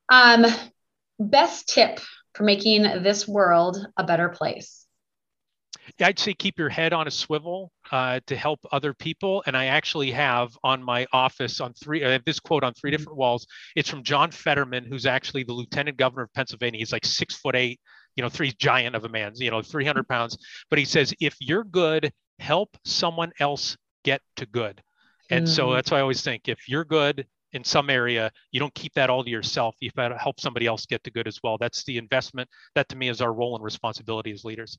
Um 0.10 0.46
best 1.20 1.70
tip 1.70 2.00
for 2.34 2.44
making 2.44 2.84
this 3.04 3.28
world 3.28 3.78
a 3.98 4.04
better 4.04 4.30
place 4.30 4.87
I'd 6.02 6.20
say 6.20 6.34
keep 6.34 6.58
your 6.60 6.70
head 6.70 6.94
on 6.94 7.08
a 7.08 7.12
swivel 7.12 7.72
uh, 7.92 8.20
to 8.28 8.36
help 8.36 8.60
other 8.72 8.94
people. 8.94 9.44
And 9.46 9.56
I 9.56 9.66
actually 9.66 10.12
have 10.12 10.58
on 10.64 10.84
my 10.84 11.08
office 11.14 11.62
on 11.62 11.74
three, 11.74 12.04
I 12.04 12.12
have 12.12 12.26
this 12.26 12.40
quote 12.40 12.64
on 12.64 12.74
three 12.74 12.92
mm-hmm. 12.92 12.98
different 12.98 13.18
walls. 13.18 13.48
It's 13.76 13.90
from 13.90 14.04
John 14.04 14.32
Fetterman, 14.32 14.86
who's 14.86 15.06
actually 15.06 15.44
the 15.44 15.54
lieutenant 15.54 15.98
governor 15.98 16.24
of 16.24 16.34
Pennsylvania. 16.34 16.80
He's 16.80 16.92
like 16.92 17.06
six 17.06 17.36
foot 17.36 17.56
eight, 17.56 17.80
you 18.16 18.24
know, 18.24 18.30
three 18.30 18.54
giant 18.60 18.96
of 18.96 19.06
a 19.06 19.10
man, 19.10 19.34
you 19.36 19.52
know, 19.52 19.62
300 19.62 20.02
mm-hmm. 20.02 20.14
pounds. 20.14 20.38
But 20.70 20.80
he 20.80 20.86
says, 20.86 21.14
if 21.20 21.36
you're 21.40 21.64
good, 21.64 22.12
help 22.40 22.78
someone 22.86 23.32
else 23.40 23.78
get 24.04 24.22
to 24.38 24.46
good. 24.46 24.82
And 25.30 25.46
mm. 25.46 25.50
so 25.50 25.74
that's 25.74 25.92
why 25.92 25.98
I 25.98 26.02
always 26.02 26.22
think 26.22 26.48
if 26.48 26.70
you're 26.70 26.86
good 26.86 27.26
in 27.54 27.64
some 27.64 27.90
area, 27.90 28.32
you 28.52 28.60
don't 28.60 28.74
keep 28.74 28.94
that 28.94 29.10
all 29.10 29.24
to 29.24 29.30
yourself. 29.30 29.76
You've 29.80 29.96
got 29.96 30.10
to 30.10 30.18
help 30.18 30.40
somebody 30.40 30.66
else 30.66 30.86
get 30.86 31.04
to 31.04 31.12
good 31.12 31.28
as 31.28 31.40
well. 31.44 31.58
That's 31.58 31.84
the 31.84 31.98
investment. 31.98 32.50
That 32.76 32.88
to 32.90 32.96
me 32.96 33.10
is 33.10 33.22
our 33.22 33.34
role 33.34 33.56
and 33.56 33.64
responsibility 33.64 34.32
as 34.32 34.46
leaders. 34.46 34.78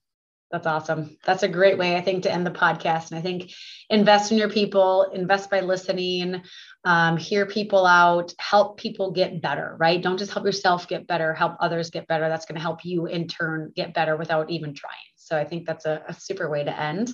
That's 0.50 0.66
awesome. 0.66 1.18
That's 1.26 1.42
a 1.42 1.48
great 1.48 1.76
way, 1.76 1.96
I 1.96 2.00
think, 2.00 2.22
to 2.22 2.32
end 2.32 2.46
the 2.46 2.50
podcast. 2.50 3.10
And 3.10 3.18
I 3.18 3.22
think 3.22 3.52
invest 3.90 4.32
in 4.32 4.38
your 4.38 4.48
people, 4.48 5.10
invest 5.12 5.50
by 5.50 5.60
listening, 5.60 6.42
um, 6.84 7.18
hear 7.18 7.44
people 7.44 7.84
out, 7.84 8.32
help 8.38 8.78
people 8.78 9.10
get 9.10 9.42
better, 9.42 9.76
right? 9.78 10.02
Don't 10.02 10.16
just 10.16 10.32
help 10.32 10.46
yourself 10.46 10.88
get 10.88 11.06
better, 11.06 11.34
help 11.34 11.56
others 11.60 11.90
get 11.90 12.06
better. 12.06 12.30
That's 12.30 12.46
going 12.46 12.56
to 12.56 12.62
help 12.62 12.82
you 12.82 13.06
in 13.06 13.28
turn 13.28 13.72
get 13.76 13.92
better 13.92 14.16
without 14.16 14.48
even 14.50 14.72
trying. 14.72 14.94
So 15.16 15.36
I 15.36 15.44
think 15.44 15.66
that's 15.66 15.84
a, 15.84 16.02
a 16.08 16.14
super 16.14 16.48
way 16.48 16.64
to 16.64 16.80
end. 16.80 17.12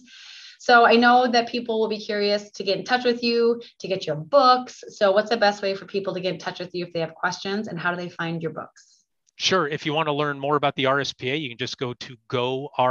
So 0.60 0.86
I 0.86 0.94
know 0.94 1.26
that 1.26 1.48
people 1.48 1.80
will 1.80 1.88
be 1.88 1.98
curious 1.98 2.52
to 2.52 2.62
get 2.62 2.78
in 2.78 2.84
touch 2.84 3.04
with 3.04 3.24
you, 3.24 3.60
to 3.80 3.88
get 3.88 4.06
your 4.06 4.16
books. 4.16 4.84
So 4.90 5.10
what's 5.10 5.30
the 5.30 5.36
best 5.36 5.60
way 5.60 5.74
for 5.74 5.86
people 5.86 6.14
to 6.14 6.20
get 6.20 6.34
in 6.34 6.38
touch 6.38 6.60
with 6.60 6.72
you 6.72 6.86
if 6.86 6.92
they 6.92 7.00
have 7.00 7.14
questions 7.14 7.66
and 7.66 7.78
how 7.78 7.90
do 7.90 7.96
they 7.96 8.08
find 8.08 8.40
your 8.40 8.52
books? 8.52 8.93
Sure. 9.36 9.66
If 9.66 9.84
you 9.84 9.92
want 9.92 10.06
to 10.06 10.12
learn 10.12 10.38
more 10.38 10.54
about 10.54 10.76
the 10.76 10.84
RSPA, 10.84 11.40
you 11.40 11.48
can 11.48 11.58
just 11.58 11.76
go 11.76 11.92
to 11.94 12.16
gorspa.org. 12.28 12.86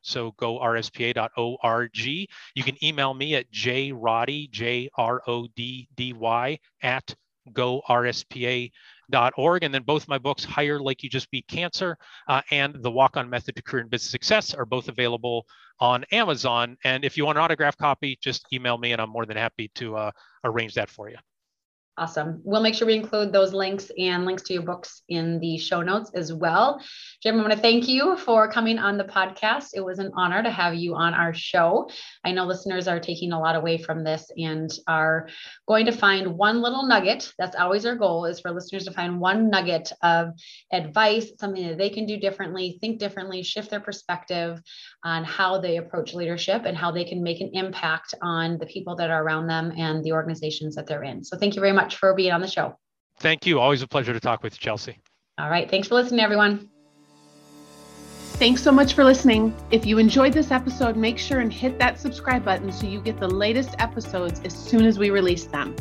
So 0.00 0.32
gorspa.org. 0.32 1.98
You 1.98 2.26
can 2.62 2.82
email 2.84 3.12
me 3.12 3.34
at 3.34 3.52
jroddy, 3.52 4.50
J 4.50 4.88
R 4.96 5.22
O 5.26 5.46
D 5.54 5.88
D 5.94 6.14
Y, 6.14 6.58
at 6.82 7.14
gorspa.org. 7.50 8.72
And 9.62 9.74
then 9.74 9.82
both 9.82 10.08
my 10.08 10.16
books, 10.16 10.42
Hire 10.44 10.80
Like 10.80 11.02
You 11.02 11.10
Just 11.10 11.30
Beat 11.30 11.46
Cancer 11.48 11.98
uh, 12.28 12.40
and 12.50 12.82
The 12.82 12.90
Walk 12.90 13.18
On 13.18 13.28
Method 13.28 13.56
to 13.56 13.62
Career 13.62 13.82
and 13.82 13.90
Business 13.90 14.10
Success, 14.10 14.54
are 14.54 14.64
both 14.64 14.88
available 14.88 15.44
on 15.80 16.04
Amazon. 16.12 16.78
And 16.84 17.04
if 17.04 17.18
you 17.18 17.26
want 17.26 17.36
an 17.36 17.44
autograph 17.44 17.76
copy, 17.76 18.18
just 18.22 18.46
email 18.54 18.78
me 18.78 18.92
and 18.92 19.02
I'm 19.02 19.10
more 19.10 19.26
than 19.26 19.36
happy 19.36 19.70
to 19.74 19.96
uh, 19.96 20.10
arrange 20.44 20.74
that 20.74 20.88
for 20.88 21.10
you. 21.10 21.18
Awesome. 21.98 22.40
We'll 22.42 22.62
make 22.62 22.74
sure 22.74 22.86
we 22.86 22.94
include 22.94 23.34
those 23.34 23.52
links 23.52 23.90
and 23.98 24.24
links 24.24 24.44
to 24.44 24.54
your 24.54 24.62
books 24.62 25.02
in 25.10 25.38
the 25.40 25.58
show 25.58 25.82
notes 25.82 26.10
as 26.14 26.32
well. 26.32 26.82
Jim, 27.22 27.38
I 27.38 27.42
want 27.42 27.52
to 27.52 27.58
thank 27.58 27.86
you 27.86 28.16
for 28.16 28.50
coming 28.50 28.78
on 28.78 28.96
the 28.96 29.04
podcast. 29.04 29.72
It 29.74 29.84
was 29.84 29.98
an 29.98 30.10
honor 30.16 30.42
to 30.42 30.48
have 30.48 30.74
you 30.74 30.94
on 30.94 31.12
our 31.12 31.34
show. 31.34 31.90
I 32.24 32.32
know 32.32 32.46
listeners 32.46 32.88
are 32.88 32.98
taking 32.98 33.32
a 33.32 33.38
lot 33.38 33.56
away 33.56 33.76
from 33.76 34.04
this 34.04 34.30
and 34.38 34.72
are 34.86 35.28
going 35.68 35.84
to 35.84 35.92
find 35.92 36.38
one 36.38 36.62
little 36.62 36.86
nugget. 36.86 37.30
That's 37.38 37.56
always 37.56 37.84
our 37.84 37.94
goal 37.94 38.24
is 38.24 38.40
for 38.40 38.52
listeners 38.52 38.86
to 38.86 38.92
find 38.92 39.20
one 39.20 39.50
nugget 39.50 39.92
of 40.02 40.30
advice, 40.72 41.30
something 41.38 41.68
that 41.68 41.76
they 41.76 41.90
can 41.90 42.06
do 42.06 42.16
differently, 42.16 42.78
think 42.80 43.00
differently, 43.00 43.42
shift 43.42 43.68
their 43.68 43.80
perspective 43.80 44.62
on 45.04 45.24
how 45.24 45.60
they 45.60 45.76
approach 45.76 46.14
leadership 46.14 46.62
and 46.64 46.74
how 46.74 46.90
they 46.90 47.04
can 47.04 47.22
make 47.22 47.42
an 47.42 47.50
impact 47.52 48.14
on 48.22 48.56
the 48.56 48.66
people 48.66 48.96
that 48.96 49.10
are 49.10 49.22
around 49.22 49.46
them 49.46 49.74
and 49.76 50.02
the 50.02 50.12
organizations 50.12 50.74
that 50.74 50.86
they're 50.86 51.02
in. 51.02 51.22
So 51.22 51.36
thank 51.36 51.54
you 51.54 51.60
very 51.60 51.72
much 51.72 51.81
much 51.82 51.96
for 51.96 52.14
being 52.14 52.32
on 52.32 52.40
the 52.40 52.48
show. 52.48 52.76
Thank 53.20 53.46
you. 53.46 53.60
Always 53.60 53.82
a 53.82 53.88
pleasure 53.88 54.12
to 54.12 54.20
talk 54.20 54.42
with 54.42 54.54
you, 54.54 54.58
Chelsea. 54.58 54.98
All 55.38 55.50
right. 55.50 55.70
Thanks 55.70 55.88
for 55.88 55.94
listening, 55.94 56.20
everyone. 56.20 56.68
Thanks 58.34 58.62
so 58.62 58.72
much 58.72 58.94
for 58.94 59.04
listening. 59.04 59.54
If 59.70 59.86
you 59.86 59.98
enjoyed 59.98 60.32
this 60.32 60.50
episode, 60.50 60.96
make 60.96 61.18
sure 61.18 61.40
and 61.40 61.52
hit 61.52 61.78
that 61.78 62.00
subscribe 62.00 62.44
button 62.44 62.72
so 62.72 62.86
you 62.86 63.00
get 63.00 63.20
the 63.20 63.28
latest 63.28 63.76
episodes 63.78 64.40
as 64.44 64.52
soon 64.52 64.84
as 64.84 64.98
we 64.98 65.10
release 65.10 65.44
them. 65.44 65.76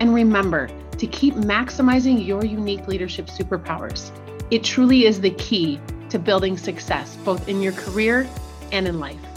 And 0.00 0.14
remember 0.14 0.70
to 0.96 1.06
keep 1.06 1.34
maximizing 1.34 2.26
your 2.26 2.44
unique 2.44 2.88
leadership 2.88 3.26
superpowers. 3.26 4.10
It 4.50 4.64
truly 4.64 5.04
is 5.04 5.20
the 5.20 5.30
key 5.30 5.80
to 6.08 6.18
building 6.18 6.56
success, 6.56 7.16
both 7.24 7.48
in 7.48 7.60
your 7.60 7.72
career 7.72 8.28
and 8.72 8.88
in 8.88 8.98
life. 8.98 9.27